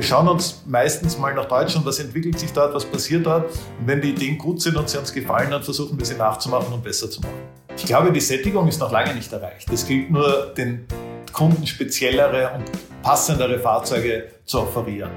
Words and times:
Wir 0.00 0.06
schauen 0.06 0.28
uns 0.28 0.62
meistens 0.66 1.18
mal 1.18 1.34
nach 1.34 1.44
Deutschland, 1.44 1.84
was 1.84 1.98
entwickelt 1.98 2.38
sich 2.38 2.50
dort, 2.54 2.72
was 2.72 2.86
passiert 2.86 3.26
dort. 3.26 3.50
Und 3.78 3.86
wenn 3.86 4.00
die 4.00 4.12
Ideen 4.12 4.38
gut 4.38 4.62
sind 4.62 4.78
und 4.78 4.88
sie 4.88 4.96
uns 4.96 5.12
gefallen, 5.12 5.50
dann 5.50 5.62
versuchen 5.62 5.98
wir 5.98 6.06
sie 6.06 6.14
nachzumachen 6.14 6.72
und 6.72 6.82
besser 6.82 7.10
zu 7.10 7.20
machen. 7.20 7.34
Ich 7.76 7.84
glaube, 7.84 8.10
die 8.10 8.20
Sättigung 8.20 8.66
ist 8.66 8.80
noch 8.80 8.90
lange 8.90 9.14
nicht 9.14 9.30
erreicht. 9.30 9.70
Es 9.70 9.86
gilt 9.86 10.10
nur, 10.10 10.54
den 10.56 10.86
Kunden 11.34 11.66
speziellere 11.66 12.50
und 12.54 12.64
passendere 13.02 13.58
Fahrzeuge 13.58 14.28
zu 14.46 14.60
offerieren. 14.60 15.10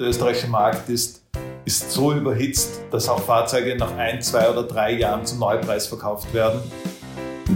Der 0.00 0.06
österreichische 0.06 0.48
Markt 0.48 0.88
ist, 0.88 1.22
ist 1.66 1.90
so 1.90 2.14
überhitzt, 2.14 2.80
dass 2.90 3.10
auch 3.10 3.20
Fahrzeuge 3.20 3.76
nach 3.76 3.94
ein, 3.98 4.22
zwei 4.22 4.48
oder 4.48 4.62
drei 4.62 4.92
Jahren 4.92 5.26
zum 5.26 5.40
Neupreis 5.40 5.86
verkauft 5.86 6.32
werden. 6.32 6.62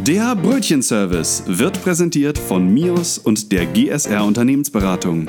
Der 0.04 0.36
Brötchenservice 0.36 1.42
wird 1.46 1.82
präsentiert 1.82 2.36
von 2.36 2.68
MIOS 2.68 3.16
und 3.16 3.50
der 3.50 3.64
GSR 3.64 4.22
Unternehmensberatung. 4.22 5.26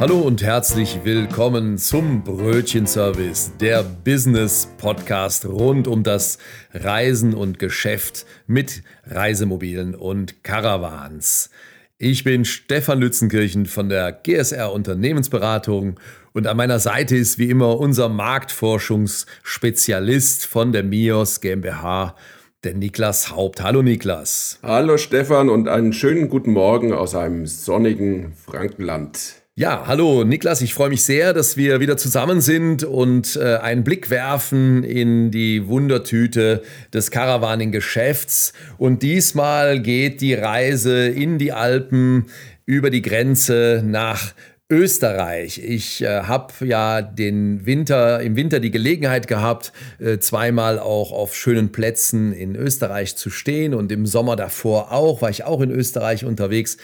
Hallo 0.00 0.18
und 0.20 0.42
herzlich 0.42 1.00
willkommen 1.04 1.76
zum 1.76 2.24
Brötchenservice, 2.24 3.52
der 3.60 3.82
Business 3.82 4.66
Podcast 4.78 5.44
rund 5.44 5.86
um 5.86 6.02
das 6.02 6.38
Reisen 6.72 7.34
und 7.34 7.58
Geschäft 7.58 8.24
mit 8.46 8.82
Reisemobilen 9.04 9.94
und 9.94 10.42
Caravans. 10.42 11.50
Ich 11.98 12.24
bin 12.24 12.46
Stefan 12.46 13.00
Lützenkirchen 13.00 13.66
von 13.66 13.90
der 13.90 14.10
GSR 14.10 14.72
Unternehmensberatung 14.72 16.00
und 16.32 16.46
an 16.46 16.56
meiner 16.56 16.78
Seite 16.78 17.14
ist 17.14 17.38
wie 17.38 17.50
immer 17.50 17.78
unser 17.78 18.08
Marktforschungsspezialist 18.08 20.46
von 20.46 20.72
der 20.72 20.82
MIOS 20.82 21.42
GmbH, 21.42 22.16
der 22.64 22.72
Niklas 22.72 23.32
Haupt. 23.32 23.62
Hallo 23.62 23.82
Niklas. 23.82 24.60
Hallo 24.62 24.96
Stefan 24.96 25.50
und 25.50 25.68
einen 25.68 25.92
schönen 25.92 26.30
guten 26.30 26.54
Morgen 26.54 26.94
aus 26.94 27.14
einem 27.14 27.46
sonnigen 27.46 28.32
Frankenland. 28.32 29.39
Ja, 29.60 29.84
hallo 29.86 30.24
Niklas, 30.24 30.62
ich 30.62 30.72
freue 30.72 30.88
mich 30.88 31.04
sehr, 31.04 31.34
dass 31.34 31.58
wir 31.58 31.80
wieder 31.80 31.98
zusammen 31.98 32.40
sind 32.40 32.82
und 32.82 33.36
äh, 33.36 33.56
einen 33.56 33.84
Blick 33.84 34.08
werfen 34.08 34.84
in 34.84 35.30
die 35.30 35.68
Wundertüte 35.68 36.62
des 36.94 37.10
Caravaning-Geschäfts. 37.10 38.54
Und 38.78 39.02
diesmal 39.02 39.80
geht 39.80 40.22
die 40.22 40.32
Reise 40.32 41.08
in 41.08 41.36
die 41.36 41.52
Alpen 41.52 42.28
über 42.64 42.88
die 42.88 43.02
Grenze 43.02 43.82
nach 43.84 44.32
Österreich. 44.70 45.60
Ich 45.62 46.00
äh, 46.00 46.22
habe 46.22 46.54
ja 46.64 47.02
den 47.02 47.66
Winter 47.66 48.22
im 48.22 48.36
Winter 48.36 48.60
die 48.60 48.70
Gelegenheit 48.70 49.28
gehabt, 49.28 49.74
äh, 49.98 50.16
zweimal 50.20 50.78
auch 50.78 51.12
auf 51.12 51.36
schönen 51.36 51.70
Plätzen 51.70 52.32
in 52.32 52.56
Österreich 52.56 53.16
zu 53.16 53.28
stehen 53.28 53.74
und 53.74 53.92
im 53.92 54.06
Sommer 54.06 54.36
davor 54.36 54.90
auch 54.90 55.20
war 55.20 55.28
ich 55.28 55.44
auch 55.44 55.60
in 55.60 55.70
Österreich 55.70 56.24
unterwegs. 56.24 56.78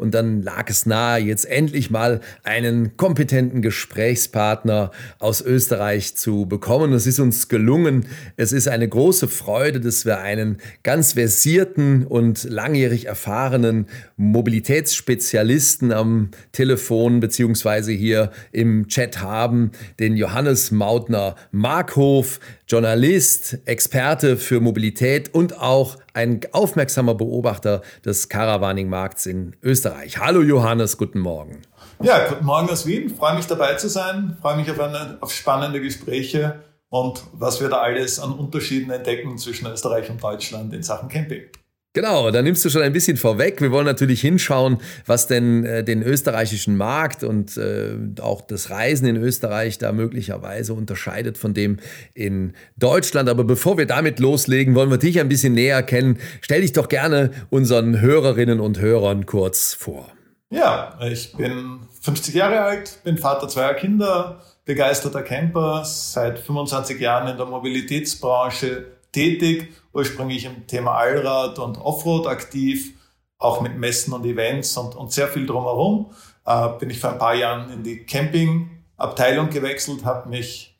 Und 0.00 0.14
dann 0.14 0.42
lag 0.42 0.70
es 0.70 0.86
nahe, 0.86 1.20
jetzt 1.20 1.44
endlich 1.44 1.90
mal 1.90 2.22
einen 2.42 2.96
kompetenten 2.96 3.60
Gesprächspartner 3.60 4.92
aus 5.18 5.42
Österreich 5.42 6.16
zu 6.16 6.46
bekommen. 6.46 6.94
Es 6.94 7.06
ist 7.06 7.20
uns 7.20 7.48
gelungen. 7.48 8.06
Es 8.36 8.52
ist 8.52 8.66
eine 8.66 8.88
große 8.88 9.28
Freude, 9.28 9.78
dass 9.78 10.06
wir 10.06 10.20
einen 10.20 10.56
ganz 10.84 11.12
versierten 11.12 12.06
und 12.06 12.44
langjährig 12.44 13.08
erfahrenen 13.08 13.88
Mobilitätsspezialisten 14.16 15.92
am 15.92 16.30
Telefon 16.52 17.20
beziehungsweise 17.20 17.92
hier 17.92 18.30
im 18.52 18.88
Chat 18.88 19.20
haben, 19.20 19.70
den 19.98 20.16
Johannes 20.16 20.70
Mautner 20.70 21.36
Markhof, 21.50 22.40
Journalist, 22.66 23.58
Experte 23.66 24.38
für 24.38 24.60
Mobilität 24.60 25.34
und 25.34 25.58
auch 25.58 25.98
ein 26.14 26.40
aufmerksamer 26.52 27.14
Beobachter 27.14 27.82
des 28.04 28.28
Caravaning-Markts 28.28 29.26
in 29.26 29.56
Österreich. 29.62 29.89
Hallo 30.18 30.42
Johannes, 30.42 30.96
guten 30.96 31.20
Morgen. 31.20 31.62
Ja, 32.02 32.28
guten 32.28 32.44
Morgen 32.44 32.70
aus 32.70 32.86
Wien. 32.86 33.14
Freue 33.14 33.36
mich 33.36 33.46
dabei 33.46 33.74
zu 33.74 33.88
sein. 33.88 34.36
Freue 34.40 34.56
mich 34.56 34.70
auf, 34.70 34.80
eine, 34.80 35.18
auf 35.20 35.32
spannende 35.32 35.80
Gespräche 35.80 36.60
und 36.88 37.22
was 37.32 37.60
wir 37.60 37.68
da 37.68 37.78
alles 37.78 38.18
an 38.18 38.32
Unterschieden 38.32 38.90
entdecken 38.90 39.38
zwischen 39.38 39.66
Österreich 39.66 40.10
und 40.10 40.22
Deutschland 40.22 40.72
in 40.72 40.82
Sachen 40.82 41.08
Camping. 41.08 41.44
Genau, 41.92 42.30
da 42.30 42.40
nimmst 42.40 42.64
du 42.64 42.70
schon 42.70 42.82
ein 42.82 42.92
bisschen 42.92 43.16
vorweg. 43.16 43.60
Wir 43.60 43.72
wollen 43.72 43.84
natürlich 43.84 44.20
hinschauen, 44.20 44.78
was 45.06 45.26
denn 45.26 45.64
äh, 45.64 45.82
den 45.82 46.04
österreichischen 46.04 46.76
Markt 46.76 47.24
und 47.24 47.56
äh, 47.56 47.96
auch 48.20 48.42
das 48.42 48.70
Reisen 48.70 49.08
in 49.08 49.16
Österreich 49.16 49.78
da 49.78 49.90
möglicherweise 49.90 50.72
unterscheidet 50.72 51.36
von 51.36 51.52
dem 51.52 51.78
in 52.14 52.54
Deutschland. 52.76 53.28
Aber 53.28 53.42
bevor 53.42 53.76
wir 53.76 53.86
damit 53.86 54.20
loslegen, 54.20 54.76
wollen 54.76 54.90
wir 54.90 54.98
dich 54.98 55.18
ein 55.18 55.28
bisschen 55.28 55.54
näher 55.54 55.82
kennen. 55.82 56.20
Stell 56.42 56.60
dich 56.60 56.72
doch 56.72 56.88
gerne 56.88 57.32
unseren 57.50 58.00
Hörerinnen 58.00 58.60
und 58.60 58.78
Hörern 58.78 59.26
kurz 59.26 59.74
vor. 59.74 60.12
Ja, 60.50 60.96
ich 61.02 61.32
bin 61.32 61.80
50 62.02 62.34
Jahre 62.36 62.60
alt, 62.60 63.00
bin 63.02 63.18
Vater 63.18 63.48
zweier 63.48 63.74
Kinder, 63.74 64.40
begeisterter 64.64 65.22
Camper, 65.22 65.84
seit 65.84 66.38
25 66.38 67.00
Jahren 67.00 67.26
in 67.28 67.36
der 67.36 67.46
Mobilitätsbranche 67.46 68.86
tätig, 69.10 69.72
ursprünglich 69.92 70.44
im 70.44 70.66
Thema 70.66 70.94
Allrad 70.96 71.58
und 71.58 71.78
Offroad 71.78 72.26
aktiv, 72.26 72.94
auch 73.38 73.60
mit 73.60 73.76
Messen 73.76 74.12
und 74.12 74.24
Events 74.24 74.76
und, 74.76 74.94
und 74.94 75.12
sehr 75.12 75.28
viel 75.28 75.46
drumherum. 75.46 76.12
Äh, 76.44 76.68
bin 76.78 76.90
ich 76.90 77.00
vor 77.00 77.12
ein 77.12 77.18
paar 77.18 77.34
Jahren 77.34 77.72
in 77.72 77.82
die 77.82 78.04
Campingabteilung 78.04 79.50
gewechselt, 79.50 80.04
habe 80.04 80.28
mich, 80.28 80.78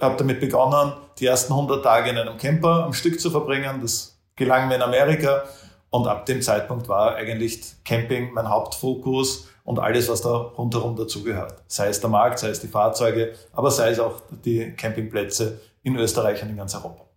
habe 0.00 0.16
damit 0.16 0.40
begonnen, 0.40 0.92
die 1.18 1.26
ersten 1.26 1.52
100 1.52 1.82
Tage 1.82 2.10
in 2.10 2.18
einem 2.18 2.36
Camper 2.36 2.84
am 2.84 2.92
Stück 2.92 3.20
zu 3.20 3.30
verbringen. 3.30 3.80
Das 3.80 4.18
gelang 4.36 4.68
mir 4.68 4.76
in 4.76 4.82
Amerika 4.82 5.44
und 5.90 6.06
ab 6.06 6.26
dem 6.26 6.42
Zeitpunkt 6.42 6.88
war 6.88 7.16
eigentlich 7.16 7.60
Camping 7.84 8.32
mein 8.32 8.48
Hauptfokus 8.48 9.48
und 9.64 9.78
alles, 9.78 10.08
was 10.08 10.22
da 10.22 10.36
rundherum 10.36 10.96
dazugehört. 10.96 11.62
Sei 11.66 11.88
es 11.88 12.00
der 12.00 12.10
Markt, 12.10 12.38
sei 12.38 12.50
es 12.50 12.60
die 12.60 12.68
Fahrzeuge, 12.68 13.34
aber 13.52 13.70
sei 13.70 13.90
es 13.90 13.98
auch 13.98 14.22
die 14.44 14.72
Campingplätze 14.72 15.60
in 15.82 15.96
Österreich 15.96 16.42
und 16.42 16.50
in 16.50 16.56
ganz 16.56 16.74
Europa. 16.74 17.07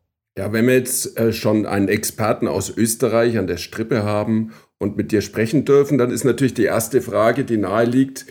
Ja, 0.42 0.52
wenn 0.52 0.66
wir 0.66 0.74
jetzt 0.74 1.20
äh, 1.20 1.34
schon 1.34 1.68
einen 1.68 1.88
Experten 1.88 2.48
aus 2.48 2.76
Österreich 2.76 3.38
an 3.38 3.46
der 3.46 3.58
Strippe 3.58 4.02
haben 4.02 4.54
und 4.80 4.98
mit 4.98 5.12
dir 5.12 5.22
sprechen 5.22 5.66
dürfen, 5.66 6.00
dann 6.00 6.10
ist 6.10 6.24
natürlich 6.24 6.56
die 6.56 6.64
erste 6.64 7.04
Frage, 7.04 7.44
die 7.44 7.58
nahe 7.58 7.86
liegt, 7.86 8.26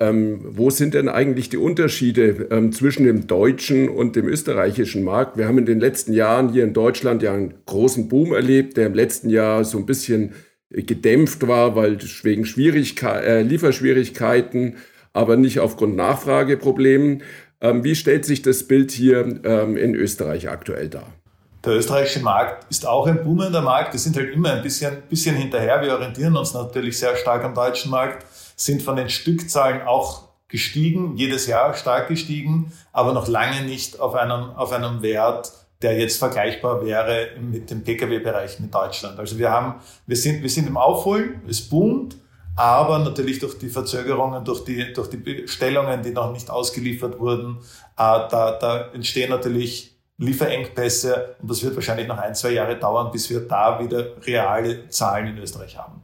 ähm, 0.00 0.40
wo 0.42 0.70
sind 0.70 0.94
denn 0.94 1.08
eigentlich 1.08 1.50
die 1.50 1.58
Unterschiede 1.58 2.48
ähm, 2.50 2.72
zwischen 2.72 3.04
dem 3.04 3.28
deutschen 3.28 3.88
und 3.88 4.16
dem 4.16 4.26
österreichischen 4.26 5.04
Markt? 5.04 5.36
Wir 5.36 5.46
haben 5.46 5.58
in 5.58 5.64
den 5.66 5.78
letzten 5.78 6.12
Jahren 6.12 6.48
hier 6.48 6.64
in 6.64 6.72
Deutschland 6.72 7.22
ja 7.22 7.32
einen 7.32 7.54
großen 7.66 8.08
Boom 8.08 8.32
erlebt, 8.32 8.76
der 8.76 8.88
im 8.88 8.94
letzten 8.94 9.30
Jahr 9.30 9.64
so 9.64 9.78
ein 9.78 9.86
bisschen 9.86 10.32
äh, 10.70 10.82
gedämpft 10.82 11.46
war, 11.46 11.76
weil 11.76 11.96
wegen 12.24 12.44
Schwierigkeit, 12.44 13.24
äh, 13.24 13.42
Lieferschwierigkeiten, 13.42 14.78
aber 15.12 15.36
nicht 15.36 15.60
aufgrund 15.60 15.94
Nachfrageproblemen. 15.94 17.22
Ähm, 17.60 17.84
wie 17.84 17.94
stellt 17.94 18.24
sich 18.24 18.42
das 18.42 18.64
Bild 18.64 18.90
hier 18.90 19.40
ähm, 19.44 19.76
in 19.76 19.94
Österreich 19.94 20.48
aktuell 20.48 20.88
dar? 20.88 21.21
Der 21.64 21.74
österreichische 21.74 22.20
Markt 22.20 22.68
ist 22.70 22.86
auch 22.86 23.06
ein 23.06 23.22
boomender 23.22 23.62
Markt. 23.62 23.92
Wir 23.92 24.00
sind 24.00 24.16
halt 24.16 24.32
immer 24.32 24.52
ein 24.52 24.62
bisschen, 24.62 25.02
bisschen 25.08 25.36
hinterher. 25.36 25.80
Wir 25.80 25.92
orientieren 25.92 26.36
uns 26.36 26.54
natürlich 26.54 26.98
sehr 26.98 27.16
stark 27.16 27.44
am 27.44 27.54
deutschen 27.54 27.90
Markt, 27.92 28.26
sind 28.56 28.82
von 28.82 28.96
den 28.96 29.08
Stückzahlen 29.08 29.82
auch 29.82 30.28
gestiegen, 30.48 31.16
jedes 31.16 31.46
Jahr 31.46 31.74
stark 31.74 32.08
gestiegen, 32.08 32.72
aber 32.92 33.12
noch 33.12 33.28
lange 33.28 33.62
nicht 33.62 34.00
auf 34.00 34.14
einem, 34.14 34.50
auf 34.50 34.72
einem 34.72 35.02
Wert, 35.02 35.52
der 35.82 35.98
jetzt 35.98 36.18
vergleichbar 36.18 36.84
wäre 36.84 37.28
mit 37.40 37.70
dem 37.70 37.84
Pkw-Bereich 37.84 38.58
mit 38.58 38.74
Deutschland. 38.74 39.18
Also 39.20 39.38
wir 39.38 39.50
haben, 39.50 39.76
wir 40.06 40.16
sind, 40.16 40.42
wir 40.42 40.50
sind 40.50 40.66
im 40.66 40.76
Aufholen, 40.76 41.42
es 41.48 41.60
boomt, 41.62 42.16
aber 42.56 42.98
natürlich 42.98 43.38
durch 43.38 43.58
die 43.58 43.68
Verzögerungen, 43.68 44.44
durch 44.44 44.64
die, 44.64 44.92
durch 44.92 45.08
die 45.08 45.16
Bestellungen, 45.16 46.02
die 46.02 46.10
noch 46.10 46.32
nicht 46.32 46.50
ausgeliefert 46.50 47.18
wurden, 47.20 47.58
äh, 47.96 48.28
da, 48.28 48.58
da 48.60 48.90
entstehen 48.92 49.30
natürlich 49.30 49.91
Lieferengpässe 50.18 51.36
und 51.40 51.50
das 51.50 51.62
wird 51.62 51.74
wahrscheinlich 51.74 52.06
noch 52.06 52.18
ein, 52.18 52.34
zwei 52.34 52.50
Jahre 52.50 52.78
dauern, 52.78 53.10
bis 53.10 53.28
wir 53.30 53.40
da 53.40 53.82
wieder 53.82 54.16
reale 54.24 54.88
Zahlen 54.88 55.28
in 55.28 55.38
Österreich 55.38 55.76
haben. 55.76 56.02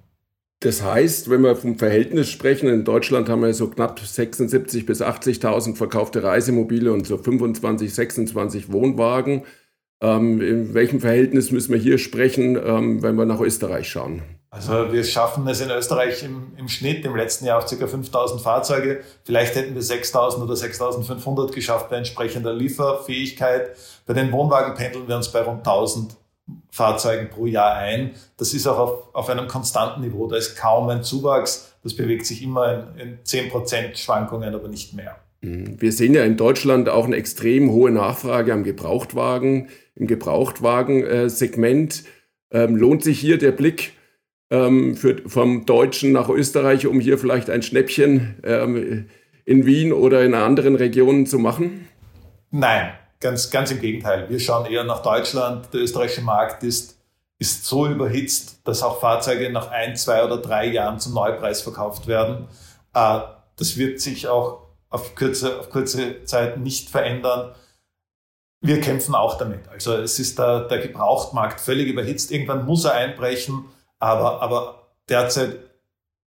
Das 0.61 0.83
heißt, 0.83 1.31
wenn 1.31 1.43
wir 1.43 1.55
vom 1.55 1.79
Verhältnis 1.79 2.29
sprechen, 2.29 2.69
in 2.69 2.85
Deutschland 2.85 3.29
haben 3.29 3.43
wir 3.43 3.55
so 3.55 3.69
knapp 3.69 4.01
76.000 4.01 4.87
bis 4.87 5.01
80.000 5.01 5.77
verkaufte 5.77 6.25
Reisemobile 6.25 6.93
und 6.93 7.07
so 7.07 7.17
25, 7.17 7.95
26 7.95 8.73
Wohnwagen. 8.73 9.45
Ähm, 10.01 10.41
in 10.41 10.75
welchem 10.75 11.01
Verhältnis 11.01 11.53
müssen 11.53 11.73
wir 11.73 11.81
hier 11.81 11.99
sprechen, 11.99 12.57
ähm, 12.57 13.03
wenn 13.03 13.15
wir 13.15 13.25
nach 13.25 13.41
Österreich 13.41 13.89
schauen? 13.89 14.23
Also 14.51 14.93
wir 14.93 15.05
schaffen 15.05 15.47
es 15.47 15.61
in 15.61 15.71
Österreich 15.71 16.23
im, 16.23 16.53
im 16.57 16.69
Schnitt 16.69 17.05
im 17.05 17.15
letzten 17.15 17.45
Jahr 17.45 17.59
auf 17.59 17.67
ca. 17.67 17.87
5000 17.87 18.41
Fahrzeuge. 18.41 19.01
Vielleicht 19.25 19.55
hätten 19.55 19.75
wir 19.75 19.83
6000 19.83 20.43
oder 20.43 20.57
6500 20.57 21.53
geschafft 21.53 21.91
bei 21.91 21.97
entsprechender 21.97 22.55
Lieferfähigkeit. 22.55 23.77
Bei 24.07 24.15
den 24.15 24.33
Wohnwagen 24.33 24.75
pendeln 24.75 25.07
wir 25.07 25.17
uns 25.17 25.31
bei 25.31 25.43
rund 25.43 25.59
1000 25.59 26.17
Fahrzeugen 26.71 27.29
pro 27.29 27.45
Jahr 27.45 27.75
ein. 27.75 28.13
Das 28.39 28.55
ist 28.55 28.67
auch 28.67 28.79
auf, 28.79 29.15
auf 29.15 29.29
einem 29.29 29.49
konstanten 29.49 30.01
Niveau. 30.01 30.27
Da 30.29 30.37
ist 30.37 30.57
kaum 30.57 30.89
ein 30.89 31.03
Zuwachs. 31.03 31.75
Das 31.83 31.95
bewegt 31.95 32.25
sich 32.25 32.43
immer 32.43 32.95
in, 32.97 33.19
in 33.19 33.19
10% 33.25 33.97
Schwankungen, 33.97 34.55
aber 34.55 34.69
nicht 34.69 34.95
mehr. 34.95 35.17
Mhm. 35.43 35.79
Wir 35.79 35.93
sehen 35.93 36.15
ja 36.15 36.25
in 36.25 36.39
Deutschland 36.39 36.89
auch 36.89 37.05
eine 37.05 37.17
extrem 37.17 37.71
hohe 37.71 37.91
Nachfrage 37.91 38.55
am 38.55 38.65
Gebrauchtwagen, 38.65 39.69
im 39.95 40.07
Gebrauchtwagensegment. 40.07 42.05
Ähm, 42.51 42.77
lohnt 42.77 43.05
sich 43.05 43.21
hier 43.21 43.37
der 43.37 43.53
Blick 43.53 43.93
ähm, 44.51 44.97
für, 44.97 45.17
vom 45.27 45.67
Deutschen 45.67 46.13
nach 46.13 46.29
Österreich, 46.29 46.87
um 46.87 47.01
hier 47.01 47.19
vielleicht 47.19 47.51
ein 47.51 47.63
Schnäppchen 47.63 48.37
ähm, 48.45 49.09
in 49.45 49.67
Wien 49.67 49.93
oder 49.93 50.25
in 50.25 50.35
anderen 50.35 50.77
Regionen 50.77 51.27
zu 51.27 51.39
machen? 51.39 51.89
Nein, 52.51 52.93
ganz, 53.21 53.51
ganz 53.51 53.71
im 53.71 53.81
Gegenteil. 53.81 54.29
Wir 54.29 54.41
schauen 54.41 54.67
eher 54.67 54.85
nach 54.85 55.03
Deutschland. 55.03 55.73
Der 55.73 55.81
österreichische 55.81 56.23
Markt 56.23 56.63
ist, 56.63 56.99
ist 57.39 57.65
so 57.65 57.87
überhitzt, 57.87 58.61
dass 58.65 58.83
auch 58.83 59.01
Fahrzeuge 59.01 59.51
nach 59.51 59.71
ein, 59.71 59.97
zwei 59.97 60.25
oder 60.25 60.39
drei 60.39 60.67
Jahren 60.67 60.99
zum 60.99 61.15
Neupreis 61.15 61.63
verkauft 61.63 62.07
werden. 62.07 62.49
Äh, 62.95 63.21
das 63.57 63.77
wird 63.77 64.01
sich 64.01 64.29
auch 64.29 64.69
auf 64.91 65.15
kurze, 65.15 65.59
auf 65.61 65.71
kurze 65.71 66.25
Zeit 66.25 66.59
nicht 66.59 66.89
verändern. 66.89 67.55
Wir 68.61 68.81
kämpfen 68.81 69.15
auch 69.15 69.39
damit. 69.39 69.69
Also 69.69 69.95
es 69.95 70.19
ist 70.19 70.39
der, 70.39 70.63
der 70.69 70.79
Gebrauchtmarkt 70.79 71.61
völlig 71.61 71.89
überhitzt. 71.89 72.33
Irgendwann 72.33 72.67
muss 72.67 72.85
er 72.85 72.95
einbrechen, 72.95 73.67
aber, 73.99 74.43
aber 74.43 74.89
derzeit 75.09 75.59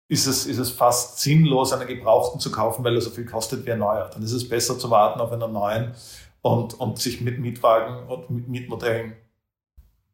ist 0.08 0.28
es, 0.28 0.46
ist 0.46 0.58
es 0.58 0.72
fast 0.72 1.20
sinnlos, 1.20 1.72
einen 1.72 1.88
Gebrauchten 1.88 2.40
zu 2.40 2.52
kaufen, 2.52 2.84
weil 2.84 2.96
er 2.96 3.02
so 3.02 3.12
viel 3.12 3.26
kostet 3.26 3.66
wie 3.66 3.72
ein 3.72 3.80
neuer. 3.80 4.10
Dann 4.14 4.24
ist 4.24 4.34
es 4.34 4.48
besser 4.48 4.78
zu 4.78 4.90
warten 4.90 5.22
auf 5.22 5.32
einen 5.32 5.54
neuen 5.54 5.94
und, 6.42 6.74
und 6.80 7.00
sich 7.00 7.22
mit 7.22 7.40
Mietwagen 7.40 8.08
und 8.10 8.30
mit 8.30 8.50
Mietmodellen 8.50 9.14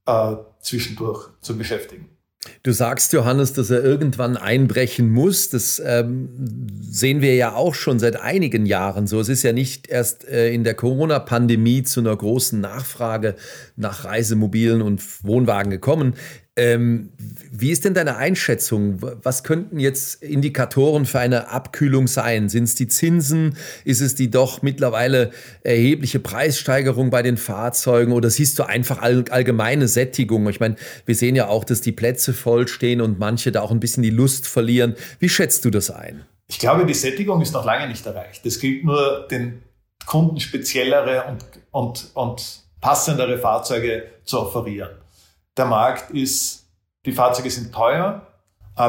äh, 0.06 0.36
zwischendurch 0.60 1.30
zu 1.42 1.58
beschäftigen. 1.58 2.10
Du 2.64 2.72
sagst, 2.72 3.14
Johannes, 3.14 3.54
dass 3.54 3.70
er 3.70 3.84
irgendwann 3.84 4.38
einbrechen 4.38 5.10
muss. 5.10 5.50
Das 5.50 5.82
ähm, 5.84 6.30
sehen 6.82 7.22
wir 7.22 7.36
ja 7.36 7.56
auch 7.56 7.76
schon 7.76 8.00
seit 8.00 8.20
einigen 8.20 8.66
Jahren 8.66 9.08
so. 9.08 9.20
Es 9.20 9.30
ist 9.30 9.44
ja 9.44 9.54
nicht 9.54 9.88
erst 9.88 10.28
äh, 10.28 10.54
in 10.54 10.64
der 10.64 10.76
Corona-Pandemie 10.76 11.84
zu 11.84 12.00
einer 12.00 12.16
großen 12.16 12.60
Nachfrage 12.60 13.36
nach 13.76 14.06
Reisemobilen 14.06 14.82
und 14.82 15.02
Wohnwagen 15.24 15.72
gekommen. 15.72 16.16
Ähm, 16.56 17.12
wie 17.52 17.72
ist 17.72 17.86
denn 17.86 17.94
deine 17.94 18.18
Einschätzung? 18.18 19.00
Was 19.24 19.44
könnten 19.44 19.80
jetzt 19.80 20.22
Indikatoren 20.22 21.06
für 21.06 21.20
eine 21.20 21.50
Abkühlung 21.50 22.08
sein? 22.08 22.50
Sind 22.50 22.66
es 22.66 22.76
die 22.76 22.88
Zinsen? 22.88 23.58
Ist 23.86 24.02
es 24.02 24.16
die 24.16 24.30
doch 24.30 24.62
mittlerweile 24.62 25.32
erhebliche 25.64 26.20
Preissteigerung 26.20 27.10
bei 27.10 27.22
den 27.22 27.38
Fahrzeugen? 27.38 28.12
Oder 28.12 28.30
siehst 28.30 28.60
du 28.60 28.64
einfach 28.64 29.02
all, 29.02 29.26
allgemeine 29.30 29.88
Sättigung? 29.88 30.48
Ich 30.50 30.60
meine, 30.60 30.76
wir 31.06 31.16
sehen 31.16 31.36
ja 31.36 31.48
auch, 31.48 31.64
dass 31.64 31.82
die 31.82 31.92
Plätze 31.92 32.34
voll 32.34 32.68
stehen 32.68 33.02
und 33.02 33.20
manche 33.20 33.52
da 33.52 33.62
auch 33.62 33.72
ein 33.72 33.80
bisschen 33.80 34.04
die 34.04 34.10
Lust 34.10 34.48
verlieren. 34.48 34.96
Wie 35.20 35.30
schätzt 35.30 35.66
du 35.66 35.70
das 35.70 35.92
ein? 35.92 36.26
Ich 36.48 36.60
glaube, 36.60 36.86
die 36.86 36.94
Sättigung 36.94 37.42
ist 37.42 37.54
noch 37.54 37.66
lange 37.66 37.88
nicht 37.88 38.06
erreicht. 38.06 38.46
Es 38.46 38.60
gilt 38.60 38.86
nur, 38.86 39.28
den 39.30 39.64
Kunden 40.06 40.40
speziellere 40.40 41.26
und, 41.26 41.46
und, 41.72 42.12
und 42.14 42.62
passendere 42.80 43.38
Fahrzeuge 43.38 44.04
zu 44.24 44.40
offerieren. 44.40 44.92
Der 45.58 45.66
Markt 45.66 46.12
ist, 46.12 46.57
die 47.08 47.14
Fahrzeuge 47.14 47.50
sind 47.50 47.74
teuer. 47.74 48.22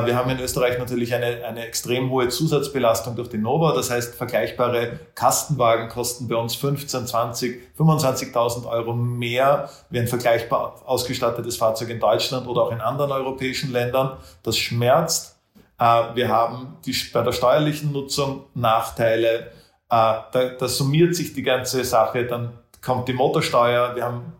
Wir 0.04 0.16
haben 0.16 0.28
in 0.28 0.38
Österreich 0.38 0.78
natürlich 0.78 1.14
eine, 1.14 1.46
eine 1.46 1.64
extrem 1.64 2.10
hohe 2.10 2.28
Zusatzbelastung 2.28 3.16
durch 3.16 3.30
die 3.30 3.38
Nova. 3.38 3.72
Das 3.72 3.90
heißt, 3.90 4.16
vergleichbare 4.16 5.00
Kastenwagen 5.14 5.88
kosten 5.88 6.28
bei 6.28 6.36
uns 6.36 6.56
15, 6.56 7.06
20, 7.06 7.62
25.000 7.78 8.68
Euro 8.68 8.92
mehr 8.92 9.70
wie 9.88 10.00
ein 10.00 10.06
vergleichbar 10.06 10.82
ausgestattetes 10.84 11.56
Fahrzeug 11.56 11.88
in 11.88 12.00
Deutschland 12.00 12.46
oder 12.46 12.64
auch 12.64 12.72
in 12.72 12.82
anderen 12.82 13.12
europäischen 13.12 13.72
Ländern. 13.72 14.18
Das 14.42 14.58
schmerzt. 14.58 15.38
Äh, 15.78 15.84
wir 16.14 16.28
haben 16.28 16.76
die, 16.84 16.94
bei 17.14 17.22
der 17.22 17.32
steuerlichen 17.32 17.90
Nutzung 17.90 18.44
Nachteile. 18.52 19.38
Äh, 19.38 19.46
da, 19.88 20.28
da 20.58 20.68
summiert 20.68 21.14
sich 21.14 21.32
die 21.32 21.42
ganze 21.42 21.82
Sache. 21.84 22.26
Dann 22.26 22.58
kommt 22.84 23.08
die 23.08 23.14
Motorsteuer. 23.14 23.96
Wir 23.96 24.04
haben 24.04 24.34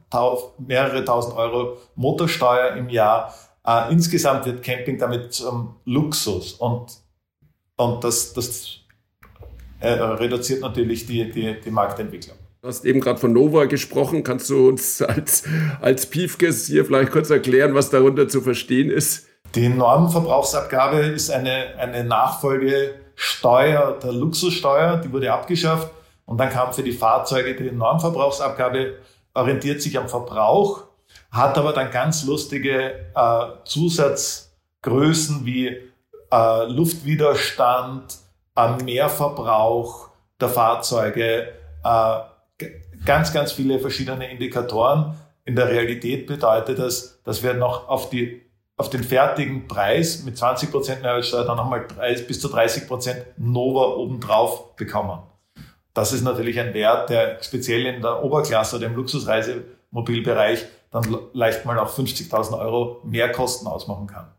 mehrere 0.58 1.04
tausend 1.04 1.36
Euro 1.36 1.78
Motorsteuer 1.94 2.76
im 2.76 2.90
Jahr. 2.90 3.32
Äh, 3.68 3.92
insgesamt 3.92 4.46
wird 4.46 4.62
Camping 4.62 4.96
damit 4.96 5.34
zum 5.34 5.76
Luxus 5.84 6.54
und, 6.54 6.86
und 7.76 8.02
das, 8.02 8.32
das 8.32 8.78
äh, 9.80 9.90
reduziert 9.90 10.62
natürlich 10.62 11.06
die, 11.06 11.30
die, 11.30 11.60
die 11.60 11.70
Marktentwicklung. 11.70 12.38
Du 12.62 12.68
hast 12.68 12.86
eben 12.86 13.00
gerade 13.00 13.20
von 13.20 13.32
Nova 13.32 13.66
gesprochen. 13.66 14.24
Kannst 14.24 14.48
du 14.48 14.68
uns 14.68 15.02
als, 15.02 15.44
als 15.82 16.06
Piefkes 16.06 16.66
hier 16.66 16.86
vielleicht 16.86 17.12
kurz 17.12 17.28
erklären, 17.28 17.74
was 17.74 17.90
darunter 17.90 18.26
zu 18.26 18.40
verstehen 18.40 18.90
ist? 18.90 19.26
Die 19.54 19.68
Normenverbrauchsabgabe 19.68 21.00
ist 21.00 21.30
eine, 21.30 21.74
eine 21.78 22.04
Nachfolgesteuer 22.04 23.98
der 24.02 24.12
Luxussteuer, 24.12 24.96
die 24.96 25.12
wurde 25.12 25.30
abgeschafft. 25.30 25.90
Und 26.24 26.38
dann 26.38 26.48
kam 26.48 26.72
für 26.72 26.82
die 26.82 26.92
Fahrzeuge 26.92 27.54
die 27.54 27.70
Normverbrauchsabgabe 27.70 28.94
orientiert 29.34 29.82
sich 29.82 29.98
am 29.98 30.08
Verbrauch, 30.08 30.87
hat 31.30 31.58
aber 31.58 31.72
dann 31.72 31.90
ganz 31.90 32.24
lustige 32.24 33.06
äh, 33.14 33.46
Zusatzgrößen 33.64 35.44
wie 35.44 35.68
äh, 36.30 36.64
Luftwiderstand, 36.66 38.16
äh, 38.56 38.82
Mehrverbrauch 38.82 40.08
der 40.40 40.48
Fahrzeuge, 40.48 41.48
äh, 41.84 42.66
ganz, 43.04 43.32
ganz 43.32 43.52
viele 43.52 43.78
verschiedene 43.78 44.30
Indikatoren. 44.30 45.14
In 45.44 45.56
der 45.56 45.68
Realität 45.68 46.26
bedeutet 46.26 46.78
das, 46.78 47.22
dass 47.24 47.42
wir 47.42 47.54
noch 47.54 47.88
auf 47.88 48.10
die 48.10 48.42
auf 48.78 48.90
den 48.90 49.02
fertigen 49.02 49.66
Preis 49.66 50.22
mit 50.22 50.36
20% 50.36 51.00
Mehrwertsteuer 51.00 51.44
dann 51.44 51.56
nochmal 51.56 51.84
bis 52.28 52.40
zu 52.40 52.46
30% 52.46 53.16
Nova 53.36 53.96
obendrauf 53.96 54.76
bekommen. 54.76 55.18
Das 55.94 56.12
ist 56.12 56.22
natürlich 56.22 56.60
ein 56.60 56.74
Wert, 56.74 57.10
der 57.10 57.42
speziell 57.42 57.86
in 57.86 58.02
der 58.02 58.22
Oberklasse 58.22 58.76
oder 58.76 58.86
im 58.86 58.94
Luxusreisemobilbereich 58.94 60.64
dann 60.90 61.18
leicht 61.32 61.64
mal 61.64 61.78
auch 61.78 61.96
50.000 61.96 62.58
Euro 62.58 63.00
mehr 63.04 63.30
Kosten 63.32 63.66
ausmachen 63.66 64.06
kann. 64.06 64.32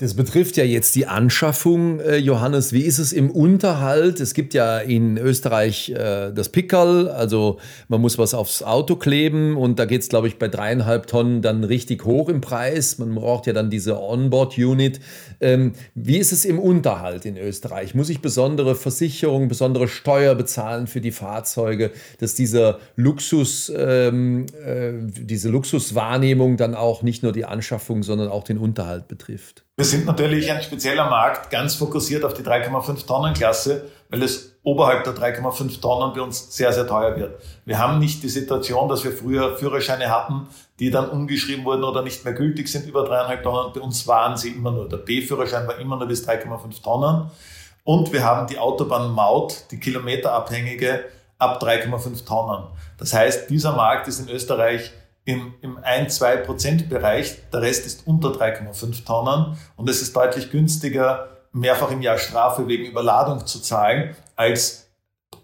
Das 0.00 0.14
betrifft 0.14 0.56
ja 0.56 0.62
jetzt 0.62 0.94
die 0.94 1.08
Anschaffung, 1.08 1.98
äh, 1.98 2.18
Johannes. 2.18 2.72
Wie 2.72 2.82
ist 2.82 3.00
es 3.00 3.12
im 3.12 3.32
Unterhalt? 3.32 4.20
Es 4.20 4.32
gibt 4.32 4.54
ja 4.54 4.78
in 4.78 5.18
Österreich 5.18 5.90
äh, 5.90 6.30
das 6.30 6.50
Pickerl, 6.50 7.08
also 7.08 7.58
man 7.88 8.00
muss 8.00 8.16
was 8.16 8.32
aufs 8.32 8.62
Auto 8.62 8.94
kleben 8.94 9.56
und 9.56 9.80
da 9.80 9.86
geht 9.86 10.02
es, 10.02 10.08
glaube 10.08 10.28
ich, 10.28 10.38
bei 10.38 10.46
dreieinhalb 10.46 11.08
Tonnen 11.08 11.42
dann 11.42 11.64
richtig 11.64 12.04
hoch 12.04 12.28
im 12.28 12.40
Preis. 12.40 12.98
Man 12.98 13.12
braucht 13.16 13.48
ja 13.48 13.52
dann 13.52 13.70
diese 13.70 14.00
Onboard-Unit. 14.00 15.00
Ähm, 15.40 15.72
wie 15.96 16.18
ist 16.18 16.30
es 16.30 16.44
im 16.44 16.60
Unterhalt 16.60 17.24
in 17.24 17.36
Österreich? 17.36 17.96
Muss 17.96 18.08
ich 18.08 18.20
besondere 18.20 18.76
Versicherungen, 18.76 19.48
besondere 19.48 19.88
Steuer 19.88 20.36
bezahlen 20.36 20.86
für 20.86 21.00
die 21.00 21.10
Fahrzeuge, 21.10 21.90
dass 22.20 22.36
dieser 22.36 22.78
Luxus, 22.94 23.72
ähm, 23.76 24.46
äh, 24.64 24.92
diese 25.02 25.48
Luxuswahrnehmung 25.48 26.56
dann 26.56 26.76
auch 26.76 27.02
nicht 27.02 27.24
nur 27.24 27.32
die 27.32 27.46
Anschaffung, 27.46 28.04
sondern 28.04 28.28
auch 28.28 28.44
den 28.44 28.58
Unterhalt 28.58 29.08
betrifft? 29.08 29.64
Wir 29.78 29.84
sind 29.84 30.06
natürlich 30.06 30.50
ein 30.50 30.60
spezieller 30.60 31.08
Markt, 31.08 31.50
ganz 31.50 31.76
fokussiert 31.76 32.24
auf 32.24 32.34
die 32.34 32.42
3,5 32.42 33.06
Tonnen 33.06 33.32
Klasse, 33.32 33.88
weil 34.08 34.24
es 34.24 34.58
oberhalb 34.64 35.04
der 35.04 35.14
3,5 35.14 35.80
Tonnen 35.80 36.12
bei 36.14 36.20
uns 36.20 36.52
sehr, 36.56 36.72
sehr 36.72 36.84
teuer 36.84 37.16
wird. 37.16 37.40
Wir 37.64 37.78
haben 37.78 38.00
nicht 38.00 38.20
die 38.24 38.28
Situation, 38.28 38.88
dass 38.88 39.04
wir 39.04 39.12
früher 39.12 39.56
Führerscheine 39.56 40.10
hatten, 40.10 40.48
die 40.80 40.90
dann 40.90 41.08
umgeschrieben 41.08 41.64
wurden 41.64 41.84
oder 41.84 42.02
nicht 42.02 42.24
mehr 42.24 42.34
gültig 42.34 42.66
sind 42.66 42.88
über 42.88 43.04
3,5 43.04 43.42
Tonnen. 43.42 43.72
Bei 43.72 43.80
uns 43.80 44.04
waren 44.08 44.36
sie 44.36 44.48
immer 44.48 44.72
nur, 44.72 44.88
der 44.88 44.96
B-Führerschein 44.96 45.68
war 45.68 45.78
immer 45.78 45.96
nur 45.96 46.08
bis 46.08 46.28
3,5 46.28 46.82
Tonnen. 46.82 47.30
Und 47.84 48.12
wir 48.12 48.24
haben 48.24 48.48
die 48.48 48.58
Autobahnmaut, 48.58 49.66
die 49.70 49.78
kilometerabhängige, 49.78 51.04
ab 51.38 51.62
3,5 51.62 52.26
Tonnen. 52.26 52.64
Das 52.98 53.12
heißt, 53.12 53.48
dieser 53.48 53.76
Markt 53.76 54.08
ist 54.08 54.18
in 54.18 54.28
Österreich 54.28 54.90
im, 55.28 55.52
im 55.60 55.76
1-2%-Bereich. 55.78 57.50
Der 57.52 57.60
Rest 57.60 57.84
ist 57.84 58.06
unter 58.06 58.30
3,5 58.30 59.04
Tonnen. 59.04 59.58
Und 59.76 59.90
es 59.90 60.00
ist 60.00 60.16
deutlich 60.16 60.50
günstiger, 60.50 61.28
mehrfach 61.52 61.90
im 61.90 62.00
Jahr 62.00 62.16
Strafe 62.16 62.66
wegen 62.66 62.86
Überladung 62.86 63.46
zu 63.46 63.60
zahlen, 63.60 64.16
als 64.36 64.88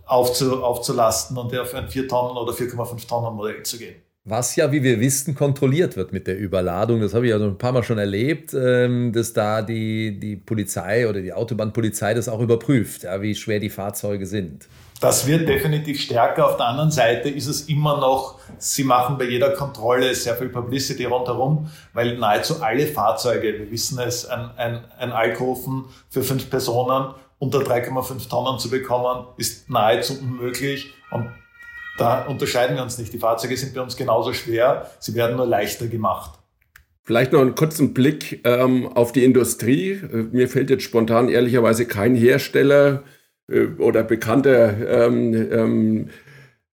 aufzu, 0.07 0.64
aufzulasten 0.64 1.37
und 1.37 1.55
auf 1.59 1.75
ein 1.75 1.88
4 1.88 2.09
Tonnen 2.09 2.35
oder 2.38 2.55
4,5 2.55 3.07
Tonnen 3.07 3.37
Modell 3.37 3.62
zu 3.62 3.76
gehen. 3.76 3.97
Was 4.25 4.57
ja, 4.57 4.73
wie 4.73 4.83
wir 4.83 5.00
wissen, 5.00 5.35
kontrolliert 5.35 5.99
wird 5.99 6.14
mit 6.14 6.26
der 6.26 6.38
Überladung. 6.38 7.03
Das 7.03 7.12
habe 7.12 7.26
ich 7.26 7.31
ja 7.31 7.37
ein 7.37 7.59
paar 7.59 7.73
Mal 7.73 7.83
schon 7.83 7.99
erlebt, 7.99 8.55
ähm, 8.55 9.12
dass 9.12 9.35
da 9.35 9.61
die, 9.61 10.19
die 10.19 10.37
Polizei 10.37 11.07
oder 11.07 11.21
die 11.21 11.35
Autobahnpolizei 11.35 12.14
das 12.14 12.31
auch 12.31 12.41
überprüft, 12.41 13.05
wie 13.21 13.35
schwer 13.35 13.61
die 13.61 13.69
Fahrzeuge 13.69 14.25
sind. 14.25 14.67
Das 15.05 15.27
wird 15.27 15.47
definitiv 15.47 16.01
stärker. 16.01 16.49
Auf 16.49 16.57
der 16.57 16.65
anderen 16.65 16.91
Seite 16.91 17.29
ist 17.29 17.47
es 17.47 17.69
immer 17.69 18.01
noch, 18.01 18.39
sie 18.57 18.85
machen 18.85 19.19
bei 19.19 19.25
jeder 19.25 19.51
Kontrolle 19.51 20.15
sehr 20.15 20.35
viel 20.35 20.49
Publicity 20.49 21.05
rundherum, 21.05 21.71
weil 21.93 22.17
nahezu 22.17 22.63
alle 22.63 22.87
Fahrzeuge, 22.87 23.53
wir 23.59 23.71
wissen 23.71 23.99
es, 23.99 24.25
ein, 24.25 24.49
ein, 24.57 24.83
ein 24.97 25.13
Alkoven 25.13 25.85
für 26.09 26.23
fünf 26.23 26.49
Personen 26.49 27.13
unter 27.39 27.59
3,5 27.59 28.31
Tonnen 28.31 28.59
zu 28.59 28.71
bekommen, 28.71 29.27
ist 29.37 29.69
nahezu 29.69 30.19
unmöglich. 30.19 30.95
Und 31.11 31.29
da 31.99 32.23
unterscheiden 32.23 32.77
wir 32.77 32.83
uns 32.83 32.97
nicht. 32.97 33.13
Die 33.13 33.19
Fahrzeuge 33.19 33.59
sind 33.59 33.75
bei 33.75 33.83
uns 33.83 33.99
genauso 33.99 34.33
schwer, 34.33 34.91
sie 35.01 35.15
werden 35.15 35.37
nur 35.37 35.47
leichter 35.47 35.87
gemacht. 35.87 36.39
Vielleicht 37.03 37.33
noch 37.33 37.43
einen 37.43 37.55
kurzen 37.55 37.93
Blick 37.93 38.41
ähm, 38.45 38.91
auf 38.95 39.13
die 39.13 39.27
Industrie. 39.27 40.01
Mir 40.33 40.49
fällt 40.49 40.71
jetzt 40.71 40.85
spontan 40.85 41.29
ehrlicherweise 41.29 41.85
kein 41.85 42.15
Hersteller 42.15 43.03
äh, 43.03 43.13
oder 43.49 44.03
bekannter 44.03 45.07
ähm, 45.07 45.35
ähm, 45.35 46.11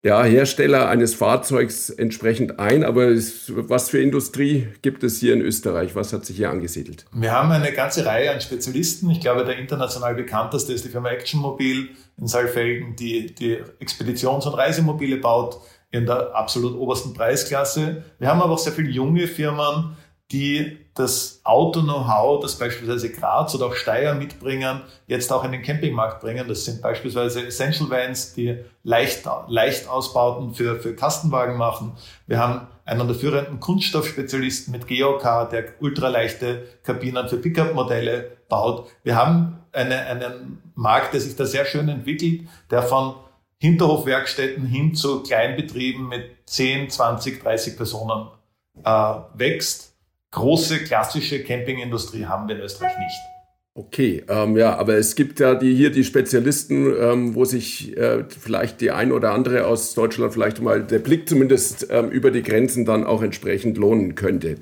ja, 0.05 0.23
Hersteller 0.23 0.89
eines 0.89 1.15
Fahrzeugs 1.15 1.91
entsprechend 1.91 2.61
ein. 2.61 2.85
Aber 2.85 3.09
was 3.15 3.91
für 3.91 4.01
Industrie 4.01 4.69
gibt 4.83 5.03
es 5.03 5.19
hier 5.19 5.35
in 5.35 5.41
Österreich? 5.41 5.97
Was 5.97 6.13
hat 6.13 6.25
sich 6.25 6.37
hier 6.37 6.51
angesiedelt? 6.51 7.07
Wir 7.13 7.33
haben 7.33 7.51
eine 7.51 7.73
ganze 7.73 8.07
Reihe 8.07 8.31
an 8.31 8.41
Spezialisten. 8.41 9.11
Ich 9.11 9.21
glaube, 9.21 9.45
der 9.45 9.59
international 9.59 10.15
bekannteste 10.15 10.73
ist 10.73 10.85
die 10.85 10.89
Firma 10.89 11.11
Action 11.11 11.41
Mobil 11.41 11.91
in 12.17 12.27
Saalfelden, 12.27 12.95
die 12.95 13.35
die 13.35 13.59
Expeditions- 13.81 14.47
und 14.47 14.55
Reisemobile 14.55 15.17
baut 15.17 15.59
in 15.91 16.07
der 16.07 16.35
absolut 16.35 16.77
obersten 16.77 17.15
Preisklasse. 17.15 18.05
Wir 18.19 18.29
haben 18.29 18.41
aber 18.41 18.53
auch 18.53 18.59
sehr 18.59 18.73
viele 18.73 18.91
junge 18.91 19.27
Firmen, 19.27 19.97
die 20.31 20.79
das 20.95 21.41
Auto-Know-how, 21.45 22.41
das 22.41 22.59
beispielsweise 22.59 23.11
Graz 23.11 23.55
oder 23.55 23.67
auch 23.67 23.75
Steyr 23.75 24.15
mitbringen, 24.15 24.83
jetzt 25.07 25.33
auch 25.33 25.43
in 25.45 25.53
den 25.53 25.63
Campingmarkt 25.63 26.21
bringen. 26.21 26.47
Das 26.49 26.65
sind 26.65 26.83
beispielsweise 26.83 27.47
Essential 27.47 27.89
Vans, 27.89 28.35
die 28.35 28.59
leicht, 28.83 29.27
leicht 29.49 29.89
Ausbauten 29.89 30.55
für, 30.55 30.81
für 30.81 30.95
Kastenwagen 30.95 31.57
machen. 31.57 31.93
Wir 32.27 32.39
haben 32.39 32.67
einen 32.85 33.07
der 33.07 33.17
führenden 33.17 33.59
Kunststoffspezialisten 33.61 34.73
mit 34.73 34.87
Geocar, 34.87 35.49
der 35.49 35.65
ultraleichte 35.81 36.67
Kabinen 36.83 37.29
für 37.29 37.39
Pickup-Modelle 37.39 38.33
baut. 38.49 38.89
Wir 39.03 39.17
haben 39.17 39.59
eine, 39.73 39.99
einen 40.01 40.63
Markt, 40.75 41.15
der 41.15 41.21
sich 41.21 41.37
da 41.37 41.47
sehr 41.47 41.65
schön 41.65 41.89
entwickelt, 41.89 42.49
der 42.71 42.83
von 42.83 43.15
Hinterhofwerkstätten 43.61 44.67
hin 44.67 44.95
zu 44.95 45.23
Kleinbetrieben 45.23 46.09
mit 46.09 46.37
10, 46.47 46.91
20, 46.91 47.43
30 47.43 47.77
Personen 47.77 48.29
äh, 48.85 49.15
wächst 49.35 49.88
große 50.31 50.85
klassische 50.85 51.43
Campingindustrie 51.43 52.27
haben 52.27 52.49
wir 52.49 52.57
in 52.57 52.63
Österreich 52.63 52.97
nicht. 52.99 53.19
Okay, 53.79 54.25
ähm, 54.29 54.57
ja, 54.57 54.77
aber 54.77 54.97
es 54.97 55.15
gibt 55.15 55.39
ja 55.39 55.55
die, 55.55 55.73
hier 55.73 55.91
die 55.91 56.03
Spezialisten, 56.03 56.93
ähm, 57.01 57.37
wo 57.37 57.45
sich 57.45 57.97
äh, 57.97 58.25
vielleicht 58.29 58.81
die 58.81 58.91
ein 58.91 59.13
oder 59.13 59.33
andere 59.33 59.67
aus 59.67 59.95
Deutschland 59.95 60.33
vielleicht 60.33 60.61
mal 60.61 60.83
der 60.83 60.99
Blick 60.99 61.29
zumindest 61.29 61.87
ähm, 61.89 62.11
über 62.11 62.33
die 62.33 62.43
Grenzen 62.43 62.85
dann 62.85 63.05
auch 63.05 63.23
entsprechend 63.23 63.79
lohnen 63.79 64.17
könnte. 64.17 64.57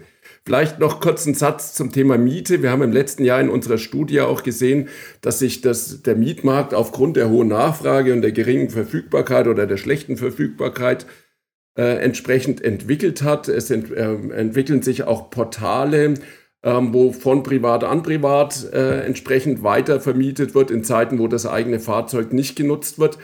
Vielleicht 0.44 0.80
noch 0.80 1.00
kurz 1.00 1.24
einen 1.24 1.34
Satz 1.34 1.72
zum 1.72 1.92
Thema 1.92 2.18
Miete. 2.18 2.62
Wir 2.62 2.70
haben 2.70 2.82
im 2.82 2.92
letzten 2.92 3.24
Jahr 3.24 3.40
in 3.40 3.48
unserer 3.48 3.78
Studie 3.78 4.20
auch 4.20 4.42
gesehen, 4.42 4.90
dass 5.22 5.38
sich 5.38 5.62
das, 5.62 6.02
der 6.02 6.14
Mietmarkt 6.14 6.74
aufgrund 6.74 7.16
der 7.16 7.30
hohen 7.30 7.48
Nachfrage 7.48 8.12
und 8.12 8.20
der 8.20 8.32
geringen 8.32 8.68
Verfügbarkeit 8.68 9.46
oder 9.46 9.66
der 9.66 9.78
schlechten 9.78 10.18
Verfügbarkeit 10.18 11.06
äh, 11.76 11.98
entsprechend 11.98 12.62
entwickelt 12.62 13.22
hat. 13.22 13.48
Es 13.48 13.70
ent, 13.70 13.90
äh, 13.90 14.14
entwickeln 14.14 14.82
sich 14.82 15.04
auch 15.04 15.30
Portale, 15.30 16.14
ähm, 16.62 16.94
wo 16.94 17.12
von 17.12 17.42
privat 17.42 17.84
an 17.84 18.02
privat 18.02 18.72
äh, 18.72 19.04
entsprechend 19.04 19.62
weiter 19.62 20.00
vermietet 20.00 20.54
wird 20.54 20.70
in 20.70 20.84
Zeiten, 20.84 21.18
wo 21.18 21.28
das 21.28 21.46
eigene 21.46 21.80
Fahrzeug 21.80 22.32
nicht 22.32 22.56
genutzt 22.56 22.98
wird. 22.98 23.18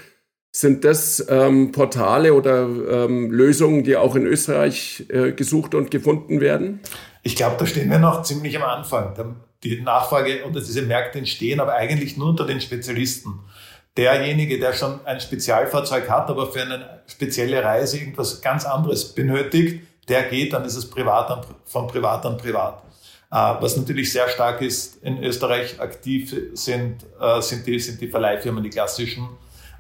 Sind 0.54 0.85
das 0.85 1.26
ähm, 1.30 1.73
Portale 1.73 2.35
oder 2.35 2.64
ähm, 2.66 3.30
Lösungen, 3.30 3.85
die 3.85 3.97
auch 3.97 4.16
in 4.16 4.26
Österreich 4.26 5.06
äh, 5.09 5.32
gesucht 5.32 5.75
und 5.75 5.90
gefunden 5.90 6.42
werden? 6.42 6.80
Ich 7.23 7.37
glaube, 7.37 7.56
da 7.59 7.64
stehen 7.64 7.90
wir 7.90 7.99
noch 7.99 8.23
ziemlich 8.23 8.54
am 8.56 8.64
Anfang. 8.64 9.37
Die 9.62 9.80
Nachfrage 9.80 10.44
und 10.44 10.54
diese 10.54 10.82
Märkte 10.82 11.18
entstehen 11.18 11.59
aber 11.59 11.73
eigentlich 11.75 12.18
nur 12.18 12.28
unter 12.28 12.44
den 12.44 12.61
Spezialisten 12.61 13.38
derjenige, 13.97 14.59
der 14.59 14.73
schon 14.73 15.05
ein 15.05 15.21
Spezialfahrzeug 15.21 16.09
hat, 16.09 16.31
aber 16.31 16.51
für 16.51 16.63
eine 16.63 17.03
spezielle 17.07 17.63
Reise 17.63 17.99
irgendwas 17.99 18.41
ganz 18.41 18.65
anderes 18.65 19.15
benötigt, 19.15 19.87
der 20.09 20.25
geht, 20.25 20.53
dann 20.53 20.65
ist 20.65 20.77
es 20.77 20.89
privat 20.89 21.31
an, 21.31 21.41
von 21.65 21.87
privat 21.87 22.25
an 22.27 22.37
privat. 22.37 22.83
Äh, 23.31 23.35
was 23.35 23.77
natürlich 23.77 24.13
sehr 24.13 24.29
stark 24.29 24.61
ist, 24.61 25.03
in 25.03 25.23
Österreich 25.23 25.81
aktiv 25.81 26.35
sind, 26.55 27.05
äh, 27.21 27.41
sind, 27.41 27.67
die, 27.67 27.79
sind 27.79 28.01
die 28.01 28.09
Verleihfirmen, 28.09 28.63
die 28.63 28.71
klassischen. 28.71 29.29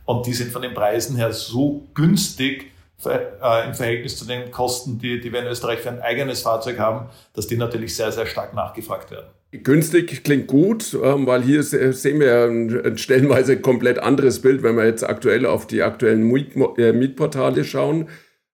Und 0.04 0.26
die 0.26 0.32
sind 0.32 0.52
von 0.52 0.62
den 0.62 0.74
Preisen 0.74 1.16
her 1.16 1.32
so 1.32 1.86
günstig 1.94 2.72
äh, 3.04 3.66
im 3.66 3.74
Verhältnis 3.74 4.16
zu 4.16 4.24
den 4.24 4.50
Kosten, 4.50 4.98
die, 4.98 5.20
die 5.20 5.32
wir 5.32 5.40
in 5.40 5.46
Österreich 5.46 5.80
für 5.80 5.90
ein 5.90 6.00
eigenes 6.00 6.42
Fahrzeug 6.42 6.78
haben, 6.78 7.08
dass 7.34 7.46
die 7.46 7.56
natürlich 7.56 7.94
sehr, 7.94 8.12
sehr 8.12 8.26
stark 8.26 8.54
nachgefragt 8.54 9.10
werden. 9.10 9.28
Günstig 9.52 10.24
klingt 10.24 10.46
gut, 10.46 10.96
ähm, 11.02 11.26
weil 11.26 11.42
hier 11.42 11.62
sehen 11.62 12.20
wir 12.20 12.44
ein 12.44 12.96
stellenweise 12.96 13.60
komplett 13.60 13.98
anderes 13.98 14.40
Bild, 14.40 14.62
wenn 14.62 14.76
wir 14.76 14.86
jetzt 14.86 15.04
aktuell 15.04 15.44
auf 15.44 15.66
die 15.66 15.82
aktuellen 15.82 16.34
äh, 16.78 16.92
Mietportale 16.94 17.62
schauen. 17.62 18.08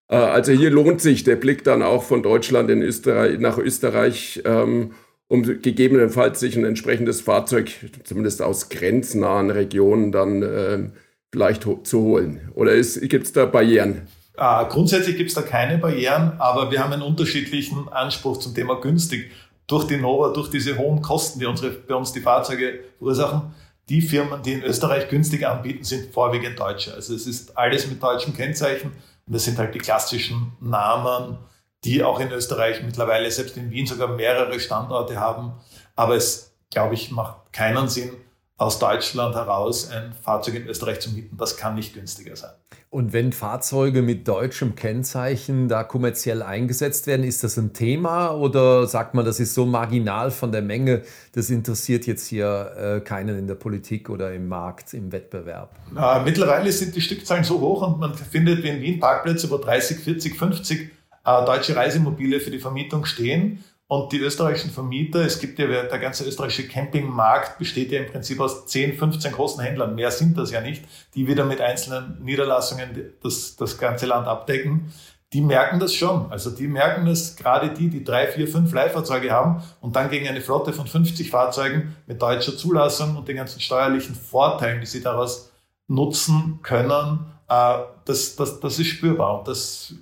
Äh, 0.09 0.17
also 0.17 0.51
hier 0.51 0.69
lohnt 0.71 0.99
sich 0.99 1.23
der 1.23 1.37
Blick 1.37 1.63
dann 1.63 1.83
auch 1.83 2.03
von 2.03 2.21
Deutschland 2.21 2.69
in 2.69 2.81
Österreich, 2.81 3.39
nach 3.39 3.57
Österreich, 3.57 4.41
ähm, 4.43 4.91
um 5.29 5.43
gegebenenfalls 5.43 6.41
sich 6.41 6.57
ein 6.57 6.65
entsprechendes 6.65 7.21
Fahrzeug, 7.21 7.71
zumindest 8.03 8.41
aus 8.41 8.67
grenznahen 8.67 9.51
Regionen, 9.51 10.11
dann 10.11 10.43
ähm, 10.43 10.91
vielleicht 11.31 11.63
zu 11.83 12.01
holen. 12.01 12.51
Oder 12.55 12.73
gibt 12.75 13.25
es 13.25 13.31
da 13.31 13.45
Barrieren? 13.45 14.07
Äh, 14.35 14.65
grundsätzlich 14.67 15.15
gibt 15.15 15.29
es 15.29 15.35
da 15.35 15.43
keine 15.43 15.77
Barrieren, 15.77 16.33
aber 16.39 16.71
wir 16.71 16.83
haben 16.83 16.91
einen 16.91 17.03
unterschiedlichen 17.03 17.87
Anspruch 17.87 18.37
zum 18.37 18.53
Thema 18.53 18.81
günstig 18.81 19.31
durch 19.69 19.85
die 19.85 19.97
Nova, 19.97 20.33
durch 20.33 20.49
diese 20.49 20.77
hohen 20.77 21.01
Kosten, 21.01 21.39
die 21.39 21.45
unsere, 21.45 21.69
bei 21.71 21.95
uns 21.95 22.11
die 22.11 22.21
Fahrzeuge 22.21 22.79
verursachen, 22.97 23.53
die 23.87 24.01
Firmen, 24.01 24.41
die 24.41 24.53
in 24.53 24.63
Österreich 24.63 25.09
günstig 25.09 25.47
anbieten, 25.47 25.83
sind 25.83 26.11
vorwiegend 26.11 26.59
Deutsche. 26.59 26.93
Also 26.93 27.13
es 27.15 27.25
ist 27.27 27.57
alles 27.57 27.87
mit 27.87 28.01
deutschem 28.01 28.35
Kennzeichen 28.35 28.91
und 29.25 29.33
das 29.33 29.45
sind 29.45 29.57
halt 29.57 29.73
die 29.73 29.79
klassischen 29.79 30.53
Namen, 30.59 31.37
die 31.83 32.03
auch 32.03 32.19
in 32.19 32.31
Österreich 32.31 32.83
mittlerweile, 32.83 33.29
selbst 33.31 33.57
in 33.57 33.69
Wien 33.71 33.85
sogar 33.85 34.09
mehrere 34.09 34.59
Standorte 34.59 35.19
haben. 35.19 35.53
Aber 35.95 36.15
es, 36.15 36.51
glaube 36.71 36.95
ich, 36.95 37.11
macht 37.11 37.53
keinen 37.53 37.87
Sinn, 37.87 38.11
aus 38.59 38.77
Deutschland 38.77 39.35
heraus 39.35 39.89
ein 39.89 40.13
Fahrzeug 40.21 40.55
in 40.55 40.67
Österreich 40.67 40.99
zu 40.99 41.11
mieten. 41.11 41.37
Das 41.37 41.55
kann 41.57 41.75
nicht 41.75 41.93
günstiger 41.93 42.35
sein. 42.35 42.51
Und 42.91 43.13
wenn 43.13 43.31
Fahrzeuge 43.31 44.01
mit 44.01 44.27
deutschem 44.27 44.75
Kennzeichen 44.75 45.69
da 45.69 45.83
kommerziell 45.83 46.41
eingesetzt 46.41 47.07
werden, 47.07 47.23
ist 47.23 47.43
das 47.43 47.55
ein 47.57 47.71
Thema 47.71 48.31
oder 48.31 48.85
sagt 48.87 49.13
man, 49.13 49.23
das 49.23 49.39
ist 49.39 49.53
so 49.53 49.65
marginal 49.65 50.31
von 50.31 50.51
der 50.51 50.61
Menge, 50.61 51.03
das 51.33 51.51
interessiert 51.51 52.05
jetzt 52.05 52.27
hier 52.27 52.71
äh, 52.75 52.99
keinen 52.99 53.37
in 53.37 53.47
der 53.47 53.55
Politik 53.55 54.09
oder 54.09 54.33
im 54.33 54.47
Markt, 54.47 54.93
im 54.93 55.11
Wettbewerb? 55.11 55.75
Äh, 55.95 56.23
mittlerweile 56.23 56.71
sind 56.71 56.95
die 56.95 57.01
Stückzahlen 57.01 57.43
so 57.43 57.61
hoch 57.61 57.87
und 57.87 57.99
man 57.99 58.13
findet 58.15 58.63
wie 58.63 58.69
in 58.69 58.81
Wien 58.81 58.99
Parkplätze, 58.99 59.49
wo 59.51 59.57
30, 59.57 59.99
40, 59.99 60.37
50 60.37 60.91
äh, 61.25 61.45
deutsche 61.45 61.75
Reisemobile 61.75 62.39
für 62.39 62.51
die 62.51 62.59
Vermietung 62.59 63.05
stehen. 63.05 63.63
Und 63.91 64.11
die 64.11 64.19
österreichischen 64.19 64.69
Vermieter, 64.69 65.21
es 65.21 65.39
gibt 65.39 65.57
ja, 65.57 65.65
der 65.65 65.97
ganze 65.97 66.23
österreichische 66.23 66.67
Campingmarkt 66.67 67.57
besteht 67.57 67.91
ja 67.91 67.99
im 67.99 68.11
Prinzip 68.11 68.39
aus 68.39 68.67
10, 68.67 68.99
15 68.99 69.31
großen 69.31 69.63
Händlern. 69.63 69.95
Mehr 69.95 70.11
sind 70.11 70.37
das 70.37 70.51
ja 70.51 70.61
nicht, 70.61 70.85
die 71.15 71.25
wieder 71.25 71.43
mit 71.43 71.59
einzelnen 71.59 72.23
Niederlassungen 72.23 73.15
das, 73.23 73.55
das 73.55 73.79
ganze 73.79 74.05
Land 74.05 74.27
abdecken. 74.27 74.93
Die 75.33 75.41
merken 75.41 75.79
das 75.79 75.95
schon. 75.95 76.31
Also 76.31 76.51
die 76.51 76.67
merken 76.67 77.07
das 77.07 77.35
gerade 77.35 77.71
die, 77.71 77.89
die 77.89 78.03
drei, 78.03 78.27
vier, 78.27 78.47
fünf 78.47 78.71
Leihfahrzeuge 78.71 79.31
haben 79.31 79.63
und 79.81 79.95
dann 79.95 80.11
gegen 80.11 80.27
eine 80.27 80.41
Flotte 80.41 80.71
von 80.71 80.85
50 80.85 81.31
Fahrzeugen 81.31 81.95
mit 82.05 82.21
deutscher 82.21 82.55
Zulassung 82.55 83.17
und 83.17 83.27
den 83.27 83.37
ganzen 83.37 83.59
steuerlichen 83.59 84.13
Vorteilen, 84.13 84.81
die 84.81 84.87
sie 84.87 85.01
daraus 85.01 85.51
nutzen 85.87 86.59
können, 86.61 87.25
äh, 87.47 87.79
das, 88.05 88.35
das, 88.35 88.59
das 88.59 88.77
ist 88.77 88.85
spürbar. 88.85 89.39
Und 89.39 89.47
das 89.47 89.95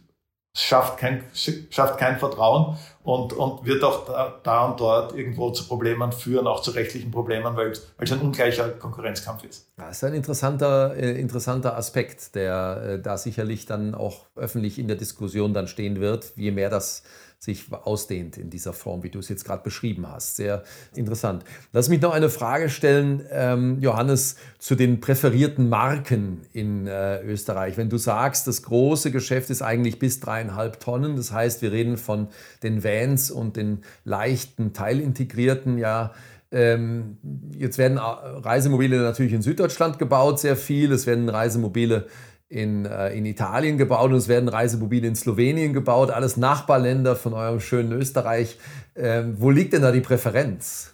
schafft 0.57 0.97
kein, 0.97 1.23
schafft 1.69 1.99
kein 1.99 2.17
Vertrauen 2.19 2.77
und, 3.07 3.31
und 3.31 3.65
wird 3.65 3.85
auch 3.85 4.05
da, 4.05 4.37
da, 4.43 4.65
und 4.65 4.81
dort 4.81 5.15
irgendwo 5.15 5.49
zu 5.51 5.65
Problemen 5.65 6.11
führen, 6.11 6.45
auch 6.45 6.61
zu 6.61 6.71
rechtlichen 6.71 7.09
Problemen, 7.09 7.55
weil, 7.55 7.71
es 7.71 8.11
ein 8.11 8.19
ungleicher 8.19 8.67
Konkurrenzkampf 8.67 9.45
ist. 9.45 9.69
Das 9.77 9.95
ist 9.95 10.03
ein 10.03 10.13
interessanter, 10.13 10.93
äh, 10.97 11.17
interessanter 11.17 11.77
Aspekt, 11.77 12.35
der 12.35 12.81
äh, 12.83 13.01
da 13.01 13.17
sicherlich 13.17 13.65
dann 13.65 13.95
auch 13.95 14.25
öffentlich 14.35 14.77
in 14.77 14.89
der 14.89 14.97
Diskussion 14.97 15.53
dann 15.53 15.69
stehen 15.69 16.01
wird, 16.01 16.33
je 16.35 16.51
mehr 16.51 16.69
das 16.69 17.03
sich 17.39 17.71
ausdehnt 17.71 18.37
in 18.37 18.49
dieser 18.49 18.73
Form, 18.73 19.03
wie 19.03 19.09
du 19.09 19.19
es 19.19 19.29
jetzt 19.29 19.45
gerade 19.45 19.63
beschrieben 19.63 20.07
hast. 20.07 20.37
Sehr 20.37 20.63
interessant. 20.95 21.43
Lass 21.71 21.87
mich 21.87 22.01
noch 22.01 22.11
eine 22.11 22.29
Frage 22.29 22.69
stellen, 22.69 23.23
ähm, 23.31 23.79
Johannes, 23.79 24.37
zu 24.57 24.75
den 24.75 24.99
präferierten 24.99 25.69
Marken 25.69 26.41
in 26.51 26.87
äh, 26.87 27.21
Österreich. 27.21 27.77
Wenn 27.77 27.89
du 27.89 27.97
sagst, 27.97 28.47
das 28.47 28.63
große 28.63 29.11
Geschäft 29.11 29.51
ist 29.51 29.61
eigentlich 29.61 29.99
bis 29.99 30.19
dreieinhalb 30.19 30.79
Tonnen, 30.79 31.15
das 31.15 31.31
heißt, 31.31 31.61
wir 31.61 31.71
reden 31.71 31.97
von 31.97 32.27
den 32.63 32.83
Vans 32.83 33.29
und 33.29 33.55
den 33.55 33.83
leichten, 34.03 34.73
teilintegrierten, 34.73 35.77
ja, 35.77 36.13
ähm, 36.49 37.17
jetzt 37.57 37.77
werden 37.77 37.97
Reisemobile 37.97 39.01
natürlich 39.01 39.33
in 39.33 39.41
Süddeutschland 39.41 39.99
gebaut, 39.99 40.39
sehr 40.39 40.55
viel. 40.55 40.91
Es 40.93 41.05
werden 41.05 41.27
Reisemobile 41.27 42.07
in, 42.49 42.85
äh, 42.85 43.09
in 43.09 43.25
Italien 43.25 43.77
gebaut 43.77 44.11
und 44.11 44.17
es 44.17 44.27
werden 44.27 44.49
Reisemobile 44.49 45.07
in 45.07 45.15
Slowenien 45.15 45.73
gebaut, 45.73 46.11
alles 46.11 46.37
Nachbarländer 46.37 47.15
von 47.15 47.33
eurem 47.33 47.59
schönen 47.59 47.91
Österreich. 47.91 48.57
Ähm, 48.95 49.35
wo 49.37 49.51
liegt 49.51 49.73
denn 49.73 49.81
da 49.81 49.91
die 49.91 50.01
Präferenz? 50.01 50.93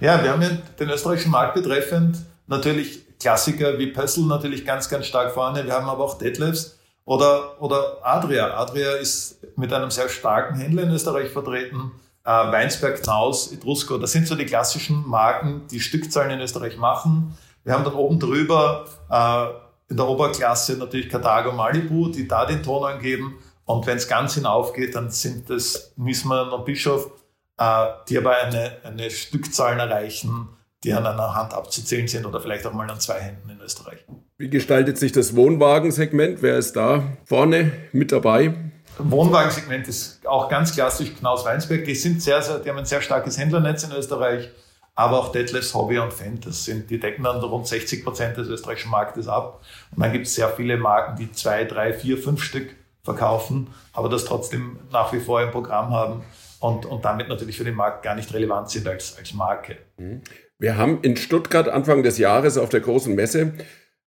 Ja, 0.00 0.22
wir 0.22 0.30
haben 0.30 0.42
den 0.78 0.88
österreichischen 0.88 1.30
Markt 1.30 1.54
betreffend 1.54 2.18
natürlich 2.46 3.06
Klassiker 3.18 3.78
wie 3.78 3.88
Pössl 3.88 4.22
natürlich 4.22 4.64
ganz, 4.64 4.88
ganz 4.88 5.06
stark 5.06 5.32
vorne. 5.32 5.64
Wir 5.64 5.74
haben 5.74 5.88
aber 5.88 6.04
auch 6.04 6.18
Detlefs 6.18 6.78
oder, 7.04 7.60
oder 7.60 7.98
Adria. 8.02 8.56
Adria 8.56 8.92
ist 8.92 9.38
mit 9.56 9.72
einem 9.72 9.90
sehr 9.90 10.08
starken 10.08 10.56
Händler 10.56 10.84
in 10.84 10.90
Österreich 10.90 11.30
vertreten. 11.30 11.92
Äh, 12.24 12.30
Weinsberg, 12.30 13.02
Knaus, 13.02 13.52
Etrusco, 13.52 13.98
das 13.98 14.12
sind 14.12 14.26
so 14.26 14.34
die 14.34 14.46
klassischen 14.46 15.06
Marken, 15.06 15.62
die 15.70 15.80
Stückzahlen 15.80 16.32
in 16.32 16.40
Österreich 16.40 16.76
machen. 16.76 17.36
Wir 17.64 17.74
haben 17.74 17.84
dann 17.84 17.94
oben 17.94 18.18
drüber 18.18 18.86
äh, 19.10 19.69
in 19.90 19.96
der 19.96 20.06
Oberklasse 20.06 20.76
natürlich 20.76 21.08
Carthago 21.08 21.52
Malibu, 21.52 22.08
die 22.08 22.26
da 22.26 22.46
den 22.46 22.62
Ton 22.62 22.84
angeben. 22.84 23.38
Und 23.64 23.86
wenn 23.86 23.96
es 23.96 24.08
ganz 24.08 24.34
hinaufgeht, 24.34 24.94
dann 24.94 25.10
sind 25.10 25.50
es 25.50 25.92
Nisman 25.96 26.50
und 26.50 26.64
Bischof, 26.64 27.10
äh, 27.58 27.86
die 28.08 28.16
aber 28.16 28.36
eine, 28.38 28.78
eine 28.84 29.10
Stückzahl 29.10 29.78
erreichen, 29.78 30.48
die 30.84 30.92
an 30.92 31.06
einer 31.06 31.34
Hand 31.34 31.52
abzuzählen 31.52 32.08
sind 32.08 32.24
oder 32.24 32.40
vielleicht 32.40 32.66
auch 32.66 32.72
mal 32.72 32.90
an 32.90 33.00
zwei 33.00 33.20
Händen 33.20 33.50
in 33.50 33.60
Österreich. 33.60 33.98
Wie 34.38 34.48
gestaltet 34.48 34.96
sich 34.96 35.12
das 35.12 35.36
Wohnwagensegment? 35.36 36.40
Wer 36.40 36.56
ist 36.56 36.74
da 36.74 37.02
vorne 37.26 37.72
mit 37.92 38.12
dabei? 38.12 38.54
Wohnwagensegment 38.98 39.88
ist 39.88 40.26
auch 40.26 40.48
ganz 40.48 40.72
klassisch 40.72 41.14
Knaus 41.16 41.44
Weinsberg. 41.44 41.84
Die 41.84 41.94
sind 41.94 42.22
sehr, 42.22 42.40
sehr, 42.42 42.60
die 42.60 42.70
haben 42.70 42.78
ein 42.78 42.86
sehr 42.86 43.02
starkes 43.02 43.38
Händlernetz 43.38 43.84
in 43.84 43.92
Österreich, 43.92 44.50
aber 44.94 45.18
auch 45.18 45.32
Detlefs 45.32 45.74
Hobby 45.74 45.98
und 45.98 46.12
Fendt. 46.12 46.46
Das 46.46 46.64
sind, 46.64 46.90
die 46.90 47.00
decken 47.00 47.24
dann 47.24 47.40
rund 47.40 47.66
60 47.66 48.04
Prozent 48.04 48.36
des 48.36 48.48
österreichischen 48.48 48.90
Marktes 48.90 49.28
ab. 49.28 49.62
Und 49.94 50.02
dann 50.02 50.12
gibt 50.12 50.26
es 50.26 50.34
sehr 50.34 50.48
viele 50.48 50.76
Marken, 50.76 51.16
die 51.16 51.32
zwei, 51.32 51.64
drei, 51.64 51.92
vier, 51.92 52.18
fünf 52.18 52.42
Stück 52.42 52.74
verkaufen, 53.02 53.68
aber 53.92 54.08
das 54.08 54.24
trotzdem 54.24 54.78
nach 54.92 55.12
wie 55.12 55.20
vor 55.20 55.40
im 55.42 55.50
Programm 55.50 55.90
haben 55.90 56.22
und, 56.60 56.84
und 56.84 57.04
damit 57.04 57.28
natürlich 57.28 57.56
für 57.56 57.64
den 57.64 57.74
Markt 57.74 58.02
gar 58.02 58.14
nicht 58.14 58.32
relevant 58.34 58.70
sind 58.70 58.86
als, 58.86 59.16
als 59.16 59.32
Marke. 59.32 59.78
Mhm. 59.96 60.20
Wir 60.58 60.76
haben 60.76 60.98
in 61.00 61.16
Stuttgart 61.16 61.68
Anfang 61.68 62.02
des 62.02 62.18
Jahres 62.18 62.58
auf 62.58 62.68
der 62.68 62.80
großen 62.80 63.14
Messe 63.14 63.54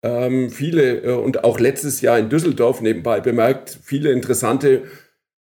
ähm, 0.02 0.50
viele 0.50 1.02
äh, 1.02 1.12
und 1.12 1.44
auch 1.44 1.58
letztes 1.58 2.00
Jahr 2.00 2.18
in 2.18 2.28
Düsseldorf 2.28 2.80
nebenbei 2.80 3.20
bemerkt, 3.20 3.78
viele 3.82 4.12
interessante 4.12 4.84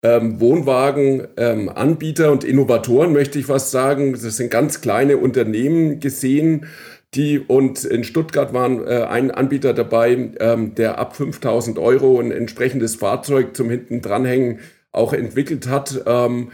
ähm, 0.08 0.40
Wohnwagenanbieter 0.40 2.26
ähm, 2.26 2.32
und 2.32 2.44
Innovatoren, 2.44 3.12
möchte 3.12 3.40
ich 3.40 3.48
fast 3.48 3.72
sagen. 3.72 4.14
Das 4.14 4.38
sind 4.38 4.50
ganz 4.50 4.82
kleine 4.82 5.18
Unternehmen 5.18 6.00
gesehen, 6.00 6.68
die 7.14 7.40
und 7.40 7.84
in 7.84 8.04
Stuttgart 8.04 8.54
waren 8.54 8.86
äh, 8.86 9.04
ein 9.04 9.32
Anbieter 9.32 9.74
dabei, 9.74 10.32
ähm, 10.40 10.76
der 10.76 11.00
ab 11.00 11.16
5000 11.16 11.78
Euro 11.80 12.20
ein 12.20 12.32
entsprechendes 12.32 12.96
Fahrzeug 12.96 13.56
zum 13.56 13.70
hinten 13.70 14.02
dranhängen 14.02 14.60
auch 14.92 15.14
entwickelt 15.14 15.68
hat. 15.68 16.04
Ähm, 16.06 16.50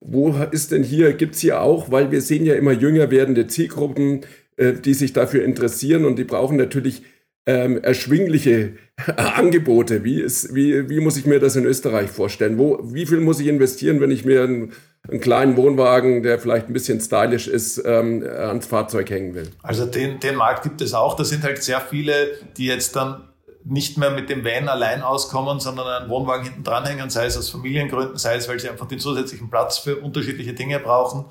wo 0.00 0.34
ist 0.50 0.72
denn 0.72 0.82
hier, 0.84 1.12
gibt 1.12 1.34
es 1.34 1.40
hier 1.40 1.60
auch, 1.60 1.90
weil 1.90 2.10
wir 2.10 2.20
sehen 2.20 2.44
ja 2.44 2.54
immer 2.54 2.72
jünger 2.72 3.10
werdende 3.10 3.46
Zielgruppen, 3.46 4.20
äh, 4.56 4.74
die 4.74 4.94
sich 4.94 5.12
dafür 5.12 5.44
interessieren 5.44 6.04
und 6.04 6.18
die 6.18 6.24
brauchen 6.24 6.56
natürlich 6.56 7.02
ähm, 7.48 7.82
erschwingliche 7.82 8.74
Angebote. 9.16 10.04
Wie, 10.04 10.20
ist, 10.20 10.54
wie, 10.54 10.90
wie 10.90 11.00
muss 11.00 11.16
ich 11.16 11.24
mir 11.24 11.40
das 11.40 11.56
in 11.56 11.64
Österreich 11.64 12.10
vorstellen? 12.10 12.58
Wo, 12.58 12.78
wie 12.82 13.06
viel 13.06 13.20
muss 13.20 13.40
ich 13.40 13.46
investieren, 13.46 14.02
wenn 14.02 14.10
ich 14.10 14.26
mir 14.26 14.42
einen, 14.44 14.72
einen 15.08 15.20
kleinen 15.20 15.56
Wohnwagen, 15.56 16.22
der 16.22 16.38
vielleicht 16.38 16.68
ein 16.68 16.74
bisschen 16.74 17.00
stylisch 17.00 17.48
ist, 17.48 17.82
ähm, 17.86 18.22
ans 18.22 18.66
Fahrzeug 18.66 19.08
hängen 19.08 19.34
will? 19.34 19.48
Also 19.62 19.86
den, 19.86 20.20
den 20.20 20.34
Markt 20.36 20.62
gibt 20.62 20.82
es 20.82 20.92
auch. 20.92 21.16
Da 21.16 21.24
sind 21.24 21.42
halt 21.42 21.62
sehr 21.62 21.80
viele, 21.80 22.12
die 22.58 22.66
jetzt 22.66 22.94
dann 22.94 23.22
nicht 23.64 23.96
mehr 23.96 24.10
mit 24.10 24.28
dem 24.28 24.44
Van 24.44 24.68
allein 24.68 25.00
auskommen, 25.02 25.58
sondern 25.58 25.86
einen 25.86 26.10
Wohnwagen 26.10 26.44
hinten 26.44 26.64
dranhängen, 26.64 27.08
sei 27.08 27.26
es 27.26 27.38
aus 27.38 27.48
Familiengründen, 27.48 28.18
sei 28.18 28.36
es, 28.36 28.46
weil 28.46 28.60
sie 28.60 28.68
einfach 28.68 28.88
den 28.88 28.98
zusätzlichen 28.98 29.48
Platz 29.48 29.78
für 29.78 29.96
unterschiedliche 29.96 30.52
Dinge 30.52 30.80
brauchen. 30.80 31.24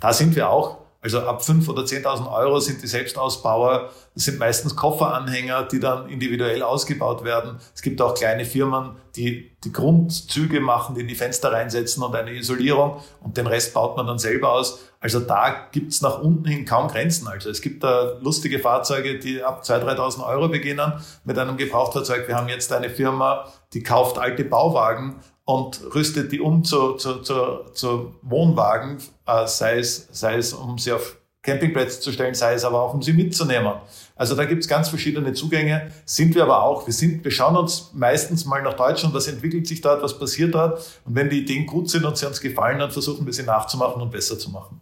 Da 0.00 0.12
sind 0.12 0.36
wir 0.36 0.50
auch. 0.50 0.83
Also 1.04 1.20
ab 1.20 1.42
5.000 1.42 1.68
oder 1.68 1.82
10.000 1.82 2.32
Euro 2.32 2.60
sind 2.60 2.82
die 2.82 2.86
Selbstausbauer. 2.86 3.90
Das 4.14 4.24
sind 4.24 4.38
meistens 4.38 4.74
Kofferanhänger, 4.74 5.64
die 5.64 5.78
dann 5.78 6.08
individuell 6.08 6.62
ausgebaut 6.62 7.24
werden. 7.24 7.58
Es 7.74 7.82
gibt 7.82 8.00
auch 8.00 8.14
kleine 8.14 8.46
Firmen, 8.46 8.92
die 9.14 9.54
die 9.64 9.70
Grundzüge 9.70 10.60
machen, 10.60 10.94
die 10.94 11.02
in 11.02 11.08
die 11.08 11.14
Fenster 11.14 11.52
reinsetzen 11.52 12.02
und 12.02 12.16
eine 12.16 12.32
Isolierung 12.32 13.02
und 13.22 13.36
den 13.36 13.46
Rest 13.46 13.74
baut 13.74 13.98
man 13.98 14.06
dann 14.06 14.18
selber 14.18 14.52
aus. 14.52 14.78
Also 14.98 15.20
da 15.20 15.68
gibt's 15.72 16.00
nach 16.00 16.22
unten 16.22 16.46
hin 16.46 16.64
kaum 16.64 16.88
Grenzen. 16.88 17.28
Also 17.28 17.50
es 17.50 17.60
gibt 17.60 17.84
da 17.84 18.16
lustige 18.22 18.58
Fahrzeuge, 18.58 19.18
die 19.18 19.42
ab 19.42 19.62
2.000, 19.62 19.98
3.000 19.98 20.26
Euro 20.26 20.48
beginnen 20.48 20.94
mit 21.24 21.38
einem 21.38 21.58
Gebrauchtfahrzeug. 21.58 22.28
Wir 22.28 22.36
haben 22.36 22.48
jetzt 22.48 22.72
eine 22.72 22.88
Firma, 22.88 23.44
die 23.74 23.82
kauft 23.82 24.18
alte 24.18 24.44
Bauwagen 24.44 25.16
und 25.44 25.80
rüstet 25.94 26.32
die 26.32 26.40
um 26.40 26.64
zu, 26.64 26.94
zu, 26.94 27.20
zu, 27.22 27.64
zu 27.72 28.14
Wohnwagen, 28.22 28.98
äh, 29.26 29.46
sei, 29.46 29.78
es, 29.78 30.08
sei 30.10 30.36
es 30.36 30.52
um 30.52 30.78
sie 30.78 30.92
auf 30.92 31.16
Campingplätze 31.42 32.00
zu 32.00 32.10
stellen, 32.10 32.34
sei 32.34 32.54
es 32.54 32.64
aber 32.64 32.80
auch 32.80 32.94
um 32.94 33.02
sie 33.02 33.12
mitzunehmen. 33.12 33.74
Also 34.16 34.34
da 34.34 34.44
gibt's 34.46 34.66
ganz 34.66 34.88
verschiedene 34.88 35.34
Zugänge, 35.34 35.90
sind 36.06 36.34
wir 36.34 36.44
aber 36.44 36.62
auch. 36.62 36.86
Wir, 36.86 36.94
sind, 36.94 37.22
wir 37.22 37.30
schauen 37.30 37.56
uns 37.56 37.90
meistens 37.92 38.46
mal 38.46 38.62
nach 38.62 38.74
Deutschland, 38.74 39.14
was 39.14 39.28
entwickelt 39.28 39.66
sich 39.66 39.80
dort, 39.80 40.02
was 40.02 40.18
passiert 40.18 40.54
dort. 40.54 40.78
Und 41.04 41.14
wenn 41.14 41.28
die 41.28 41.40
Ideen 41.40 41.66
gut 41.66 41.90
sind 41.90 42.04
und 42.04 42.16
sie 42.16 42.26
uns 42.26 42.40
gefallen, 42.40 42.78
dann 42.78 42.90
versuchen 42.90 43.26
wir 43.26 43.32
sie 43.32 43.42
nachzumachen 43.42 44.00
und 44.00 44.10
besser 44.10 44.38
zu 44.38 44.50
machen. 44.50 44.80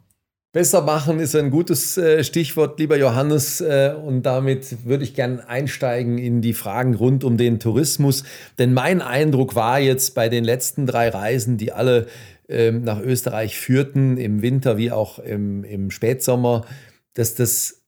Besser 0.53 0.83
machen 0.83 1.19
ist 1.19 1.35
ein 1.35 1.49
gutes 1.51 1.97
äh, 1.97 2.23
Stichwort, 2.23 2.79
lieber 2.79 2.99
Johannes. 2.99 3.62
Äh, 3.62 3.95
und 3.95 4.25
damit 4.25 4.85
würde 4.85 5.03
ich 5.03 5.15
gerne 5.15 5.49
einsteigen 5.49 6.19
in 6.19 6.43
die 6.43 6.53
Fragen 6.53 6.95
rund 6.95 7.25
um 7.25 7.38
den 7.38 7.59
Tourismus. 7.59 8.25
Denn 8.59 8.75
mein 8.75 9.01
Eindruck 9.01 9.55
war 9.55 9.81
jetzt 9.81 10.15
bei 10.15 10.29
den 10.29 10.45
letzten 10.45 10.85
drei 10.85 11.09
Reisen, 11.09 11.57
die 11.57 11.73
alle 11.73 12.07
ähm, 12.51 12.85
nach 12.85 13.01
Österreich 13.01 13.57
führten, 13.57 14.19
im 14.19 14.43
Winter 14.43 14.77
wie 14.77 14.91
auch 14.91 15.19
im, 15.19 15.65
im 15.65 15.91
Spätsommer, 15.91 16.67
dass 17.15 17.35
das 17.35 17.82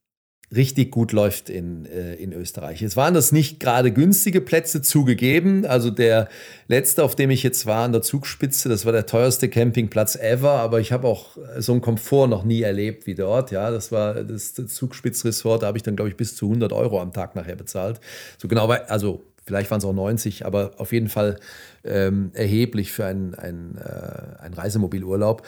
richtig 0.55 0.91
gut 0.91 1.13
läuft 1.13 1.51
in, 1.51 1.87
äh, 1.87 2.15
in 2.15 2.33
Österreich. 2.33 2.83
Es 2.83 2.97
waren 2.97 3.15
das 3.15 3.33
nicht 3.33 3.61
gerade 3.61 3.93
günstige 3.93 4.41
Plätze 4.41 4.83
zugegeben. 4.83 5.67
Also 5.67 5.91
der 5.91 6.29
letzte, 6.69 7.03
auf 7.05 7.17
dem 7.17 7.31
ich 7.31 7.43
jetzt 7.43 7.67
war, 7.67 7.85
an 7.85 7.93
der 7.93 8.03
Zugspitze, 8.03 8.69
das 8.69 8.85
war 8.85 8.93
der 8.93 9.07
teuerste 9.07 9.49
Campingplatz 9.49 10.17
ever, 10.17 10.53
aber 10.53 10.81
ich 10.81 10.93
habe 10.93 11.07
auch 11.09 11.37
so 11.59 11.73
einen 11.73 11.81
Komfort 11.81 12.29
noch 12.29 12.45
nie 12.45 12.63
erlebt 12.63 13.07
wie 13.07 13.15
dort. 13.15 13.51
Ja, 13.51 13.71
das 13.71 13.93
war 13.93 14.25
das, 14.25 14.55
Zugspitzresort, 14.55 15.63
da 15.63 15.67
habe 15.69 15.79
ich 15.79 15.83
dann, 15.83 15.97
glaube 15.97 16.09
ich, 16.11 16.17
bis 16.17 16.37
zu 16.37 16.47
100 16.47 16.73
Euro 16.73 17.01
am 17.01 17.13
Tag 17.13 17.35
nachher 17.37 17.57
bezahlt. 17.57 18.01
So 18.39 18.49
genau, 18.49 18.69
also 18.69 19.23
vielleicht 19.45 19.71
waren 19.71 19.79
es 19.79 19.85
auch 19.85 19.93
90, 19.93 20.47
aber 20.47 20.73
auf 20.79 20.93
jeden 20.93 21.09
Fall 21.09 21.39
ähm, 21.85 22.31
erheblich 22.35 22.93
für 22.93 23.05
einen, 23.05 23.35
äh, 23.35 24.43
einen 24.43 24.55
Reisemobilurlaub. 24.55 25.43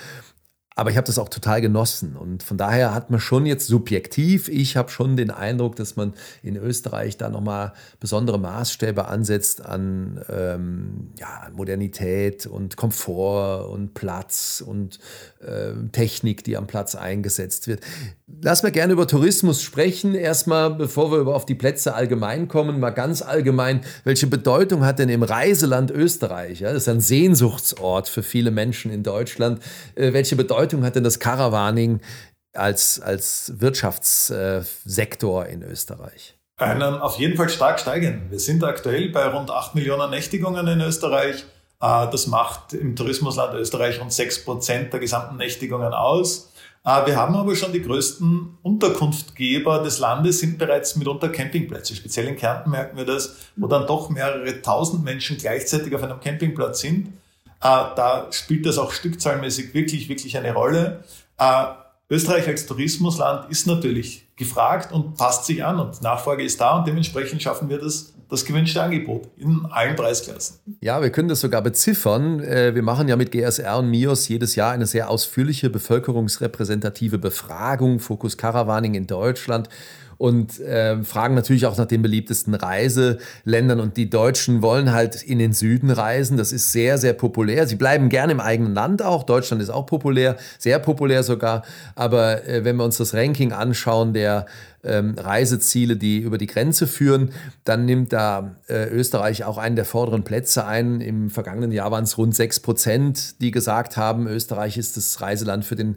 Aber 0.78 0.90
ich 0.90 0.98
habe 0.98 1.06
das 1.06 1.18
auch 1.18 1.30
total 1.30 1.62
genossen. 1.62 2.16
Und 2.16 2.42
von 2.42 2.58
daher 2.58 2.92
hat 2.94 3.10
man 3.10 3.18
schon 3.18 3.46
jetzt 3.46 3.66
subjektiv, 3.66 4.50
ich 4.50 4.76
habe 4.76 4.90
schon 4.90 5.16
den 5.16 5.30
Eindruck, 5.30 5.74
dass 5.76 5.96
man 5.96 6.12
in 6.42 6.54
Österreich 6.54 7.16
da 7.16 7.30
nochmal 7.30 7.72
besondere 7.98 8.38
Maßstäbe 8.38 9.08
ansetzt 9.08 9.64
an 9.64 10.22
ähm, 10.28 11.12
ja, 11.18 11.48
Modernität 11.54 12.44
und 12.44 12.76
Komfort 12.76 13.70
und 13.70 13.94
Platz 13.94 14.62
und 14.64 14.98
äh, 15.40 15.72
Technik, 15.92 16.44
die 16.44 16.58
am 16.58 16.66
Platz 16.66 16.94
eingesetzt 16.94 17.68
wird. 17.68 17.80
Lass 18.42 18.62
mal 18.62 18.72
gerne 18.72 18.92
über 18.92 19.06
Tourismus 19.06 19.62
sprechen. 19.62 20.14
Erstmal, 20.14 20.74
bevor 20.74 21.10
wir 21.10 21.34
auf 21.34 21.46
die 21.46 21.54
Plätze 21.54 21.94
allgemein 21.94 22.48
kommen, 22.48 22.80
mal 22.80 22.90
ganz 22.90 23.22
allgemein. 23.22 23.80
Welche 24.04 24.26
Bedeutung 24.26 24.84
hat 24.84 24.98
denn 24.98 25.08
im 25.08 25.22
Reiseland 25.22 25.90
Österreich? 25.90 26.60
Ja, 26.60 26.74
das 26.74 26.82
ist 26.82 26.88
ein 26.90 27.00
Sehnsuchtsort 27.00 28.08
für 28.08 28.22
viele 28.22 28.50
Menschen 28.50 28.90
in 28.90 29.02
Deutschland. 29.02 29.62
Äh, 29.94 30.12
welche 30.12 30.36
Bedeutung 30.36 30.65
hat 30.72 30.96
denn 30.96 31.05
das 31.05 31.18
Caravaning 31.18 32.00
als, 32.55 33.00
als 33.00 33.52
Wirtschaftssektor 33.57 35.46
in 35.46 35.62
Österreich? 35.62 36.37
Einen 36.59 36.94
auf 36.94 37.18
jeden 37.18 37.37
Fall 37.37 37.50
stark 37.50 37.79
steigen. 37.79 38.31
Wir 38.31 38.40
sind 38.40 38.64
aktuell 38.64 39.11
bei 39.11 39.26
rund 39.26 39.50
8 39.50 39.74
Millionen 39.74 40.11
Nächtigungen 40.11 40.66
in 40.66 40.81
Österreich. 40.81 41.44
Äh, 41.81 42.11
das 42.11 42.26
macht 42.26 42.72
im 42.72 42.96
Tourismusland 42.96 43.55
Österreich 43.55 44.00
rund 44.00 44.12
6 44.12 44.44
Prozent 44.44 44.92
der 44.92 45.00
gesamten 45.00 45.37
Nächtigungen 45.37 45.92
aus. 45.92 46.52
Äh, 46.87 47.05
wir 47.07 47.16
haben 47.16 47.35
aber 47.35 47.55
schon 47.57 47.72
die 47.72 47.83
größten 47.83 48.59
Unterkunftgeber 48.62 49.83
des 49.83 49.98
Landes, 49.98 50.38
sind 50.38 50.57
bereits 50.57 50.96
mitunter 50.96 51.29
Campingplätze. 51.29 51.94
Speziell 51.94 52.26
in 52.29 52.37
Kärnten 52.37 52.70
merken 52.70 52.96
wir 52.96 53.05
das, 53.05 53.37
wo 53.57 53.66
dann 53.66 53.87
doch 53.87 54.09
mehrere 54.09 54.62
tausend 54.62 55.05
Menschen 55.05 55.37
gleichzeitig 55.37 55.94
auf 55.94 56.02
einem 56.02 56.20
Campingplatz 56.20 56.81
sind. 56.81 57.12
Äh, 57.61 57.95
da 57.97 58.29
spielt 58.31 58.66
das 58.66 58.79
auch 58.79 58.92
stückzahlmäßig 58.92 59.75
wirklich, 59.75 60.09
wirklich 60.09 60.37
eine 60.37 60.53
Rolle. 60.53 61.05
Äh, 61.38 61.64
Österreich 62.09 62.47
als 62.47 62.66
Tourismusland 62.66 63.51
ist 63.51 63.66
natürlich 63.66 64.29
gefragt 64.37 64.92
und 64.92 65.16
passt 65.16 65.45
sich 65.47 65.64
an 65.64 65.81
und 65.81 66.03
Nachfrage 66.03 66.45
ist 66.45 66.61
da 66.61 66.79
und 66.79 66.87
dementsprechend 66.87 67.42
schaffen 67.42 67.69
wir 67.69 67.79
das 67.79 68.12
das 68.29 68.45
gewünschte 68.45 68.83
Angebot 68.83 69.29
in 69.37 69.66
allen 69.71 69.95
Preisklassen. 69.95 70.59
Ja, 70.81 71.01
wir 71.01 71.11
können 71.11 71.29
das 71.29 71.40
sogar 71.40 71.62
beziffern. 71.62 72.40
Äh, 72.40 72.75
wir 72.75 72.83
machen 72.83 73.09
ja 73.09 73.16
mit 73.16 73.31
GSR 73.31 73.79
und 73.79 73.88
MIOS 73.90 74.29
jedes 74.29 74.57
Jahr 74.57 74.73
eine 74.73 74.87
sehr 74.87 75.11
ausführliche 75.11 75.71
bevölkerungsrepräsentative 75.71 77.19
Befragung, 77.19 78.01
Fokus 78.01 78.37
Caravaning 78.37 78.95
in 78.95 79.07
Deutschland 79.07 79.69
und 80.18 80.61
äh, 80.61 81.02
fragen 81.05 81.35
natürlich 81.35 81.66
auch 81.66 81.76
nach 81.76 81.87
den 81.87 82.02
beliebtesten 82.02 82.55
Reiseländern. 82.55 83.81
Und 83.81 83.96
die 83.96 84.09
Deutschen 84.09 84.62
wollen 84.62 84.92
halt 84.92 85.22
in 85.22 85.38
den 85.38 85.52
Süden 85.52 85.90
reisen. 85.90 86.37
Das 86.37 86.52
ist 86.52 86.72
sehr, 86.72 86.98
sehr 86.98 87.12
populär. 87.12 87.66
Sie 87.66 87.76
bleiben 87.76 88.09
gerne 88.09 88.33
im 88.33 88.40
eigenen 88.40 88.74
Land 88.74 89.02
auch. 89.02 89.24
Deutschland 89.24 89.62
ist 89.62 89.70
auch 89.70 89.87
populär, 89.87 90.37
sehr 90.59 90.79
populär 90.79 91.22
sogar. 91.22 91.64
Aber 91.94 92.46
äh, 92.46 92.64
wenn 92.64 92.76
wir 92.76 92.85
uns 92.85 92.96
das 92.96 93.14
Ranking 93.14 93.52
anschauen 93.52 94.12
der 94.12 94.46
ähm, 94.87 95.14
Reiseziele, 95.18 95.96
die 95.96 96.18
über 96.18 96.38
die 96.38 96.46
Grenze 96.46 96.87
führen, 96.87 97.33
dann 97.64 97.85
nimmt 97.85 98.12
da 98.12 98.57
äh, 98.68 98.88
Österreich 98.88 99.44
auch 99.44 99.59
einen 99.59 99.76
der 99.76 99.85
vorderen 99.85 100.22
Plätze 100.22 100.64
ein. 100.64 101.00
Im 101.00 101.31
vergangenen 101.31 101.72
Jahr 101.72 101.90
waren 101.90 102.05
es 102.05 102.16
rund 102.16 102.35
sechs 102.35 102.61
Prozent, 102.61 103.40
die 103.40 103.50
gesagt 103.50 103.96
haben, 103.96 104.26
Österreich 104.26 104.79
ist 104.79 104.96
das 104.96 105.20
Reiseland 105.20 105.64
für 105.64 105.76
den 105.76 105.96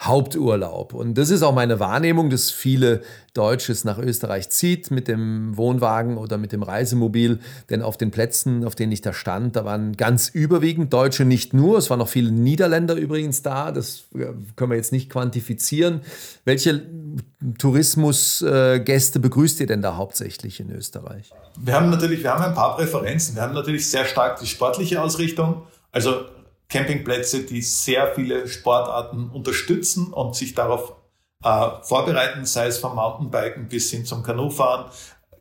Haupturlaub. 0.00 0.92
Und 0.92 1.16
das 1.16 1.30
ist 1.30 1.42
auch 1.42 1.54
meine 1.54 1.80
Wahrnehmung, 1.80 2.30
dass 2.30 2.50
viele 2.50 3.02
Deutsches 3.32 3.84
nach 3.84 3.98
Österreich 3.98 4.48
zieht 4.50 4.90
mit 4.90 5.08
dem 5.08 5.56
Wohnwagen 5.56 6.18
oder 6.18 6.38
mit 6.38 6.52
dem 6.52 6.62
Reisemobil. 6.62 7.40
Denn 7.70 7.82
auf 7.82 7.96
den 7.96 8.10
Plätzen, 8.10 8.64
auf 8.64 8.74
denen 8.74 8.92
ich 8.92 9.00
da 9.00 9.12
stand, 9.12 9.56
da 9.56 9.64
waren 9.64 9.96
ganz 9.96 10.28
überwiegend 10.28 10.92
Deutsche, 10.92 11.24
nicht 11.24 11.52
nur, 11.52 11.78
es 11.78 11.90
waren 11.90 11.98
noch 11.98 12.08
viele 12.08 12.30
Niederländer 12.30 12.94
übrigens 12.94 13.42
da, 13.42 13.72
das 13.72 14.04
äh, 14.14 14.26
können 14.56 14.70
wir 14.70 14.76
jetzt 14.76 14.92
nicht 14.92 15.10
quantifizieren. 15.10 16.00
Welche 16.44 16.82
Tourismusgäste 17.58 19.20
begrüßt 19.20 19.60
ihr 19.60 19.66
denn 19.66 19.82
da 19.82 19.96
hauptsächlich 19.96 20.60
in 20.60 20.70
Österreich? 20.70 21.30
Wir 21.58 21.74
haben 21.74 21.90
natürlich, 21.90 22.22
wir 22.22 22.32
haben 22.32 22.44
ein 22.44 22.54
paar 22.54 22.76
Präferenzen. 22.76 23.34
Wir 23.34 23.42
haben 23.42 23.54
natürlich 23.54 23.90
sehr 23.90 24.04
stark 24.04 24.38
die 24.40 24.46
sportliche 24.46 25.02
Ausrichtung, 25.02 25.62
also 25.92 26.24
Campingplätze, 26.74 27.44
die 27.44 27.62
sehr 27.62 28.12
viele 28.16 28.48
Sportarten 28.48 29.30
unterstützen 29.30 30.12
und 30.12 30.34
sich 30.34 30.56
darauf 30.56 30.94
äh, 31.44 31.68
vorbereiten, 31.82 32.44
sei 32.46 32.66
es 32.66 32.78
vom 32.78 32.96
Mountainbiken 32.96 33.68
bis 33.68 33.92
hin 33.92 34.04
zum 34.04 34.24
Kanufahren, 34.24 34.90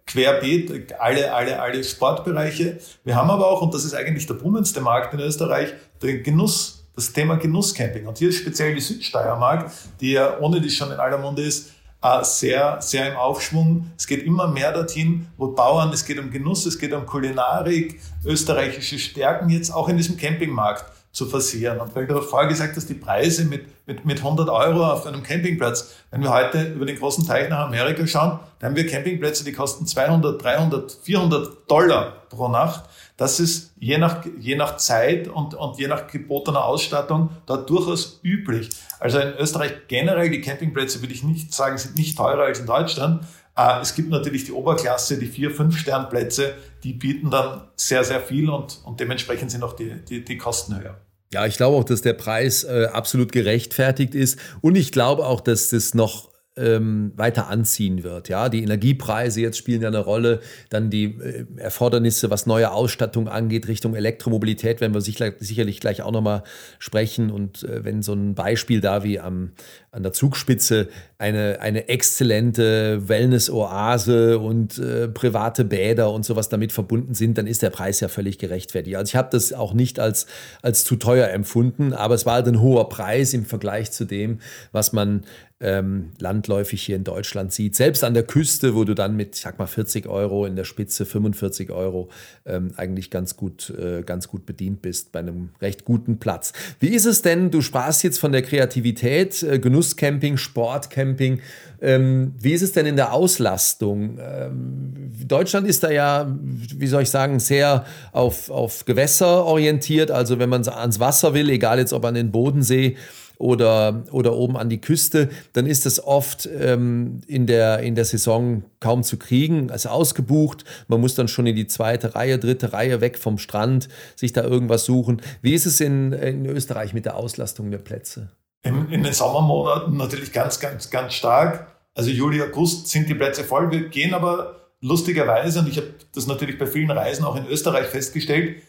querbeet, 0.05 0.93
alle, 0.99 1.33
alle, 1.33 1.59
alle 1.59 1.83
Sportbereiche. 1.83 2.77
Wir 3.03 3.15
haben 3.15 3.31
aber 3.31 3.47
auch, 3.47 3.63
und 3.63 3.73
das 3.73 3.83
ist 3.83 3.95
eigentlich 3.95 4.27
der 4.27 4.35
boomendste 4.35 4.81
Markt 4.81 5.15
in 5.15 5.21
Österreich, 5.21 5.73
den 6.03 6.21
Genuss, 6.21 6.85
das 6.95 7.11
Thema 7.13 7.37
Genusscamping. 7.37 8.05
Und 8.05 8.19
hier 8.19 8.29
ist 8.29 8.37
speziell 8.37 8.75
die 8.75 8.81
Südsteiermark, 8.81 9.71
die 10.01 10.11
ja 10.11 10.37
ohne 10.39 10.61
die 10.61 10.69
schon 10.69 10.91
in 10.91 10.99
aller 10.99 11.17
Munde 11.17 11.41
ist, 11.41 11.71
äh, 12.03 12.23
sehr, 12.23 12.79
sehr 12.79 13.11
im 13.11 13.17
Aufschwung. 13.17 13.91
Es 13.97 14.05
geht 14.05 14.23
immer 14.23 14.47
mehr 14.47 14.71
dorthin, 14.71 15.25
wo 15.37 15.47
Bauern, 15.47 15.91
es 15.93 16.05
geht 16.05 16.19
um 16.19 16.29
Genuss, 16.29 16.67
es 16.67 16.77
geht 16.77 16.93
um 16.93 17.07
Kulinarik, 17.07 17.99
österreichische 18.23 18.99
Stärken 18.99 19.49
jetzt 19.49 19.71
auch 19.71 19.89
in 19.89 19.97
diesem 19.97 20.15
Campingmarkt 20.15 20.85
zu 21.13 21.27
forcieren. 21.27 21.79
Und 21.79 21.95
weil 21.95 22.07
du 22.07 22.19
vorher 22.21 22.49
gesagt 22.49 22.75
hast, 22.75 22.89
die 22.89 22.95
Preise 22.95 23.45
mit, 23.45 23.67
mit, 23.85 24.03
mit 24.03 24.17
100 24.17 24.49
Euro 24.49 24.91
auf 24.91 25.05
einem 25.05 25.21
Campingplatz, 25.21 25.93
wenn 26.09 26.23
wir 26.23 26.31
heute 26.31 26.73
über 26.73 26.87
den 26.87 26.97
großen 26.97 27.25
Teich 27.25 27.49
nach 27.49 27.67
Amerika 27.67 28.05
schauen, 28.07 28.39
dann 28.59 28.71
haben 28.71 28.75
wir 28.75 28.87
Campingplätze, 28.87 29.43
die 29.45 29.53
kosten 29.53 29.85
200, 29.85 30.43
300, 30.43 30.91
400 31.03 31.69
Dollar 31.69 32.23
pro 32.29 32.47
Nacht. 32.47 32.85
Das 33.15 33.39
ist 33.39 33.73
je 33.79 33.99
nach, 33.99 34.25
je 34.39 34.55
nach 34.55 34.77
Zeit 34.77 35.27
und, 35.27 35.53
und 35.53 35.77
je 35.77 35.87
nach 35.87 36.07
gebotener 36.07 36.65
Ausstattung 36.65 37.29
da 37.45 37.57
durchaus 37.57 38.19
üblich. 38.23 38.71
Also 38.99 39.19
in 39.19 39.35
Österreich 39.37 39.87
generell, 39.87 40.31
die 40.31 40.41
Campingplätze 40.41 40.99
würde 41.01 41.13
ich 41.13 41.23
nicht 41.23 41.53
sagen, 41.53 41.77
sind 41.77 41.95
nicht 41.95 42.17
teurer 42.17 42.45
als 42.45 42.59
in 42.59 42.65
Deutschland. 42.65 43.23
Äh, 43.57 43.81
es 43.81 43.95
gibt 43.95 44.09
natürlich 44.09 44.45
die 44.45 44.51
Oberklasse, 44.51 45.17
die 45.17 45.27
vier, 45.27 45.51
fünf 45.51 45.77
Sternplätze, 45.77 46.55
die 46.83 46.93
bieten 46.93 47.29
dann 47.29 47.67
sehr, 47.75 48.03
sehr 48.03 48.21
viel 48.21 48.49
und, 48.49 48.81
und 48.85 48.99
dementsprechend 48.99 49.51
sind 49.51 49.63
auch 49.63 49.73
die, 49.73 50.03
die, 50.05 50.23
die 50.23 50.37
Kosten 50.37 50.79
höher. 50.79 50.99
Ja, 51.31 51.45
ich 51.45 51.57
glaube 51.57 51.77
auch, 51.77 51.83
dass 51.83 52.01
der 52.01 52.13
Preis 52.13 52.63
äh, 52.63 52.87
absolut 52.91 53.31
gerechtfertigt 53.31 54.13
ist. 54.13 54.37
Und 54.61 54.75
ich 54.75 54.91
glaube 54.91 55.25
auch, 55.25 55.41
dass 55.41 55.69
das 55.69 55.95
noch 55.95 56.32
ähm, 56.55 57.13
weiter 57.15 57.47
anziehen 57.47 58.03
wird. 58.03 58.29
Ja, 58.29 58.47
die 58.49 58.61
Energiepreise 58.61 59.41
jetzt 59.41 59.57
spielen 59.57 59.81
ja 59.81 59.87
eine 59.87 59.99
Rolle, 59.99 60.39
dann 60.69 60.89
die 60.89 61.05
äh, 61.05 61.45
Erfordernisse, 61.57 62.29
was 62.29 62.45
neue 62.45 62.71
Ausstattung 62.71 63.27
angeht, 63.27 63.67
Richtung 63.67 63.95
Elektromobilität, 63.95 64.79
werden 64.79 64.93
wir 64.93 65.01
sicher, 65.01 65.31
sicherlich 65.39 65.79
gleich 65.79 66.03
auch 66.03 66.11
nochmal 66.11 66.43
sprechen. 66.77 67.31
Und 67.31 67.63
äh, 67.63 67.83
wenn 67.83 68.03
so 68.03 68.13
ein 68.13 68.35
Beispiel 68.35 68.81
da 68.81 69.03
wie 69.03 69.19
am, 69.19 69.51
an 69.91 70.03
der 70.03 70.13
Zugspitze 70.13 70.89
eine, 71.17 71.59
eine 71.59 71.87
exzellente 71.89 73.07
Wellness-Oase 73.07 74.37
und 74.37 74.77
äh, 74.77 75.07
private 75.07 75.65
Bäder 75.65 76.11
und 76.11 76.23
sowas 76.23 76.49
damit 76.49 76.71
verbunden 76.71 77.15
sind, 77.15 77.37
dann 77.39 77.47
ist 77.47 77.63
der 77.63 77.71
Preis 77.71 77.99
ja 77.99 78.09
völlig 78.09 78.37
gerechtfertigt. 78.37 78.95
Also 78.95 79.09
ich 79.09 79.15
habe 79.15 79.29
das 79.31 79.53
auch 79.53 79.73
nicht 79.73 79.99
als, 79.99 80.27
als 80.61 80.83
zu 80.83 80.97
teuer 80.97 81.29
empfunden, 81.29 81.93
aber 81.93 82.13
es 82.13 82.27
war 82.27 82.35
halt 82.35 82.47
ein 82.47 82.61
hoher 82.61 82.89
Preis 82.89 83.33
im 83.33 83.45
Vergleich 83.45 83.91
zu 83.91 84.05
dem, 84.05 84.39
was 84.71 84.93
man 84.93 85.25
ähm, 85.63 86.11
landläufig 86.19 86.83
hier 86.83 86.97
in 86.97 87.05
Deutschland 87.05 87.53
sieht. 87.53 87.75
Selbst 87.75 88.03
an 88.03 88.13
der 88.13 88.23
Küste, 88.23 88.75
wo 88.75 88.83
du 88.83 88.93
dann 88.93 89.15
mit, 89.15 89.35
ich 89.35 89.41
sag 89.41 89.57
mal, 89.59 89.65
40 89.65 90.07
Euro 90.07 90.45
in 90.45 90.57
der 90.57 90.65
Spitze, 90.65 91.05
45 91.05 91.71
Euro 91.71 92.09
ähm, 92.45 92.73
eigentlich 92.75 93.09
ganz 93.09 93.37
gut, 93.37 93.69
äh, 93.69 94.03
ganz 94.03 94.27
gut 94.27 94.45
bedient 94.45 94.81
bist 94.81 95.13
bei 95.13 95.19
einem 95.19 95.49
recht 95.61 95.85
guten 95.85 96.19
Platz. 96.19 96.51
Wie 96.81 96.89
ist 96.89 97.05
es 97.05 97.21
denn? 97.21 97.49
Du 97.49 97.61
sprachst 97.61 98.03
jetzt 98.03 98.19
von 98.19 98.33
der 98.33 98.41
Kreativität, 98.41 99.41
äh, 99.41 99.57
Genusscamping, 99.57 100.35
Sportcamping. 100.35 101.39
Ähm, 101.81 102.33
wie 102.39 102.51
ist 102.51 102.61
es 102.61 102.73
denn 102.73 102.85
in 102.85 102.97
der 102.97 103.13
Auslastung? 103.13 104.17
Ähm, 104.19 105.13
Deutschland 105.25 105.65
ist 105.65 105.83
da 105.83 105.91
ja, 105.91 106.37
wie 106.39 106.87
soll 106.87 107.03
ich 107.03 107.09
sagen, 107.09 107.39
sehr 107.39 107.85
auf, 108.11 108.49
auf 108.49 108.83
Gewässer 108.83 109.45
orientiert. 109.45 110.11
Also 110.11 110.39
wenn 110.39 110.49
man 110.49 110.67
ans 110.67 110.99
Wasser 110.99 111.33
will, 111.33 111.49
egal 111.49 111.79
jetzt 111.79 111.93
ob 111.93 112.03
an 112.03 112.15
den 112.15 112.31
Bodensee, 112.31 112.97
oder, 113.37 114.03
oder 114.11 114.33
oben 114.33 114.57
an 114.57 114.69
die 114.69 114.79
Küste, 114.79 115.29
dann 115.53 115.65
ist 115.65 115.85
das 115.85 116.03
oft 116.03 116.47
ähm, 116.59 117.21
in, 117.27 117.45
der, 117.47 117.79
in 117.79 117.95
der 117.95 118.05
Saison 118.05 118.63
kaum 118.79 119.03
zu 119.03 119.17
kriegen, 119.17 119.71
also 119.71 119.89
ausgebucht. 119.89 120.63
Man 120.87 121.01
muss 121.01 121.15
dann 121.15 121.27
schon 121.27 121.45
in 121.45 121.55
die 121.55 121.67
zweite 121.67 122.15
Reihe, 122.15 122.39
dritte 122.39 122.73
Reihe 122.73 123.01
weg 123.01 123.17
vom 123.17 123.37
Strand 123.37 123.89
sich 124.15 124.33
da 124.33 124.43
irgendwas 124.43 124.85
suchen. 124.85 125.21
Wie 125.41 125.53
ist 125.53 125.65
es 125.65 125.79
in, 125.79 126.13
in 126.13 126.45
Österreich 126.45 126.93
mit 126.93 127.05
der 127.05 127.15
Auslastung 127.15 127.71
der 127.71 127.79
Plätze? 127.79 128.29
In, 128.63 128.89
in 128.89 129.03
den 129.03 129.13
Sommermonaten 129.13 129.97
natürlich 129.97 130.31
ganz, 130.31 130.59
ganz, 130.59 130.89
ganz 130.89 131.13
stark. 131.13 131.67
Also 131.95 132.09
Juli, 132.09 132.41
August 132.41 132.87
sind 132.87 133.09
die 133.09 133.15
Plätze 133.15 133.43
voll. 133.43 133.69
Wir 133.71 133.89
gehen 133.89 134.13
aber 134.13 134.61
lustigerweise, 134.79 135.59
und 135.59 135.69
ich 135.69 135.77
habe 135.77 135.93
das 136.13 136.27
natürlich 136.27 136.57
bei 136.57 136.65
vielen 136.65 136.91
Reisen 136.91 137.25
auch 137.25 137.35
in 137.35 137.45
Österreich 137.47 137.87
festgestellt, 137.87 138.61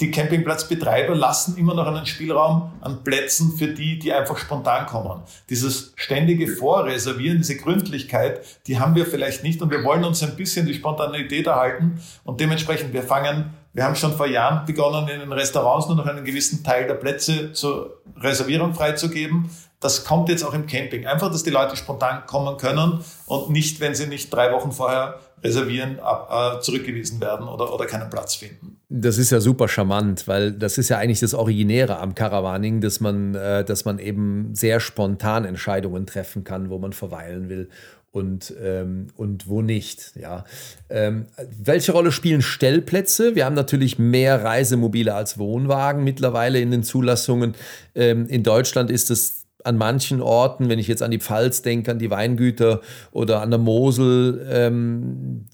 die 0.00 0.10
Campingplatzbetreiber 0.10 1.14
lassen 1.14 1.56
immer 1.56 1.72
noch 1.72 1.86
einen 1.86 2.04
Spielraum 2.04 2.72
an 2.82 3.02
Plätzen 3.02 3.56
für 3.56 3.68
die, 3.68 3.98
die 3.98 4.12
einfach 4.12 4.36
spontan 4.36 4.84
kommen. 4.84 5.22
Dieses 5.48 5.94
ständige 5.96 6.48
Vorreservieren, 6.48 7.38
diese 7.38 7.56
Gründlichkeit, 7.56 8.40
die 8.66 8.78
haben 8.78 8.94
wir 8.94 9.06
vielleicht 9.06 9.42
nicht 9.42 9.62
und 9.62 9.70
wir 9.70 9.84
wollen 9.84 10.04
uns 10.04 10.22
ein 10.22 10.36
bisschen 10.36 10.66
die 10.66 10.74
Spontanität 10.74 11.46
erhalten 11.46 11.98
und 12.24 12.40
dementsprechend, 12.40 12.92
wir 12.92 13.02
fangen, 13.02 13.54
wir 13.72 13.84
haben 13.84 13.96
schon 13.96 14.12
vor 14.12 14.26
Jahren 14.26 14.66
begonnen, 14.66 15.08
in 15.08 15.20
den 15.20 15.32
Restaurants 15.32 15.86
nur 15.86 15.96
noch 15.96 16.06
einen 16.06 16.26
gewissen 16.26 16.62
Teil 16.62 16.86
der 16.86 16.94
Plätze 16.94 17.54
zur 17.54 18.02
Reservierung 18.18 18.74
freizugeben. 18.74 19.50
Das 19.80 20.04
kommt 20.04 20.28
jetzt 20.28 20.44
auch 20.44 20.54
im 20.54 20.66
Camping. 20.66 21.06
Einfach, 21.06 21.30
dass 21.30 21.42
die 21.42 21.50
Leute 21.50 21.76
spontan 21.76 22.26
kommen 22.26 22.56
können 22.58 23.00
und 23.26 23.50
nicht, 23.50 23.80
wenn 23.80 23.94
sie 23.94 24.06
nicht 24.06 24.32
drei 24.32 24.52
Wochen 24.52 24.72
vorher 24.72 25.20
reservieren, 25.42 26.00
ab, 26.00 26.58
äh, 26.58 26.60
zurückgewiesen 26.60 27.20
werden 27.20 27.46
oder, 27.46 27.72
oder 27.72 27.86
keinen 27.86 28.10
Platz 28.10 28.34
finden. 28.34 28.80
Das 28.88 29.18
ist 29.18 29.30
ja 29.30 29.40
super 29.40 29.68
charmant, 29.68 30.26
weil 30.28 30.52
das 30.52 30.78
ist 30.78 30.88
ja 30.88 30.98
eigentlich 30.98 31.20
das 31.20 31.34
Originäre 31.34 31.98
am 31.98 32.14
Caravaning, 32.14 32.80
dass 32.80 33.00
man, 33.00 33.34
äh, 33.34 33.64
dass 33.64 33.84
man 33.84 33.98
eben 33.98 34.54
sehr 34.54 34.80
spontan 34.80 35.44
Entscheidungen 35.44 36.06
treffen 36.06 36.44
kann, 36.44 36.70
wo 36.70 36.78
man 36.78 36.92
verweilen 36.92 37.48
will 37.48 37.68
und, 38.16 38.54
ähm, 38.62 39.08
und 39.16 39.46
wo 39.46 39.60
nicht. 39.60 40.12
Ja. 40.16 40.44
Ähm, 40.88 41.26
welche 41.62 41.92
Rolle 41.92 42.12
spielen 42.12 42.40
Stellplätze? 42.40 43.34
Wir 43.34 43.44
haben 43.44 43.54
natürlich 43.54 43.98
mehr 43.98 44.42
Reisemobile 44.42 45.14
als 45.14 45.38
Wohnwagen 45.38 46.02
mittlerweile 46.02 46.58
in 46.58 46.70
den 46.70 46.82
Zulassungen. 46.82 47.54
Ähm, 47.94 48.26
in 48.28 48.42
Deutschland 48.42 48.90
ist 48.90 49.10
es 49.10 49.45
an 49.66 49.76
manchen 49.76 50.22
Orten, 50.22 50.68
wenn 50.68 50.78
ich 50.78 50.88
jetzt 50.88 51.02
an 51.02 51.10
die 51.10 51.18
Pfalz 51.18 51.62
denke, 51.62 51.90
an 51.90 51.98
die 51.98 52.10
Weingüter 52.10 52.80
oder 53.10 53.42
an 53.42 53.50
der 53.50 53.58
Mosel, 53.58 54.46
ähm, 54.50 55.46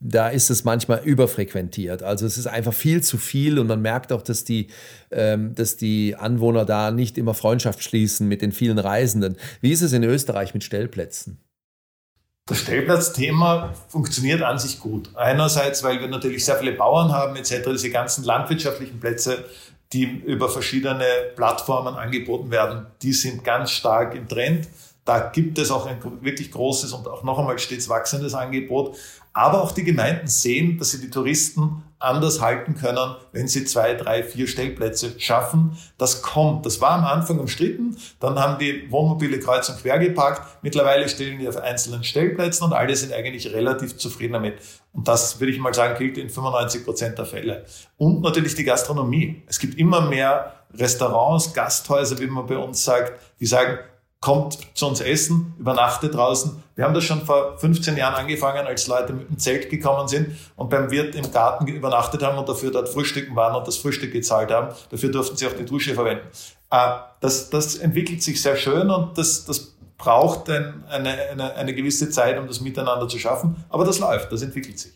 da 0.00 0.28
ist 0.28 0.50
es 0.50 0.64
manchmal 0.64 1.00
überfrequentiert. 1.04 2.02
Also 2.02 2.26
es 2.26 2.36
ist 2.36 2.46
einfach 2.46 2.74
viel 2.74 3.02
zu 3.02 3.18
viel 3.18 3.58
und 3.58 3.66
man 3.66 3.80
merkt 3.80 4.12
auch, 4.12 4.22
dass 4.22 4.44
die, 4.44 4.68
ähm, 5.10 5.54
dass 5.54 5.76
die 5.76 6.14
Anwohner 6.16 6.64
da 6.64 6.90
nicht 6.90 7.18
immer 7.18 7.34
Freundschaft 7.34 7.82
schließen 7.82 8.28
mit 8.28 8.42
den 8.42 8.52
vielen 8.52 8.78
Reisenden. 8.78 9.36
Wie 9.60 9.72
ist 9.72 9.82
es 9.82 9.92
in 9.92 10.04
Österreich 10.04 10.54
mit 10.54 10.62
Stellplätzen? 10.62 11.40
Das 12.46 12.58
Stellplatzthema 12.58 13.72
funktioniert 13.88 14.42
an 14.42 14.58
sich 14.58 14.78
gut. 14.78 15.08
Einerseits, 15.14 15.82
weil 15.82 16.00
wir 16.00 16.08
natürlich 16.08 16.44
sehr 16.44 16.56
viele 16.56 16.72
Bauern 16.72 17.10
haben 17.10 17.36
etc., 17.36 17.62
diese 17.72 17.90
ganzen 17.90 18.22
landwirtschaftlichen 18.24 19.00
Plätze 19.00 19.46
die 19.94 20.04
über 20.04 20.48
verschiedene 20.48 21.04
Plattformen 21.36 21.94
angeboten 21.94 22.50
werden, 22.50 22.86
die 23.00 23.12
sind 23.12 23.44
ganz 23.44 23.70
stark 23.70 24.14
im 24.14 24.28
Trend. 24.28 24.68
Da 25.04 25.20
gibt 25.20 25.58
es 25.58 25.70
auch 25.70 25.86
ein 25.86 25.98
wirklich 26.20 26.50
großes 26.50 26.92
und 26.92 27.06
auch 27.06 27.22
noch 27.22 27.38
einmal 27.38 27.58
stets 27.58 27.88
wachsendes 27.88 28.34
Angebot. 28.34 28.96
Aber 29.32 29.62
auch 29.62 29.72
die 29.72 29.84
Gemeinden 29.84 30.26
sehen, 30.26 30.78
dass 30.78 30.92
sie 30.92 31.00
die 31.00 31.10
Touristen 31.10 31.82
anders 31.98 32.40
halten 32.40 32.74
können, 32.74 33.16
wenn 33.32 33.48
sie 33.48 33.64
zwei, 33.64 33.94
drei, 33.94 34.22
vier 34.22 34.46
Stellplätze 34.46 35.18
schaffen. 35.18 35.76
Das 35.98 36.22
kommt. 36.22 36.64
Das 36.66 36.80
war 36.80 36.92
am 36.92 37.04
Anfang 37.04 37.38
umstritten. 37.38 37.96
Dann 38.20 38.38
haben 38.38 38.58
die 38.58 38.90
Wohnmobile 38.90 39.40
kreuz 39.40 39.68
und 39.68 39.80
quer 39.80 39.98
geparkt. 39.98 40.42
Mittlerweile 40.62 41.08
stellen 41.08 41.38
die 41.38 41.48
auf 41.48 41.56
einzelnen 41.56 42.04
Stellplätzen 42.04 42.64
und 42.64 42.72
alle 42.72 42.94
sind 42.96 43.12
eigentlich 43.12 43.52
relativ 43.52 43.96
zufrieden 43.96 44.34
damit. 44.34 44.54
Und 44.94 45.08
das 45.08 45.40
würde 45.40 45.52
ich 45.52 45.58
mal 45.58 45.74
sagen, 45.74 45.98
gilt 45.98 46.16
in 46.16 46.30
95 46.30 46.84
Prozent 46.84 47.18
der 47.18 47.26
Fälle. 47.26 47.66
Und 47.98 48.22
natürlich 48.22 48.54
die 48.54 48.64
Gastronomie. 48.64 49.42
Es 49.46 49.58
gibt 49.58 49.76
immer 49.78 50.00
mehr 50.02 50.54
Restaurants, 50.72 51.52
Gasthäuser, 51.52 52.18
wie 52.20 52.26
man 52.26 52.46
bei 52.46 52.56
uns 52.56 52.84
sagt, 52.84 53.12
die 53.40 53.46
sagen, 53.46 53.78
kommt 54.20 54.56
zu 54.72 54.86
uns 54.86 55.02
essen, 55.02 55.52
übernachtet 55.58 56.14
draußen. 56.14 56.62
Wir 56.76 56.84
haben 56.84 56.94
das 56.94 57.04
schon 57.04 57.26
vor 57.26 57.58
15 57.58 57.96
Jahren 57.96 58.14
angefangen, 58.14 58.66
als 58.66 58.86
Leute 58.86 59.12
mit 59.12 59.28
dem 59.28 59.38
Zelt 59.38 59.68
gekommen 59.68 60.08
sind 60.08 60.36
und 60.56 60.70
beim 60.70 60.90
Wirt 60.90 61.14
im 61.14 61.30
Garten 61.30 61.66
übernachtet 61.66 62.22
haben 62.22 62.38
und 62.38 62.48
dafür 62.48 62.70
dort 62.70 62.88
frühstücken 62.88 63.36
waren 63.36 63.54
und 63.54 63.68
das 63.68 63.76
Frühstück 63.76 64.12
gezahlt 64.12 64.50
haben. 64.50 64.74
Dafür 64.90 65.10
durften 65.10 65.36
sie 65.36 65.46
auch 65.46 65.52
die 65.52 65.66
Dusche 65.66 65.92
verwenden. 65.92 66.26
Äh, 66.70 66.94
das, 67.20 67.50
das 67.50 67.76
entwickelt 67.76 68.22
sich 68.22 68.40
sehr 68.40 68.56
schön 68.56 68.90
und 68.90 69.18
das, 69.18 69.44
das 69.44 69.73
braucht 70.04 70.50
ein, 70.50 70.84
eine, 70.88 71.30
eine, 71.30 71.54
eine 71.54 71.74
gewisse 71.74 72.10
Zeit, 72.10 72.38
um 72.38 72.46
das 72.46 72.60
miteinander 72.60 73.08
zu 73.08 73.18
schaffen. 73.18 73.56
Aber 73.70 73.84
das 73.84 73.98
läuft, 73.98 74.30
das 74.30 74.42
entwickelt 74.42 74.78
sich. 74.78 74.92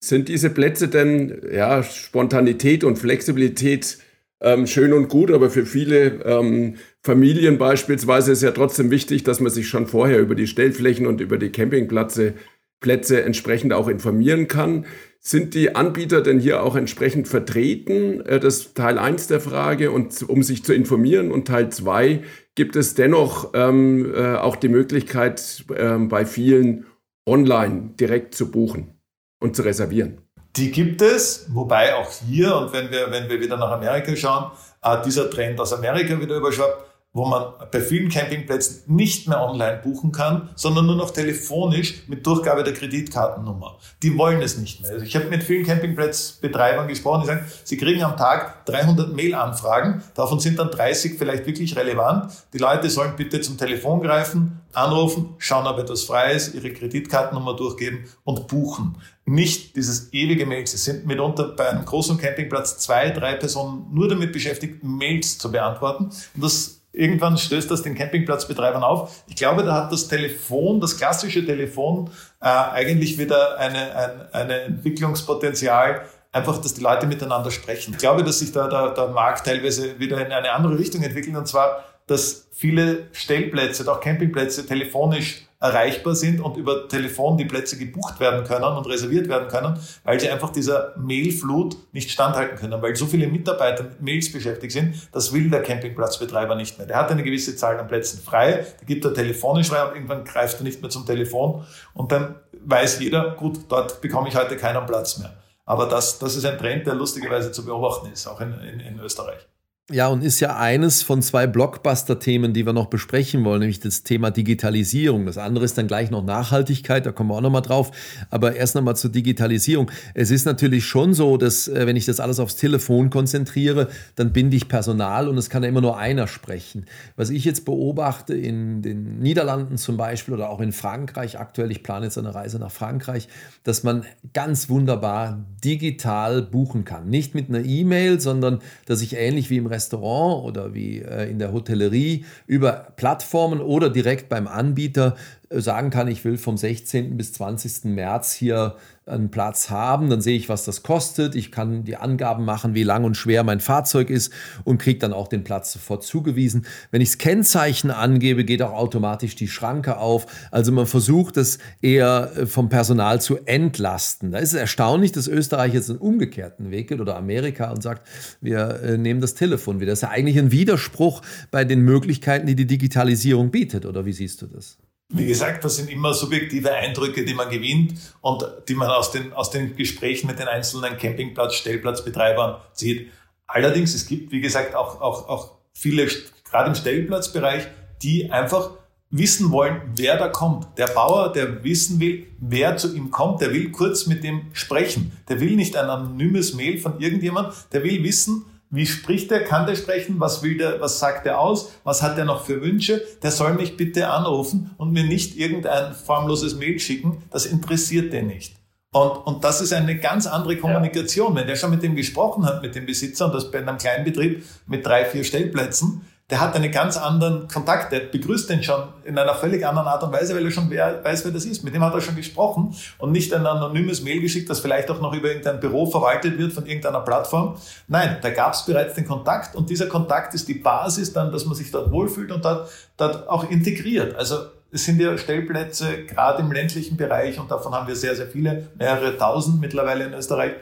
Sind 0.00 0.28
diese 0.28 0.50
Plätze 0.50 0.88
denn, 0.88 1.42
ja, 1.52 1.82
Spontanität 1.82 2.84
und 2.84 2.96
Flexibilität 2.96 3.98
ähm, 4.40 4.66
schön 4.66 4.92
und 4.92 5.08
gut, 5.08 5.30
aber 5.30 5.50
für 5.50 5.66
viele 5.66 6.22
ähm, 6.24 6.76
Familien 7.02 7.58
beispielsweise 7.58 8.32
ist 8.32 8.42
ja 8.42 8.50
trotzdem 8.52 8.90
wichtig, 8.90 9.24
dass 9.24 9.40
man 9.40 9.52
sich 9.52 9.68
schon 9.68 9.86
vorher 9.86 10.20
über 10.20 10.34
die 10.34 10.46
Stellflächen 10.46 11.06
und 11.06 11.20
über 11.20 11.38
die 11.38 11.50
Campingplätze 11.50 12.34
Plätze 12.80 13.22
entsprechend 13.22 13.72
auch 13.72 13.88
informieren 13.88 14.48
kann. 14.48 14.84
Sind 15.24 15.54
die 15.54 15.76
Anbieter 15.76 16.20
denn 16.20 16.40
hier 16.40 16.64
auch 16.64 16.74
entsprechend 16.74 17.28
vertreten? 17.28 18.20
Äh, 18.22 18.40
das 18.40 18.56
ist 18.56 18.76
Teil 18.76 18.98
1 18.98 19.28
der 19.28 19.40
Frage. 19.40 19.92
Und 19.92 20.28
um 20.28 20.42
sich 20.42 20.64
zu 20.64 20.74
informieren 20.74 21.30
und 21.30 21.46
Teil 21.46 21.68
2 21.68 22.24
gibt 22.56 22.74
es 22.74 22.94
dennoch 22.94 23.52
ähm, 23.54 24.12
äh, 24.12 24.34
auch 24.34 24.56
die 24.56 24.68
Möglichkeit, 24.68 25.64
äh, 25.74 25.96
bei 25.98 26.26
vielen 26.26 26.86
online 27.24 27.90
direkt 28.00 28.34
zu 28.34 28.50
buchen 28.50 28.98
und 29.40 29.54
zu 29.54 29.62
reservieren. 29.62 30.18
Die 30.56 30.72
gibt 30.72 31.00
es, 31.00 31.46
wobei 31.50 31.94
auch 31.94 32.10
hier, 32.10 32.56
und 32.56 32.72
wenn 32.72 32.90
wir, 32.90 33.10
wenn 33.12 33.30
wir 33.30 33.40
wieder 33.40 33.56
nach 33.56 33.70
Amerika 33.70 34.16
schauen, 34.16 34.50
äh, 34.82 35.02
dieser 35.04 35.30
Trend 35.30 35.60
aus 35.60 35.72
Amerika 35.72 36.20
wieder 36.20 36.36
überschwappt, 36.36 36.91
wo 37.14 37.26
man 37.26 37.52
bei 37.70 37.80
vielen 37.80 38.08
Campingplätzen 38.08 38.84
nicht 38.86 39.28
mehr 39.28 39.42
online 39.42 39.80
buchen 39.82 40.12
kann, 40.12 40.48
sondern 40.54 40.86
nur 40.86 40.96
noch 40.96 41.10
telefonisch 41.10 42.08
mit 42.08 42.26
Durchgabe 42.26 42.64
der 42.64 42.72
Kreditkartennummer. 42.72 43.76
Die 44.02 44.16
wollen 44.16 44.40
es 44.40 44.56
nicht 44.56 44.80
mehr. 44.80 44.92
Also 44.92 45.04
ich 45.04 45.14
habe 45.14 45.26
mit 45.26 45.42
vielen 45.42 45.66
Campingplatzbetreibern 45.66 46.88
gesprochen, 46.88 47.22
die 47.22 47.26
sagen, 47.26 47.46
sie 47.64 47.76
kriegen 47.76 48.02
am 48.02 48.16
Tag 48.16 48.64
300 48.64 49.12
Mail-Anfragen, 49.12 50.02
davon 50.14 50.40
sind 50.40 50.58
dann 50.58 50.70
30 50.70 51.18
vielleicht 51.18 51.46
wirklich 51.46 51.76
relevant. 51.76 52.32
Die 52.54 52.58
Leute 52.58 52.88
sollen 52.88 53.14
bitte 53.16 53.42
zum 53.42 53.58
Telefon 53.58 54.00
greifen, 54.02 54.62
anrufen, 54.72 55.34
schauen, 55.36 55.66
ob 55.66 55.78
etwas 55.78 56.04
frei 56.04 56.32
ist, 56.32 56.54
ihre 56.54 56.72
Kreditkartennummer 56.72 57.56
durchgeben 57.56 58.06
und 58.24 58.48
buchen. 58.48 58.96
Nicht 59.26 59.76
dieses 59.76 60.12
ewige 60.14 60.46
Mails. 60.46 60.72
Es 60.72 60.84
sind 60.84 61.06
mitunter 61.06 61.48
bei 61.48 61.68
einem 61.68 61.84
großen 61.84 62.16
Campingplatz 62.16 62.78
zwei, 62.78 63.10
drei 63.10 63.34
Personen 63.34 63.86
nur 63.92 64.08
damit 64.08 64.32
beschäftigt, 64.32 64.82
Mails 64.82 65.38
zu 65.38 65.52
beantworten. 65.52 66.04
Und 66.34 66.42
das 66.42 66.81
Irgendwann 66.92 67.38
stößt 67.38 67.70
das 67.70 67.82
den 67.82 67.94
Campingplatzbetreibern 67.94 68.82
auf. 68.82 69.24
Ich 69.26 69.36
glaube, 69.36 69.62
da 69.62 69.74
hat 69.84 69.92
das 69.92 70.08
Telefon, 70.08 70.80
das 70.80 70.98
klassische 70.98 71.44
Telefon, 71.44 72.10
äh, 72.40 72.46
eigentlich 72.46 73.18
wieder 73.18 73.58
eine, 73.58 73.96
ein, 73.96 74.32
eine 74.32 74.60
Entwicklungspotenzial, 74.60 76.02
einfach, 76.32 76.58
dass 76.58 76.74
die 76.74 76.82
Leute 76.82 77.06
miteinander 77.06 77.50
sprechen. 77.50 77.92
Ich 77.92 77.98
glaube, 77.98 78.24
dass 78.24 78.40
sich 78.40 78.52
da 78.52 78.68
der, 78.68 78.90
der 78.90 79.08
Markt 79.08 79.46
teilweise 79.46 79.98
wieder 79.98 80.24
in 80.24 80.32
eine 80.32 80.52
andere 80.52 80.78
Richtung 80.78 81.02
entwickelt, 81.02 81.36
und 81.36 81.46
zwar, 81.48 81.84
dass 82.06 82.48
viele 82.52 83.06
Stellplätze, 83.12 83.90
auch 83.90 84.00
Campingplätze 84.00 84.66
telefonisch 84.66 85.46
erreichbar 85.62 86.16
sind 86.16 86.40
und 86.40 86.56
über 86.56 86.88
Telefon 86.88 87.36
die 87.36 87.44
Plätze 87.44 87.78
gebucht 87.78 88.18
werden 88.18 88.44
können 88.44 88.64
und 88.64 88.84
reserviert 88.86 89.28
werden 89.28 89.46
können, 89.48 89.78
weil 90.02 90.18
sie 90.18 90.28
einfach 90.28 90.50
dieser 90.50 90.92
Mailflut 90.98 91.76
nicht 91.92 92.10
standhalten 92.10 92.58
können, 92.58 92.82
weil 92.82 92.96
so 92.96 93.06
viele 93.06 93.28
Mitarbeiter 93.28 93.84
mit 93.84 94.02
Mails 94.02 94.32
beschäftigt 94.32 94.72
sind, 94.72 94.94
das 95.12 95.32
will 95.32 95.50
der 95.50 95.62
Campingplatzbetreiber 95.62 96.56
nicht 96.56 96.78
mehr. 96.78 96.88
Der 96.88 96.96
hat 96.96 97.10
eine 97.12 97.22
gewisse 97.22 97.54
Zahl 97.54 97.78
an 97.78 97.86
Plätzen 97.86 98.20
frei, 98.20 98.66
die 98.80 98.86
gibt 98.86 99.04
er 99.04 99.14
telefonisch 99.14 99.68
frei 99.68 99.84
und 99.84 99.94
irgendwann 99.94 100.24
greift 100.24 100.58
er 100.58 100.64
nicht 100.64 100.82
mehr 100.82 100.90
zum 100.90 101.06
Telefon 101.06 101.64
und 101.94 102.10
dann 102.10 102.34
weiß 102.64 103.00
jeder, 103.00 103.36
gut, 103.36 103.60
dort 103.68 104.00
bekomme 104.00 104.28
ich 104.28 104.36
heute 104.36 104.56
keinen 104.56 104.84
Platz 104.86 105.18
mehr. 105.18 105.32
Aber 105.64 105.86
das, 105.86 106.18
das 106.18 106.34
ist 106.34 106.44
ein 106.44 106.58
Trend, 106.58 106.86
der 106.86 106.94
lustigerweise 106.94 107.52
zu 107.52 107.64
beobachten 107.64 108.10
ist, 108.12 108.26
auch 108.26 108.40
in, 108.40 108.52
in, 108.60 108.80
in 108.80 108.98
Österreich. 108.98 109.46
Ja, 109.90 110.06
und 110.06 110.22
ist 110.22 110.38
ja 110.38 110.56
eines 110.56 111.02
von 111.02 111.22
zwei 111.22 111.48
Blockbuster-Themen, 111.48 112.52
die 112.54 112.64
wir 112.64 112.72
noch 112.72 112.86
besprechen 112.86 113.44
wollen, 113.44 113.58
nämlich 113.58 113.80
das 113.80 114.04
Thema 114.04 114.30
Digitalisierung. 114.30 115.26
Das 115.26 115.38
andere 115.38 115.64
ist 115.64 115.76
dann 115.76 115.88
gleich 115.88 116.08
noch 116.08 116.22
Nachhaltigkeit, 116.22 117.04
da 117.04 117.10
kommen 117.10 117.30
wir 117.30 117.34
auch 117.34 117.40
nochmal 117.40 117.62
drauf. 117.62 117.90
Aber 118.30 118.54
erst 118.54 118.76
nochmal 118.76 118.94
zur 118.94 119.10
Digitalisierung. 119.10 119.90
Es 120.14 120.30
ist 120.30 120.44
natürlich 120.44 120.84
schon 120.84 121.14
so, 121.14 121.36
dass 121.36 121.66
äh, 121.66 121.84
wenn 121.84 121.96
ich 121.96 122.06
das 122.06 122.20
alles 122.20 122.38
aufs 122.38 122.54
Telefon 122.54 123.10
konzentriere, 123.10 123.88
dann 124.14 124.32
binde 124.32 124.56
ich 124.56 124.68
Personal 124.68 125.26
und 125.26 125.36
es 125.36 125.50
kann 125.50 125.64
ja 125.64 125.68
immer 125.68 125.80
nur 125.80 125.98
einer 125.98 126.28
sprechen. 126.28 126.86
Was 127.16 127.30
ich 127.30 127.44
jetzt 127.44 127.64
beobachte 127.64 128.34
in 128.34 128.82
den 128.82 129.18
Niederlanden 129.18 129.78
zum 129.78 129.96
Beispiel 129.96 130.34
oder 130.34 130.50
auch 130.50 130.60
in 130.60 130.70
Frankreich 130.70 131.40
aktuell, 131.40 131.72
ich 131.72 131.82
plane 131.82 132.04
jetzt 132.04 132.18
eine 132.18 132.36
Reise 132.36 132.60
nach 132.60 132.70
Frankreich, 132.70 133.26
dass 133.64 133.82
man 133.82 134.04
ganz 134.32 134.68
wunderbar 134.68 135.44
digital 135.64 136.40
buchen 136.40 136.84
kann. 136.84 137.10
Nicht 137.10 137.34
mit 137.34 137.48
einer 137.48 137.64
E-Mail, 137.64 138.20
sondern 138.20 138.60
dass 138.86 139.02
ich 139.02 139.16
ähnlich 139.16 139.50
wie 139.50 139.56
im 139.56 139.71
Restaurant 139.72 140.44
oder 140.44 140.74
wie 140.74 141.00
äh, 141.00 141.28
in 141.30 141.38
der 141.38 141.52
Hotellerie 141.52 142.24
über 142.46 142.92
Plattformen 142.96 143.60
oder 143.60 143.90
direkt 143.90 144.28
beim 144.28 144.46
Anbieter 144.46 145.16
äh, 145.48 145.60
sagen 145.60 145.90
kann, 145.90 146.08
ich 146.08 146.24
will 146.24 146.38
vom 146.38 146.56
16. 146.56 147.16
bis 147.16 147.32
20. 147.32 147.84
März 147.86 148.32
hier 148.32 148.76
einen 149.04 149.30
Platz 149.30 149.68
haben, 149.68 150.10
dann 150.10 150.20
sehe 150.20 150.36
ich, 150.36 150.48
was 150.48 150.64
das 150.64 150.84
kostet. 150.84 151.34
Ich 151.34 151.50
kann 151.50 151.82
die 151.82 151.96
Angaben 151.96 152.44
machen, 152.44 152.74
wie 152.74 152.84
lang 152.84 153.02
und 153.02 153.16
schwer 153.16 153.42
mein 153.42 153.58
Fahrzeug 153.58 154.10
ist 154.10 154.32
und 154.62 154.78
kriege 154.78 155.00
dann 155.00 155.12
auch 155.12 155.26
den 155.26 155.42
Platz 155.42 155.72
sofort 155.72 156.04
zugewiesen. 156.04 156.66
Wenn 156.92 157.00
ich 157.00 157.10
das 157.10 157.18
Kennzeichen 157.18 157.90
angebe, 157.90 158.44
geht 158.44 158.62
auch 158.62 158.72
automatisch 158.72 159.34
die 159.34 159.48
Schranke 159.48 159.96
auf. 159.96 160.26
Also 160.52 160.70
man 160.70 160.86
versucht 160.86 161.36
es 161.36 161.58
eher 161.80 162.30
äh, 162.36 162.46
vom 162.46 162.68
Personal 162.68 163.20
zu 163.20 163.38
entlasten. 163.44 164.30
Da 164.30 164.38
ist 164.38 164.52
es 164.52 164.60
erstaunlich, 164.60 165.10
dass 165.10 165.26
Österreich 165.26 165.74
jetzt 165.74 165.90
einen 165.90 165.98
umgekehrten 165.98 166.70
Weg 166.70 166.88
geht 166.88 167.00
oder 167.00 167.16
Amerika 167.16 167.72
und 167.72 167.82
sagt, 167.82 168.06
wir 168.40 168.80
äh, 168.82 168.98
nehmen 168.98 169.20
das 169.20 169.34
Telefon 169.34 169.80
wieder. 169.80 169.90
Das 169.90 169.98
ist 169.98 170.02
ja 170.02 170.10
eigentlich 170.10 170.38
ein 170.38 170.52
Widerspruch 170.52 171.22
bei 171.50 171.64
den 171.64 171.80
Möglichkeiten, 171.80 172.46
die 172.46 172.54
die 172.54 172.66
Digitalisierung 172.66 173.50
bietet. 173.50 173.84
Oder 173.84 174.06
wie 174.06 174.12
siehst 174.12 174.42
du 174.42 174.46
das? 174.46 174.78
Wie 175.14 175.26
gesagt, 175.26 175.62
das 175.62 175.76
sind 175.76 175.90
immer 175.90 176.14
subjektive 176.14 176.72
Eindrücke, 176.72 177.24
die 177.24 177.34
man 177.34 177.50
gewinnt 177.50 177.94
und 178.22 178.44
die 178.66 178.74
man 178.74 178.88
aus 178.88 179.10
den, 179.10 179.32
aus 179.34 179.50
den 179.50 179.76
Gesprächen 179.76 180.26
mit 180.26 180.38
den 180.38 180.48
einzelnen 180.48 180.96
Campingplatz-, 180.96 181.52
Stellplatzbetreibern 181.52 182.56
zieht. 182.72 183.10
Allerdings, 183.46 183.94
es 183.94 184.06
gibt, 184.06 184.32
wie 184.32 184.40
gesagt, 184.40 184.74
auch, 184.74 185.02
auch, 185.02 185.28
auch 185.28 185.58
viele, 185.74 186.08
gerade 186.50 186.70
im 186.70 186.74
Stellplatzbereich, 186.74 187.66
die 188.02 188.30
einfach 188.30 188.70
wissen 189.10 189.50
wollen, 189.50 189.82
wer 189.94 190.16
da 190.16 190.28
kommt. 190.28 190.66
Der 190.78 190.86
Bauer, 190.86 191.30
der 191.30 191.62
wissen 191.62 192.00
will, 192.00 192.26
wer 192.40 192.78
zu 192.78 192.96
ihm 192.96 193.10
kommt, 193.10 193.42
der 193.42 193.52
will 193.52 193.70
kurz 193.70 194.06
mit 194.06 194.24
dem 194.24 194.46
sprechen. 194.54 195.12
Der 195.28 195.40
will 195.40 195.54
nicht 195.54 195.76
ein 195.76 195.90
anonymes 195.90 196.54
Mail 196.54 196.78
von 196.78 196.98
irgendjemand, 196.98 197.54
der 197.72 197.84
will 197.84 198.02
wissen, 198.02 198.46
wie 198.72 198.86
spricht 198.86 199.30
er? 199.30 199.44
Kann 199.44 199.66
der 199.66 199.76
sprechen? 199.76 200.18
Was 200.18 200.42
will 200.42 200.56
der? 200.56 200.80
Was 200.80 200.98
sagt 200.98 201.26
er 201.26 201.38
aus? 201.38 201.72
Was 201.84 202.02
hat 202.02 202.16
er 202.16 202.24
noch 202.24 202.46
für 202.46 202.62
Wünsche? 202.62 203.02
Der 203.22 203.30
soll 203.30 203.52
mich 203.52 203.76
bitte 203.76 204.08
anrufen 204.08 204.70
und 204.78 204.92
mir 204.92 205.04
nicht 205.04 205.36
irgendein 205.36 205.94
formloses 205.94 206.56
Mail 206.56 206.78
schicken. 206.78 207.22
Das 207.30 207.44
interessiert 207.44 208.14
den 208.14 208.28
nicht. 208.28 208.56
Und, 208.94 209.10
und 209.26 209.44
das 209.44 209.60
ist 209.60 209.74
eine 209.74 209.98
ganz 209.98 210.26
andere 210.26 210.56
Kommunikation. 210.56 211.34
Wenn 211.34 211.46
der 211.46 211.56
schon 211.56 211.70
mit 211.70 211.82
dem 211.82 211.94
gesprochen 211.94 212.46
hat, 212.46 212.62
mit 212.62 212.74
dem 212.74 212.86
Besitzer, 212.86 213.26
und 213.26 213.34
das 213.34 213.50
bei 213.50 213.58
einem 213.58 213.76
kleinen 213.76 214.04
Betrieb 214.04 214.42
mit 214.66 214.86
drei, 214.86 215.04
vier 215.04 215.24
Stellplätzen, 215.24 216.06
der 216.30 216.40
hat 216.40 216.54
einen 216.54 216.72
ganz 216.72 216.96
anderen 216.96 217.46
Kontakt, 217.48 217.92
der 217.92 218.00
begrüßt 218.00 218.48
den 218.48 218.62
schon 218.62 218.84
in 219.04 219.18
einer 219.18 219.34
völlig 219.34 219.66
anderen 219.66 219.88
Art 219.88 220.02
und 220.02 220.12
Weise, 220.12 220.34
weil 220.34 220.44
er 220.44 220.50
schon 220.50 220.70
weiß, 220.70 221.24
wer 221.24 221.32
das 221.32 221.44
ist. 221.44 221.62
Mit 221.62 221.74
dem 221.74 221.82
hat 221.82 221.92
er 221.92 222.00
schon 222.00 222.16
gesprochen 222.16 222.74
und 222.98 223.12
nicht 223.12 223.34
ein 223.34 223.44
anonymes 223.44 224.02
Mail 224.02 224.20
geschickt, 224.20 224.48
das 224.48 224.60
vielleicht 224.60 224.90
auch 224.90 225.00
noch 225.00 225.12
über 225.12 225.28
irgendein 225.28 225.60
Büro 225.60 225.84
verwaltet 225.84 226.38
wird 226.38 226.52
von 226.52 226.64
irgendeiner 226.64 227.00
Plattform. 227.00 227.56
Nein, 227.86 228.16
da 228.22 228.30
gab 228.30 228.54
es 228.54 228.64
bereits 228.64 228.94
den 228.94 229.06
Kontakt 229.06 229.54
und 229.54 229.68
dieser 229.68 229.86
Kontakt 229.86 230.32
ist 230.32 230.48
die 230.48 230.54
Basis 230.54 231.12
dann, 231.12 231.32
dass 231.32 231.44
man 231.44 231.54
sich 231.54 231.70
dort 231.70 231.90
wohlfühlt 231.90 232.32
und 232.32 232.44
dort, 232.44 232.70
dort 232.96 233.28
auch 233.28 233.50
integriert. 233.50 234.16
Also 234.16 234.36
es 234.70 234.86
sind 234.86 235.00
ja 235.00 235.18
Stellplätze, 235.18 236.04
gerade 236.06 236.40
im 236.40 236.50
ländlichen 236.50 236.96
Bereich, 236.96 237.38
und 237.38 237.50
davon 237.50 237.74
haben 237.74 237.86
wir 237.86 237.94
sehr, 237.94 238.16
sehr 238.16 238.26
viele, 238.26 238.68
mehrere 238.78 239.18
tausend 239.18 239.60
mittlerweile 239.60 240.04
in 240.04 240.14
Österreich, 240.14 240.54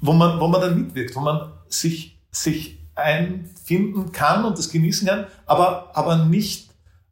wo 0.00 0.12
man, 0.12 0.38
wo 0.38 0.48
man 0.48 0.60
dann 0.60 0.78
mitwirkt, 0.78 1.16
wo 1.16 1.20
man 1.20 1.50
sich, 1.68 2.20
sich 2.30 2.75
einfinden 2.96 4.10
kann 4.12 4.44
und 4.44 4.58
das 4.58 4.70
genießen 4.70 5.06
kann, 5.06 5.26
aber, 5.46 5.90
aber 5.94 6.16
nicht 6.24 6.70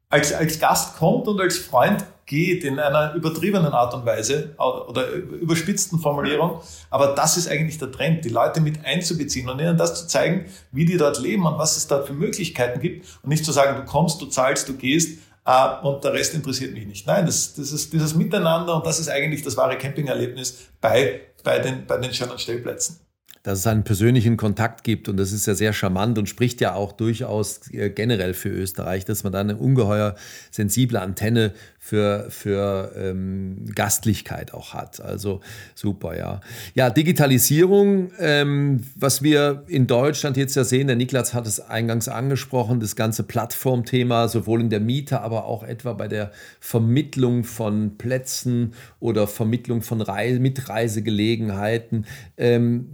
als, 0.08 0.32
als 0.32 0.58
Gast 0.58 0.96
kommt 0.96 1.28
und 1.28 1.40
als 1.40 1.58
Freund 1.58 2.04
geht 2.26 2.64
in 2.64 2.78
einer 2.78 3.14
übertriebenen 3.14 3.72
Art 3.72 3.92
und 3.94 4.06
Weise 4.06 4.54
oder 4.56 5.08
überspitzten 5.10 5.98
Formulierung. 5.98 6.60
Aber 6.88 7.08
das 7.08 7.36
ist 7.36 7.48
eigentlich 7.48 7.78
der 7.78 7.92
Trend, 7.92 8.24
die 8.24 8.30
Leute 8.30 8.60
mit 8.60 8.84
einzubeziehen 8.84 9.48
und 9.48 9.60
ihnen 9.60 9.76
das 9.76 9.94
zu 9.94 10.06
zeigen, 10.06 10.46
wie 10.72 10.86
die 10.86 10.96
dort 10.96 11.20
leben 11.20 11.44
und 11.44 11.58
was 11.58 11.76
es 11.76 11.86
dort 11.86 12.06
für 12.06 12.14
Möglichkeiten 12.14 12.80
gibt 12.80 13.06
und 13.22 13.28
nicht 13.28 13.44
zu 13.44 13.52
sagen, 13.52 13.76
du 13.76 13.84
kommst, 13.84 14.22
du 14.22 14.26
zahlst, 14.26 14.68
du 14.68 14.74
gehst 14.74 15.18
äh, 15.44 15.68
und 15.82 16.02
der 16.02 16.14
Rest 16.14 16.34
interessiert 16.34 16.72
mich 16.72 16.86
nicht. 16.86 17.06
Nein, 17.06 17.26
das, 17.26 17.54
das 17.54 17.72
ist 17.72 17.92
dieses 17.92 18.14
Miteinander 18.14 18.76
und 18.76 18.86
das 18.86 18.98
ist 18.98 19.08
eigentlich 19.08 19.42
das 19.42 19.56
wahre 19.56 19.76
Campingerlebnis 19.76 20.68
bei, 20.80 21.20
bei, 21.42 21.58
den, 21.58 21.86
bei 21.86 21.98
den 21.98 22.14
schönen 22.14 22.38
Stellplätzen. 22.38 23.03
Dass 23.44 23.58
es 23.58 23.66
einen 23.66 23.84
persönlichen 23.84 24.38
Kontakt 24.38 24.84
gibt 24.84 25.08
und 25.08 25.18
das 25.18 25.30
ist 25.30 25.46
ja 25.46 25.54
sehr 25.54 25.74
charmant 25.74 26.18
und 26.18 26.28
spricht 26.28 26.62
ja 26.62 26.74
auch 26.74 26.92
durchaus 26.92 27.70
äh, 27.72 27.90
generell 27.90 28.32
für 28.32 28.48
Österreich, 28.48 29.04
dass 29.04 29.22
man 29.22 29.34
da 29.34 29.40
eine 29.40 29.56
ungeheuer 29.56 30.16
sensible 30.50 31.00
Antenne 31.00 31.52
für, 31.84 32.28
für 32.30 32.92
ähm, 32.96 33.66
Gastlichkeit 33.74 34.54
auch 34.54 34.72
hat. 34.72 35.02
Also 35.02 35.40
super, 35.74 36.16
ja. 36.16 36.40
Ja, 36.74 36.88
Digitalisierung, 36.88 38.10
ähm, 38.18 38.84
was 38.96 39.22
wir 39.22 39.64
in 39.66 39.86
Deutschland 39.86 40.38
jetzt 40.38 40.54
ja 40.56 40.64
sehen, 40.64 40.86
der 40.86 40.96
Niklas 40.96 41.34
hat 41.34 41.46
es 41.46 41.60
eingangs 41.60 42.08
angesprochen, 42.08 42.80
das 42.80 42.96
ganze 42.96 43.22
Plattformthema, 43.22 44.28
sowohl 44.28 44.62
in 44.62 44.70
der 44.70 44.80
Miete, 44.80 45.20
aber 45.20 45.44
auch 45.44 45.62
etwa 45.62 45.92
bei 45.92 46.08
der 46.08 46.32
Vermittlung 46.58 47.44
von 47.44 47.98
Plätzen 47.98 48.72
oder 48.98 49.26
Vermittlung 49.26 49.82
von 49.82 50.00
Reise, 50.00 50.40
Mitreisegelegenheiten. 50.40 52.06
Ähm, 52.38 52.88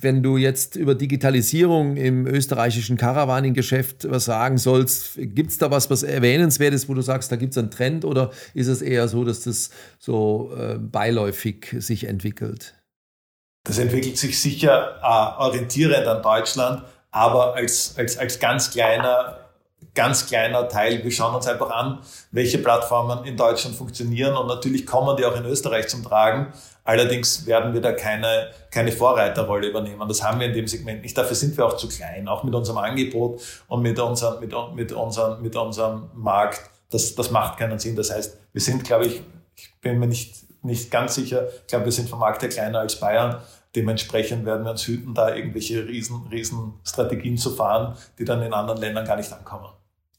wenn 0.00 0.24
du 0.24 0.38
jetzt 0.38 0.74
über 0.74 0.96
Digitalisierung 0.96 1.96
im 1.96 2.26
österreichischen 2.26 2.96
Caravaning-Geschäft 2.96 4.10
was 4.10 4.24
sagen 4.24 4.58
sollst, 4.58 5.20
gibt 5.20 5.52
es 5.52 5.58
da 5.58 5.70
was, 5.70 5.88
was 5.88 6.02
erwähnenswert 6.02 6.64
wo 6.88 6.94
du 6.94 7.02
sagst, 7.02 7.30
da 7.30 7.36
gibt 7.36 7.52
es 7.52 7.58
einen 7.58 7.70
Trend 7.70 8.04
oder 8.04 8.23
ist 8.54 8.68
es 8.68 8.82
eher 8.82 9.08
so, 9.08 9.24
dass 9.24 9.40
das 9.40 9.70
so 9.98 10.52
äh, 10.56 10.78
beiläufig 10.78 11.74
sich 11.78 12.04
entwickelt? 12.04 12.74
Das 13.64 13.78
entwickelt 13.78 14.18
sich 14.18 14.40
sicher 14.40 15.00
äh, 15.02 15.42
orientierend 15.42 16.06
an 16.06 16.22
Deutschland, 16.22 16.82
aber 17.10 17.54
als, 17.54 17.94
als, 17.96 18.18
als 18.18 18.38
ganz 18.38 18.70
kleiner 18.70 19.44
ganz 19.94 20.26
kleiner 20.26 20.68
Teil. 20.68 21.02
Wir 21.04 21.10
schauen 21.10 21.34
uns 21.34 21.46
einfach 21.46 21.70
an, 21.70 22.00
welche 22.32 22.58
Plattformen 22.58 23.24
in 23.24 23.36
Deutschland 23.36 23.76
funktionieren 23.76 24.36
und 24.36 24.46
natürlich 24.46 24.86
kommen 24.86 25.16
die 25.16 25.24
auch 25.24 25.36
in 25.36 25.44
Österreich 25.44 25.88
zum 25.88 26.02
Tragen. 26.02 26.52
Allerdings 26.82 27.46
werden 27.46 27.72
wir 27.72 27.80
da 27.80 27.92
keine, 27.92 28.50
keine 28.70 28.92
Vorreiterrolle 28.92 29.68
übernehmen. 29.68 30.06
Das 30.06 30.22
haben 30.22 30.40
wir 30.40 30.48
in 30.48 30.52
dem 30.52 30.66
Segment 30.66 31.02
nicht. 31.02 31.16
Dafür 31.16 31.36
sind 31.36 31.56
wir 31.56 31.64
auch 31.64 31.76
zu 31.76 31.88
klein, 31.88 32.28
auch 32.28 32.44
mit 32.44 32.54
unserem 32.54 32.78
Angebot 32.78 33.40
und 33.68 33.82
mit 33.82 33.98
unserem, 33.98 34.40
mit, 34.40 34.52
mit 34.74 34.92
unserem, 34.92 35.42
mit 35.42 35.56
unserem 35.56 36.10
Markt 36.14 36.60
das, 36.94 37.14
das 37.16 37.30
macht 37.30 37.58
keinen 37.58 37.78
Sinn. 37.78 37.96
Das 37.96 38.12
heißt, 38.12 38.38
wir 38.52 38.60
sind, 38.60 38.84
glaube 38.84 39.06
ich, 39.06 39.20
ich 39.56 39.74
bin 39.80 39.98
mir 39.98 40.06
nicht, 40.06 40.46
nicht 40.62 40.90
ganz 40.90 41.16
sicher, 41.16 41.48
ich 41.62 41.66
glaube, 41.66 41.86
wir 41.86 41.92
sind 41.92 42.08
vom 42.08 42.20
Markt 42.20 42.42
her 42.42 42.48
kleiner 42.48 42.78
als 42.78 43.00
Bayern. 43.00 43.40
Dementsprechend 43.74 44.46
werden 44.46 44.64
wir 44.64 44.70
uns 44.70 44.86
hüten, 44.86 45.14
da 45.14 45.34
irgendwelche 45.34 45.86
riesen, 45.88 46.28
riesen 46.30 46.74
Strategien 46.84 47.36
zu 47.36 47.50
fahren, 47.50 47.96
die 48.18 48.24
dann 48.24 48.40
in 48.42 48.52
anderen 48.52 48.80
Ländern 48.80 49.04
gar 49.04 49.16
nicht 49.16 49.32
ankommen. 49.32 49.66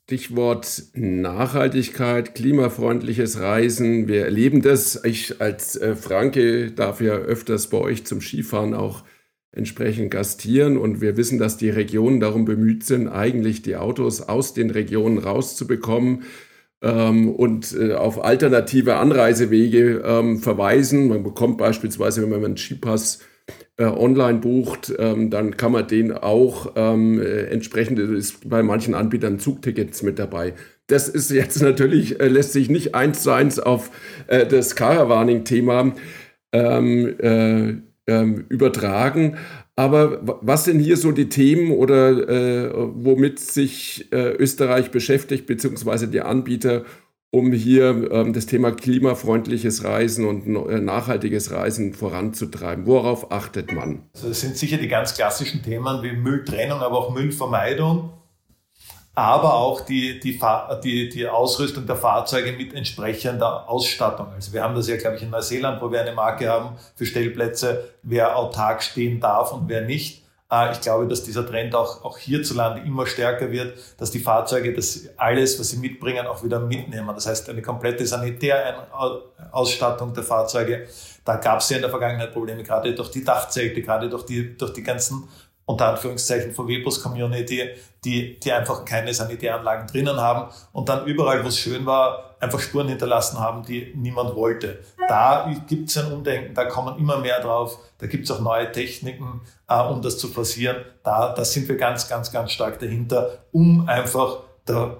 Stichwort 0.04 0.84
Nachhaltigkeit, 0.94 2.36
klimafreundliches 2.36 3.40
Reisen. 3.40 4.08
Wir 4.08 4.26
erleben 4.26 4.62
das. 4.62 5.04
Ich 5.06 5.42
als 5.42 5.78
äh, 5.78 5.96
Franke 5.96 6.72
darf 6.72 7.02
ja 7.02 7.14
öfters 7.14 7.70
bei 7.70 7.78
euch 7.78 8.06
zum 8.06 8.22
Skifahren 8.22 8.74
auch 8.74 9.04
entsprechend 9.52 10.12
gastieren. 10.12 10.78
Und 10.78 11.00
wir 11.00 11.16
wissen, 11.16 11.40
dass 11.40 11.58
die 11.58 11.70
Regionen 11.70 12.20
darum 12.20 12.44
bemüht 12.44 12.84
sind, 12.84 13.08
eigentlich 13.08 13.62
die 13.62 13.78
Autos 13.78 14.22
aus 14.22 14.54
den 14.54 14.70
Regionen 14.70 15.18
rauszubekommen 15.18 16.26
und 17.36 17.76
äh, 17.78 17.94
auf 17.94 18.24
alternative 18.24 18.96
Anreisewege 18.96 20.04
ähm, 20.06 20.40
verweisen. 20.40 21.08
Man 21.08 21.24
bekommt 21.24 21.58
beispielsweise, 21.58 22.22
wenn 22.22 22.30
man 22.30 22.44
einen 22.44 22.58
Skipass 22.58 23.20
äh, 23.78 23.86
online 23.86 24.40
bucht, 24.40 24.94
ähm, 25.00 25.30
dann 25.30 25.58
kann 25.58 25.72
man 25.72 25.88
den 25.88 26.12
auch 26.12 26.74
ähm, 26.76 27.20
äh, 27.20 27.46
entsprechend, 27.46 28.00
ist 28.00 28.50
bei 28.50 28.64
manchen 28.64 28.94
Anbietern 28.94 29.40
Zugtickets 29.40 30.04
mit 30.04 30.20
dabei. 30.20 30.54
Das 30.88 31.08
ist 31.08 31.32
jetzt 31.32 31.62
natürlich, 31.62 32.18
lässt 32.20 32.54
sich 32.54 32.70
nicht 32.70 32.96
eins 32.96 33.24
zu 33.24 33.32
eins 33.32 33.60
auf 33.60 33.92
das 34.28 34.76
Caravaning-Thema 34.76 35.94
ähm, 36.52 37.84
ähm, 38.08 38.46
übertragen. 38.50 39.38
Aber 39.78 40.20
was 40.42 40.66
sind 40.66 40.80
hier 40.80 40.96
so 40.96 41.12
die 41.12 41.28
Themen 41.28 41.72
oder 41.72 42.30
äh, 42.30 42.72
womit 42.74 43.40
sich 43.40 44.12
äh, 44.14 44.32
Österreich 44.32 44.90
beschäftigt, 44.90 45.46
beziehungsweise 45.48 46.08
die 46.08 46.22
Anbieter, 46.22 46.86
um 47.30 47.52
hier 47.52 48.10
ähm, 48.12 48.32
das 48.32 48.46
Thema 48.46 48.72
klimafreundliches 48.72 49.84
Reisen 49.84 50.26
und 50.26 50.48
äh, 50.70 50.80
nachhaltiges 50.80 51.52
Reisen 51.52 51.94
voranzutreiben? 51.94 52.86
Worauf 52.86 53.34
achtet 53.34 53.74
man? 53.74 54.04
Also 54.14 54.30
das 54.30 54.40
sind 54.40 54.56
sicher 54.56 54.78
die 54.78 54.88
ganz 54.88 55.14
klassischen 55.14 55.62
Themen 55.62 56.02
wie 56.04 56.14
Mülltrennung, 56.14 56.80
aber 56.80 56.98
auch 56.98 57.14
Müllvermeidung 57.14 58.12
aber 59.16 59.54
auch 59.54 59.82
die, 59.82 60.20
die, 60.20 60.40
die, 60.84 61.10
die 61.10 61.28
Ausrüstung 61.28 61.88
der 61.88 61.96
Fahrzeuge 61.96 62.52
mit 62.52 62.74
entsprechender 62.74 63.70
Ausstattung. 63.70 64.28
Also 64.36 64.52
wir 64.52 64.62
haben 64.62 64.76
das 64.76 64.90
ja, 64.90 64.98
glaube 64.98 65.16
ich, 65.16 65.24
in 65.24 65.30
Neuseeland, 65.30 65.82
wo 65.82 65.90
wir 65.90 66.02
eine 66.02 66.12
Marke 66.12 66.50
haben 66.50 66.78
für 66.96 67.06
Stellplätze, 67.06 67.92
wer 68.04 68.38
autark 68.38 68.84
stehen 68.84 69.22
darf 69.22 69.54
und 69.54 69.70
wer 69.70 69.82
nicht. 69.82 70.26
Äh, 70.52 70.74
ich 70.74 70.82
glaube, 70.82 71.08
dass 71.08 71.24
dieser 71.24 71.48
Trend 71.48 71.74
auch, 71.76 72.04
auch 72.04 72.18
hierzulande 72.18 72.82
immer 72.82 73.08
stärker 73.08 73.52
wird, 73.52 73.78
dass 73.98 74.12
die 74.12 74.20
Fahrzeuge 74.20 74.74
das 74.74 75.08
alles, 75.18 75.60
was 75.60 75.70
sie 75.70 75.78
mitbringen, 75.78 76.28
auch 76.28 76.44
wieder 76.44 76.60
mitnehmen. 76.60 77.10
Das 77.16 77.26
heißt, 77.26 77.50
eine 77.50 77.62
komplette 77.62 78.06
Sanitärausstattung 78.06 80.14
der 80.14 80.24
Fahrzeuge. 80.24 80.88
Da 81.24 81.38
gab 81.38 81.60
es 81.60 81.70
ja 81.70 81.78
in 81.78 81.82
der 81.82 81.90
Vergangenheit 81.90 82.34
Probleme, 82.34 82.64
gerade 82.64 82.94
durch 82.94 83.12
die 83.12 83.24
Dachzelte, 83.24 83.82
gerade 83.82 84.10
durch 84.10 84.26
die, 84.26 84.58
durch 84.58 84.74
die 84.74 84.84
ganzen 84.84 85.30
unter 85.66 85.88
Anführungszeichen 85.88 86.54
VW-Bus-Community, 86.54 87.70
die, 88.04 88.40
die 88.40 88.52
einfach 88.52 88.86
keine 88.86 89.14
Sanitäranlagen 89.14 89.88
drinnen 89.88 90.18
haben 90.18 90.52
und 90.72 90.90
dann 90.90 91.06
überall, 91.08 91.44
wo 91.44 91.48
es 91.48 91.58
schön 91.58 91.86
war, 91.86 92.36
einfach 92.40 92.60
Spuren 92.60 92.88
hinterlassen 92.88 93.40
haben, 93.40 93.64
die 93.66 93.92
niemand 93.96 94.36
wollte. 94.36 94.84
Da 95.08 95.52
gibt 95.68 95.90
es 95.90 95.98
ein 95.98 96.12
Umdenken, 96.12 96.54
da 96.54 96.66
kommen 96.66 96.98
immer 97.00 97.18
mehr 97.18 97.42
drauf, 97.42 97.80
da 97.98 98.08
gibt 98.08 98.26
es 98.26 98.32
auch 98.32 98.40
neue 98.40 98.72
Techniken, 98.72 99.42
äh, 99.68 99.82
um 99.82 100.02
das 100.02 100.18
zu 100.18 100.28
forcieren. 100.28 100.78
Da, 101.04 101.34
da 101.34 101.44
sind 101.44 101.68
wir 101.68 101.78
ganz, 101.78 102.08
ganz, 102.08 102.32
ganz 102.32 102.52
stark 102.52 102.80
dahinter, 102.80 103.46
um 103.52 103.88
einfach 103.88 104.42
der, 104.68 104.98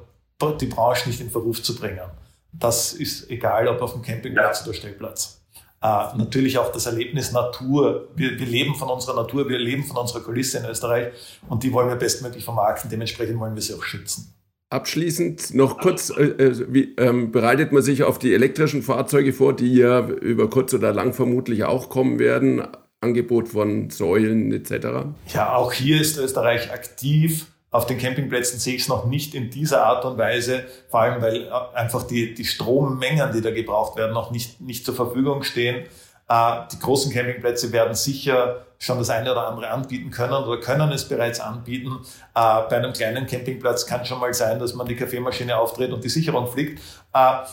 die 0.60 0.66
Branche 0.66 1.10
nicht 1.10 1.22
in 1.22 1.30
Verruf 1.30 1.62
zu 1.62 1.76
bringen. 1.76 2.10
Das 2.52 2.94
ist 2.94 3.30
egal, 3.30 3.68
ob 3.68 3.82
auf 3.82 3.94
dem 3.94 4.02
Campingplatz 4.02 4.64
oder 4.64 4.74
Stellplatz. 4.74 5.45
Äh, 5.86 6.18
natürlich 6.18 6.58
auch 6.58 6.72
das 6.72 6.88
Erlebnis 6.88 7.32
Natur. 7.32 8.08
Wir, 8.16 8.40
wir 8.40 8.48
leben 8.48 8.74
von 8.74 8.90
unserer 8.90 9.16
Natur, 9.16 9.48
wir 9.48 9.60
leben 9.60 9.84
von 9.84 9.98
unserer 9.98 10.22
Kulisse 10.22 10.58
in 10.58 10.66
Österreich 10.66 11.14
und 11.48 11.62
die 11.64 11.72
wollen 11.72 11.90
wir 11.90 11.96
bestmöglich 11.96 12.44
vermarkten. 12.44 12.90
Dementsprechend 12.90 13.40
wollen 13.40 13.54
wir 13.54 13.62
sie 13.62 13.76
auch 13.76 13.84
schützen. 13.84 14.34
Abschließend 14.72 15.54
noch 15.54 15.78
kurz, 15.78 16.10
äh, 16.10 16.24
äh, 16.24 16.66
wie 16.70 16.96
ähm, 16.98 17.32
bereitet 17.32 17.72
man 17.72 17.84
sich 17.84 18.04
auf 18.04 18.18
die 18.18 18.34
elektrischen 18.34 18.82
Fahrzeuge 18.82 19.32
vor, 19.32 19.56
die 19.56 19.76
ja 19.76 20.08
über 20.08 20.50
kurz 20.50 20.74
oder 20.74 20.92
lang 20.92 21.14
vermutlich 21.14 21.66
auch 21.66 21.90
kommen 21.90 22.18
werden? 22.18 22.64
Angebot 23.02 23.50
von 23.50 23.92
Säulen 23.92 24.52
etc. 24.52 24.88
Ja, 25.32 25.56
auch 25.56 25.72
hier 25.72 26.02
ist 26.02 26.18
Österreich 26.18 26.72
aktiv. 26.72 27.46
Auf 27.76 27.86
den 27.86 27.98
Campingplätzen 27.98 28.58
sehe 28.58 28.76
ich 28.76 28.84
es 28.84 28.88
noch 28.88 29.04
nicht 29.04 29.36
in 29.36 29.50
dieser 29.50 29.86
Art 29.86 30.06
und 30.06 30.18
Weise, 30.18 30.64
vor 30.88 31.02
allem 31.02 31.22
weil 31.22 31.44
äh, 31.44 31.50
einfach 31.74 32.04
die, 32.04 32.34
die 32.34 32.46
Strommengen, 32.46 33.34
die 33.34 33.42
da 33.42 33.52
gebraucht 33.52 33.98
werden, 33.98 34.14
noch 34.14 34.32
nicht, 34.32 34.62
nicht 34.62 34.86
zur 34.86 34.96
Verfügung 34.96 35.44
stehen. 35.44 35.86
Äh, 36.30 36.60
die 36.72 36.80
großen 36.80 37.12
Campingplätze 37.12 37.74
werden 37.74 37.94
sicher 37.94 38.66
schon 38.80 38.98
das 38.98 39.10
eine 39.10 39.30
oder 39.30 39.50
andere 39.50 39.72
anbieten 39.72 40.10
können 40.10 40.32
oder 40.32 40.62
können 40.62 40.90
es 40.94 41.10
bereits 41.10 41.42
anbieten. 41.42 42.00
Äh, 42.34 42.62
bei 42.70 42.78
einem 42.78 42.94
kleinen 42.94 43.28
Campingplatz 43.28 43.86
kann 43.86 44.06
schon 44.06 44.22
mal 44.22 44.34
sein, 44.34 44.58
dass 44.58 44.74
man 44.74 44.88
die 44.88 44.96
Kaffeemaschine 44.96 45.58
aufdreht 45.58 45.92
und 45.92 46.02
die 46.02 46.08
Sicherung 46.08 46.48
fliegt. 46.48 46.82
Da, 47.12 47.46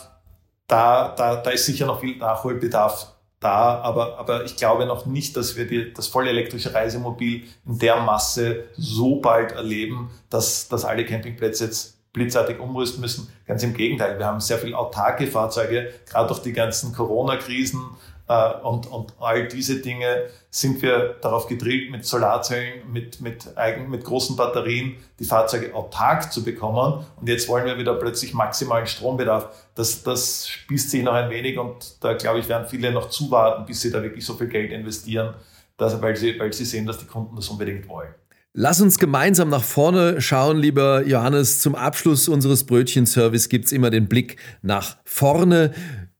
da, 0.67 1.35
da 1.35 1.49
ist 1.49 1.65
sicher 1.65 1.85
noch 1.85 1.99
viel 1.99 2.15
Nachholbedarf 2.15 3.13
da, 3.43 3.81
aber, 3.81 4.17
aber 4.17 4.45
ich 4.45 4.55
glaube 4.55 4.85
noch 4.85 5.05
nicht, 5.05 5.35
dass 5.37 5.55
wir 5.55 5.67
die, 5.67 5.93
das 5.93 6.07
voll 6.07 6.27
elektrische 6.27 6.73
Reisemobil 6.73 7.43
in 7.65 7.79
der 7.79 7.97
Masse 8.01 8.65
so 8.75 9.17
bald 9.17 9.51
erleben, 9.51 10.09
dass, 10.29 10.67
dass 10.67 10.85
alle 10.85 11.05
Campingplätze 11.05 11.65
jetzt 11.65 11.97
blitzartig 12.13 12.59
umrüsten 12.59 13.01
müssen. 13.01 13.27
Ganz 13.45 13.63
im 13.63 13.73
Gegenteil, 13.73 14.19
wir 14.19 14.25
haben 14.25 14.39
sehr 14.39 14.59
viel 14.59 14.75
autarke 14.75 15.27
Fahrzeuge, 15.27 15.91
gerade 16.09 16.27
durch 16.27 16.41
die 16.41 16.53
ganzen 16.53 16.93
Corona-Krisen 16.93 17.81
und, 18.27 18.87
und 18.87 19.13
all 19.19 19.47
diese 19.47 19.81
Dinge 19.81 20.29
sind 20.49 20.81
wir 20.81 21.15
darauf 21.21 21.47
gedrillt, 21.47 21.91
mit 21.91 22.05
Solarzellen, 22.05 22.91
mit, 22.91 23.19
mit, 23.19 23.57
eigen, 23.57 23.89
mit 23.89 24.05
großen 24.05 24.37
Batterien 24.37 24.95
die 25.19 25.25
Fahrzeuge 25.25 25.75
autark 25.75 26.31
zu 26.31 26.43
bekommen. 26.43 27.05
Und 27.19 27.27
jetzt 27.27 27.49
wollen 27.49 27.65
wir 27.65 27.77
wieder 27.77 27.95
plötzlich 27.95 28.33
maximalen 28.33 28.87
Strombedarf. 28.87 29.49
Das, 29.75 30.03
das 30.03 30.47
spießt 30.47 30.89
sich 30.89 31.03
noch 31.03 31.13
ein 31.13 31.29
wenig 31.29 31.57
und 31.57 32.03
da 32.03 32.13
glaube 32.13 32.39
ich, 32.39 32.47
werden 32.47 32.67
viele 32.67 32.91
noch 32.93 33.09
zuwarten, 33.09 33.65
bis 33.65 33.81
sie 33.81 33.91
da 33.91 34.01
wirklich 34.01 34.25
so 34.25 34.35
viel 34.35 34.47
Geld 34.47 34.71
investieren, 34.71 35.33
dass, 35.75 36.01
weil, 36.01 36.15
sie, 36.15 36.39
weil 36.39 36.53
sie 36.53 36.65
sehen, 36.65 36.85
dass 36.85 36.99
die 36.99 37.07
Kunden 37.07 37.35
das 37.35 37.49
unbedingt 37.49 37.89
wollen. 37.89 38.13
Lass 38.55 38.79
uns 38.79 38.99
gemeinsam 38.99 39.49
nach 39.49 39.63
vorne 39.63 40.21
schauen, 40.21 40.59
lieber 40.59 41.03
Johannes. 41.07 41.59
Zum 41.59 41.73
Abschluss 41.73 42.27
unseres 42.27 42.65
Brötchenservice 42.65 43.49
gibt 43.49 43.65
es 43.65 43.71
immer 43.71 43.89
den 43.89 44.07
Blick 44.07 44.37
nach 44.61 44.97
vorne. 45.05 45.73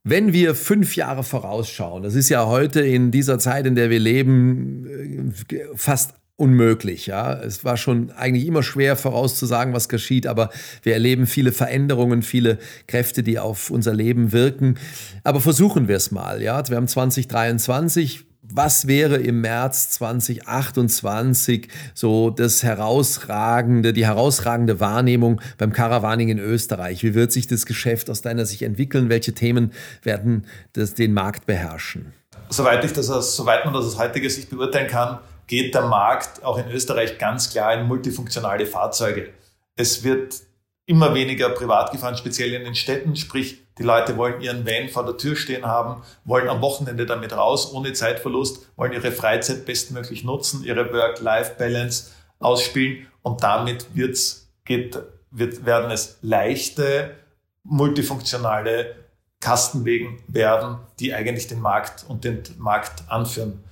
Wenn 0.06 0.34
wir 0.34 0.54
fünf 0.54 0.96
Jahre 0.96 1.24
vorausschauen, 1.24 2.02
das 2.02 2.14
ist 2.14 2.28
ja 2.28 2.46
heute 2.46 2.82
in 2.82 3.10
dieser 3.10 3.38
Zeit, 3.38 3.66
in 3.66 3.74
der 3.74 3.88
wir 3.88 3.98
leben, 3.98 5.32
äh, 5.50 5.64
fast 5.76 6.12
unmöglich. 6.36 7.06
Ja, 7.06 7.32
es 7.32 7.64
war 7.64 7.78
schon 7.78 8.10
eigentlich 8.10 8.46
immer 8.46 8.62
schwer 8.62 8.96
vorauszusagen, 8.96 9.72
was 9.72 9.88
geschieht, 9.88 10.26
aber 10.26 10.50
wir 10.82 10.92
erleben 10.92 11.26
viele 11.26 11.52
Veränderungen, 11.52 12.22
viele 12.22 12.58
Kräfte, 12.86 13.22
die 13.22 13.38
auf 13.38 13.70
unser 13.70 13.94
Leben 13.94 14.32
wirken. 14.32 14.76
Aber 15.22 15.40
versuchen 15.40 15.88
wir 15.88 15.96
es 15.96 16.10
mal. 16.10 16.42
Ja, 16.42 16.62
wir 16.68 16.76
haben 16.76 16.88
2023 16.88 18.24
was 18.52 18.86
wäre 18.86 19.16
im 19.16 19.40
März 19.40 19.90
2028 19.90 21.68
so 21.94 22.30
das 22.30 22.62
herausragende, 22.62 23.92
die 23.92 24.06
herausragende 24.06 24.80
Wahrnehmung 24.80 25.40
beim 25.58 25.72
Caravaning 25.72 26.28
in 26.28 26.38
Österreich? 26.38 27.02
Wie 27.02 27.14
wird 27.14 27.32
sich 27.32 27.46
das 27.46 27.66
Geschäft 27.66 28.10
aus 28.10 28.22
deiner 28.22 28.46
Sicht 28.46 28.62
entwickeln? 28.62 29.08
Welche 29.08 29.32
Themen 29.32 29.72
werden 30.02 30.46
das, 30.74 30.94
den 30.94 31.14
Markt 31.14 31.46
beherrschen? 31.46 32.12
Soweit, 32.50 32.84
ich 32.84 32.92
das 32.92 33.06
soweit 33.36 33.64
man 33.64 33.74
das 33.74 33.86
aus 33.86 33.98
heutiger 33.98 34.28
Sicht 34.28 34.50
beurteilen 34.50 34.88
kann, 34.88 35.18
geht 35.46 35.74
der 35.74 35.82
Markt 35.82 36.44
auch 36.44 36.58
in 36.58 36.70
Österreich 36.70 37.18
ganz 37.18 37.50
klar 37.50 37.74
in 37.74 37.86
multifunktionale 37.86 38.66
Fahrzeuge. 38.66 39.30
Es 39.76 40.04
wird 40.04 40.42
immer 40.86 41.14
weniger 41.14 41.48
privat 41.50 41.92
gefahren, 41.92 42.16
speziell 42.16 42.52
in 42.52 42.64
den 42.64 42.74
Städten. 42.74 43.16
Sprich, 43.16 43.62
die 43.78 43.82
Leute 43.82 44.16
wollen 44.16 44.40
ihren 44.40 44.66
Van 44.66 44.88
vor 44.88 45.04
der 45.04 45.16
Tür 45.16 45.36
stehen 45.36 45.64
haben, 45.64 46.02
wollen 46.24 46.48
am 46.48 46.60
Wochenende 46.60 47.06
damit 47.06 47.32
raus, 47.32 47.72
ohne 47.72 47.92
Zeitverlust, 47.92 48.68
wollen 48.76 48.92
ihre 48.92 49.12
Freizeit 49.12 49.64
bestmöglich 49.64 50.24
nutzen, 50.24 50.62
ihre 50.62 50.92
Work-Life-Balance 50.92 52.10
ausspielen 52.38 53.06
und 53.22 53.42
damit 53.42 53.94
wird's, 53.94 54.52
geht, 54.64 54.98
wird, 55.30 55.64
werden 55.64 55.90
es 55.90 56.18
leichte, 56.20 57.16
multifunktionale 57.62 58.96
Kastenwegen 59.40 60.22
werden, 60.28 60.78
die 61.00 61.14
eigentlich 61.14 61.48
den 61.48 61.60
Markt 61.60 62.04
und 62.08 62.24
den 62.24 62.42
Markt 62.58 63.04
anführen. 63.08 63.64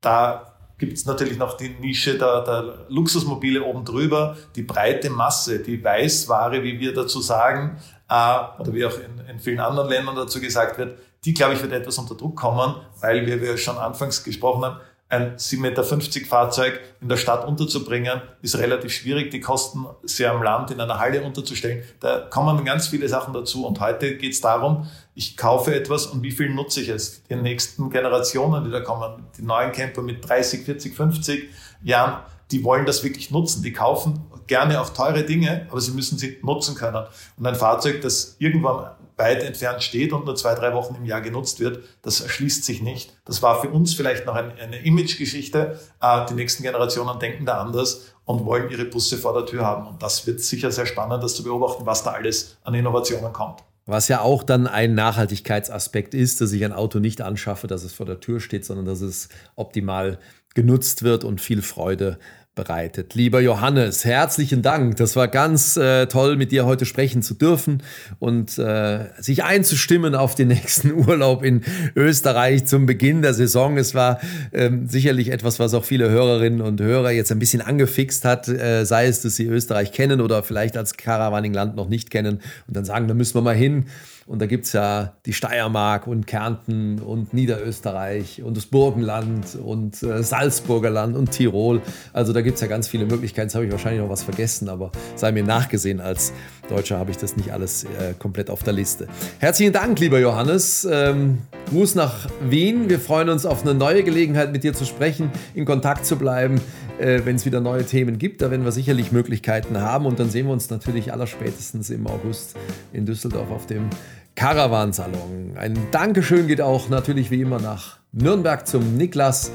Da 0.00 0.51
gibt 0.82 0.98
es 0.98 1.06
natürlich 1.06 1.38
noch 1.38 1.56
die 1.56 1.68
Nische 1.68 2.18
der, 2.18 2.40
der 2.40 2.86
Luxusmobile 2.88 3.62
oben 3.62 3.84
drüber, 3.84 4.36
die 4.56 4.64
breite 4.64 5.10
Masse, 5.10 5.60
die 5.60 5.84
Weißware, 5.84 6.64
wie 6.64 6.80
wir 6.80 6.92
dazu 6.92 7.20
sagen, 7.20 7.78
äh, 8.08 8.60
oder 8.60 8.74
wie 8.74 8.84
auch 8.84 8.96
in, 8.98 9.24
in 9.30 9.38
vielen 9.38 9.60
anderen 9.60 9.88
Ländern 9.88 10.16
dazu 10.16 10.40
gesagt 10.40 10.78
wird, 10.78 10.98
die, 11.24 11.34
glaube 11.34 11.54
ich, 11.54 11.62
wird 11.62 11.72
etwas 11.72 11.98
unter 11.98 12.16
Druck 12.16 12.34
kommen, 12.34 12.74
weil 13.00 13.24
wir, 13.26 13.40
wir 13.40 13.56
schon 13.58 13.78
anfangs 13.78 14.24
gesprochen 14.24 14.64
haben, 14.64 14.80
ein 15.08 15.36
7,50 15.36 15.60
Meter 15.60 15.84
Fahrzeug 16.26 16.80
in 17.00 17.08
der 17.08 17.16
Stadt 17.16 17.46
unterzubringen, 17.46 18.20
ist 18.40 18.58
relativ 18.58 18.92
schwierig. 18.92 19.30
Die 19.30 19.40
Kosten 19.40 19.86
sehr 20.02 20.32
am 20.32 20.42
Land 20.42 20.72
in 20.72 20.80
einer 20.80 20.98
Halle 20.98 21.22
unterzustellen. 21.22 21.84
Da 22.00 22.22
kommen 22.22 22.64
ganz 22.64 22.88
viele 22.88 23.08
Sachen 23.08 23.32
dazu. 23.34 23.66
Und 23.66 23.78
heute 23.78 24.16
geht 24.16 24.32
es 24.32 24.40
darum, 24.40 24.88
ich 25.14 25.36
kaufe 25.36 25.74
etwas 25.74 26.06
und 26.06 26.22
wie 26.22 26.30
viel 26.30 26.48
nutze 26.48 26.80
ich 26.80 26.88
es? 26.88 27.22
Die 27.24 27.36
nächsten 27.36 27.90
Generationen, 27.90 28.64
die 28.64 28.70
da 28.70 28.80
kommen, 28.80 29.26
die 29.36 29.42
neuen 29.42 29.72
Camper 29.72 30.02
mit 30.02 30.26
30, 30.26 30.64
40, 30.64 30.94
50 30.94 31.50
Jahren, 31.82 32.22
die 32.50 32.64
wollen 32.64 32.86
das 32.86 33.04
wirklich 33.04 33.30
nutzen. 33.30 33.62
Die 33.62 33.72
kaufen 33.72 34.24
gerne 34.46 34.80
auch 34.80 34.90
teure 34.90 35.24
Dinge, 35.24 35.66
aber 35.70 35.80
sie 35.80 35.92
müssen 35.92 36.18
sie 36.18 36.38
nutzen 36.42 36.74
können. 36.74 37.06
Und 37.36 37.46
ein 37.46 37.54
Fahrzeug, 37.54 38.00
das 38.00 38.36
irgendwann 38.38 38.90
weit 39.16 39.42
entfernt 39.42 39.82
steht 39.82 40.12
und 40.12 40.24
nur 40.24 40.34
zwei, 40.34 40.54
drei 40.54 40.72
Wochen 40.74 40.94
im 40.94 41.04
Jahr 41.04 41.20
genutzt 41.20 41.60
wird, 41.60 41.84
das 42.02 42.20
erschließt 42.20 42.64
sich 42.64 42.82
nicht. 42.82 43.14
Das 43.24 43.42
war 43.42 43.60
für 43.60 43.68
uns 43.68 43.94
vielleicht 43.94 44.26
noch 44.26 44.34
eine, 44.34 44.54
eine 44.54 44.84
Imagegeschichte. 44.84 45.78
Äh, 46.00 46.26
die 46.26 46.34
nächsten 46.34 46.62
Generationen 46.62 47.18
denken 47.18 47.46
da 47.46 47.60
anders 47.60 48.14
und 48.24 48.44
wollen 48.44 48.70
ihre 48.70 48.84
Busse 48.86 49.18
vor 49.18 49.34
der 49.34 49.46
Tür 49.46 49.64
haben. 49.64 49.86
Und 49.86 50.02
das 50.02 50.26
wird 50.26 50.40
sicher 50.40 50.70
sehr 50.70 50.86
spannend, 50.86 51.22
das 51.22 51.34
zu 51.34 51.42
beobachten, 51.42 51.86
was 51.86 52.02
da 52.02 52.12
alles 52.12 52.56
an 52.64 52.74
Innovationen 52.74 53.32
kommt. 53.32 53.62
Was 53.84 54.08
ja 54.08 54.20
auch 54.20 54.44
dann 54.44 54.66
ein 54.66 54.94
Nachhaltigkeitsaspekt 54.94 56.14
ist, 56.14 56.40
dass 56.40 56.52
ich 56.52 56.64
ein 56.64 56.72
Auto 56.72 57.00
nicht 57.00 57.20
anschaffe, 57.20 57.66
dass 57.66 57.82
es 57.82 57.92
vor 57.92 58.06
der 58.06 58.20
Tür 58.20 58.38
steht, 58.40 58.64
sondern 58.64 58.86
dass 58.86 59.00
es 59.00 59.28
optimal 59.56 60.18
genutzt 60.54 61.02
wird 61.02 61.24
und 61.24 61.40
viel 61.40 61.62
Freude 61.62 62.18
bereitet. 62.54 63.14
Lieber 63.14 63.40
Johannes, 63.40 64.04
herzlichen 64.04 64.60
Dank. 64.60 64.96
Das 64.96 65.16
war 65.16 65.26
ganz 65.26 65.78
äh, 65.78 66.06
toll, 66.06 66.36
mit 66.36 66.52
dir 66.52 66.66
heute 66.66 66.84
sprechen 66.84 67.22
zu 67.22 67.32
dürfen 67.32 67.82
und 68.18 68.58
äh, 68.58 69.06
sich 69.18 69.42
einzustimmen 69.42 70.14
auf 70.14 70.34
den 70.34 70.48
nächsten 70.62 70.92
Urlaub 70.92 71.42
in 71.42 71.62
Österreich 71.96 72.66
zum 72.66 72.84
Beginn 72.84 73.22
der 73.22 73.32
Saison. 73.32 73.78
Es 73.78 73.94
war 73.94 74.20
ähm, 74.52 74.86
sicherlich 74.86 75.30
etwas, 75.30 75.60
was 75.60 75.72
auch 75.72 75.84
viele 75.84 76.10
Hörerinnen 76.10 76.60
und 76.60 76.80
Hörer 76.82 77.10
jetzt 77.10 77.32
ein 77.32 77.38
bisschen 77.38 77.62
angefixt 77.62 78.26
hat, 78.26 78.48
äh, 78.48 78.84
sei 78.84 79.06
es, 79.06 79.22
dass 79.22 79.36
sie 79.36 79.46
Österreich 79.46 79.92
kennen 79.92 80.20
oder 80.20 80.42
vielleicht 80.42 80.76
als 80.76 80.98
Caravaning-Land 80.98 81.74
noch 81.74 81.88
nicht 81.88 82.10
kennen 82.10 82.42
und 82.66 82.76
dann 82.76 82.84
sagen, 82.84 83.08
da 83.08 83.14
müssen 83.14 83.34
wir 83.34 83.42
mal 83.42 83.56
hin. 83.56 83.86
Und 84.26 84.40
da 84.40 84.46
gibt 84.46 84.66
es 84.66 84.72
ja 84.72 85.14
die 85.26 85.32
Steiermark 85.32 86.06
und 86.06 86.26
Kärnten 86.26 87.00
und 87.00 87.34
Niederösterreich 87.34 88.42
und 88.42 88.56
das 88.56 88.66
Burgenland 88.66 89.56
und 89.56 90.02
äh, 90.02 90.22
Salzburger 90.22 90.90
Land 90.90 91.16
und 91.16 91.30
Tirol. 91.30 91.80
Also 92.12 92.32
da 92.32 92.40
gibt 92.42 92.56
es 92.56 92.60
ja 92.60 92.66
ganz 92.66 92.88
viele 92.88 93.06
Möglichkeiten. 93.06 93.48
Jetzt 93.48 93.54
habe 93.54 93.66
ich 93.66 93.72
wahrscheinlich 93.72 94.02
noch 94.02 94.10
was 94.10 94.22
vergessen, 94.22 94.68
aber 94.68 94.92
sei 95.16 95.32
mir 95.32 95.44
nachgesehen. 95.44 96.00
Als 96.00 96.32
Deutscher 96.68 96.98
habe 96.98 97.10
ich 97.10 97.16
das 97.16 97.36
nicht 97.36 97.52
alles 97.52 97.84
äh, 97.84 98.14
komplett 98.18 98.50
auf 98.50 98.62
der 98.62 98.72
Liste. 98.72 99.08
Herzlichen 99.38 99.72
Dank, 99.72 99.98
lieber 99.98 100.18
Johannes. 100.18 100.86
Ähm, 100.90 101.38
Gruß 101.70 101.94
nach 101.94 102.28
Wien. 102.48 102.88
Wir 102.88 103.00
freuen 103.00 103.28
uns 103.28 103.46
auf 103.46 103.62
eine 103.62 103.74
neue 103.74 104.02
Gelegenheit, 104.02 104.52
mit 104.52 104.64
dir 104.64 104.74
zu 104.74 104.84
sprechen, 104.84 105.30
in 105.54 105.64
Kontakt 105.64 106.04
zu 106.06 106.16
bleiben, 106.16 106.60
äh, 107.02 107.26
wenn 107.26 107.36
es 107.36 107.44
wieder 107.44 107.60
neue 107.60 107.84
Themen 107.84 108.18
gibt. 108.18 108.42
Da 108.42 108.50
werden 108.50 108.64
wir 108.64 108.72
sicherlich 108.72 109.12
Möglichkeiten 109.12 109.80
haben. 109.80 110.06
Und 110.06 110.18
dann 110.18 110.30
sehen 110.30 110.46
wir 110.46 110.52
uns 110.52 110.70
natürlich 110.70 111.12
allerspätestens 111.12 111.90
im 111.90 112.06
August 112.06 112.56
in 112.92 113.06
Düsseldorf 113.06 113.50
auf 113.50 113.66
dem 113.66 113.90
Caravansalon. 114.36 115.56
Ein 115.56 115.76
Dankeschön 115.90 116.46
geht 116.46 116.60
auch 116.60 116.88
natürlich 116.88 117.30
wie 117.30 117.40
immer 117.40 117.60
nach 117.60 117.98
Nürnberg 118.12 118.66
zum 118.66 118.96
Niklas 118.96 119.50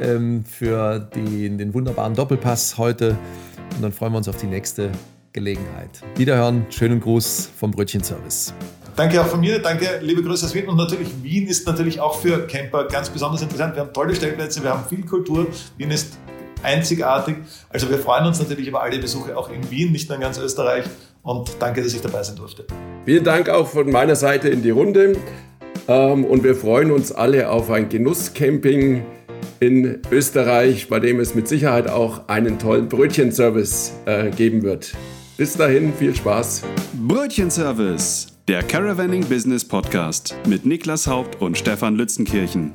ähm, 0.00 0.44
für 0.44 1.00
die, 1.14 1.50
den 1.50 1.74
wunderbaren 1.74 2.14
Doppelpass 2.14 2.78
heute. 2.78 3.18
Und 3.76 3.82
dann 3.82 3.92
freuen 3.92 4.12
wir 4.12 4.18
uns 4.18 4.28
auf 4.28 4.36
die 4.36 4.46
nächste 4.46 4.90
Gelegenheit. 5.32 6.02
Wiederhören, 6.16 6.66
schönen 6.70 7.00
Gruß 7.00 7.50
vom 7.56 7.70
Brötchenservice. 7.70 8.54
Danke 8.94 9.22
auch 9.22 9.26
von 9.26 9.40
mir, 9.40 9.58
danke, 9.58 10.00
liebe 10.02 10.22
Grüße 10.22 10.44
aus 10.44 10.54
Wien. 10.54 10.68
Und 10.68 10.76
natürlich, 10.76 11.08
Wien 11.22 11.46
ist 11.46 11.66
natürlich 11.66 11.98
auch 11.98 12.20
für 12.20 12.46
Camper 12.46 12.86
ganz 12.88 13.08
besonders 13.08 13.40
interessant. 13.40 13.74
Wir 13.74 13.82
haben 13.82 13.92
tolle 13.94 14.14
Stellplätze, 14.14 14.62
wir 14.62 14.70
haben 14.70 14.84
viel 14.86 15.02
Kultur. 15.06 15.46
Wien 15.78 15.90
ist 15.90 16.18
einzigartig. 16.62 17.36
Also 17.68 17.90
wir 17.90 17.98
freuen 17.98 18.26
uns 18.26 18.38
natürlich 18.40 18.68
über 18.68 18.82
alle 18.82 18.98
Besuche 18.98 19.36
auch 19.36 19.50
in 19.50 19.70
Wien, 19.70 19.92
nicht 19.92 20.08
nur 20.08 20.16
in 20.16 20.22
ganz 20.22 20.38
Österreich. 20.38 20.84
Und 21.22 21.50
danke, 21.58 21.82
dass 21.82 21.94
ich 21.94 22.00
dabei 22.00 22.22
sein 22.22 22.36
durfte. 22.36 22.64
Vielen 23.04 23.24
Dank 23.24 23.48
auch 23.48 23.68
von 23.68 23.90
meiner 23.90 24.16
Seite 24.16 24.48
in 24.48 24.62
die 24.62 24.70
Runde. 24.70 25.16
Ähm, 25.88 26.24
und 26.24 26.44
wir 26.44 26.54
freuen 26.54 26.90
uns 26.90 27.12
alle 27.12 27.50
auf 27.50 27.70
ein 27.70 27.88
Genusscamping 27.88 29.04
in 29.60 30.00
Österreich, 30.10 30.88
bei 30.88 30.98
dem 30.98 31.20
es 31.20 31.34
mit 31.34 31.46
Sicherheit 31.46 31.88
auch 31.88 32.28
einen 32.28 32.58
tollen 32.58 32.88
Brötchenservice 32.88 33.92
äh, 34.06 34.30
geben 34.30 34.62
wird. 34.62 34.92
Bis 35.36 35.56
dahin, 35.56 35.92
viel 35.94 36.14
Spaß. 36.14 36.62
Brötchenservice, 37.06 38.28
der 38.48 38.62
Caravaning 38.62 39.24
Business 39.24 39.64
Podcast 39.66 40.34
mit 40.48 40.66
Niklas 40.66 41.06
Haupt 41.06 41.40
und 41.40 41.56
Stefan 41.56 41.94
Lützenkirchen. 41.94 42.72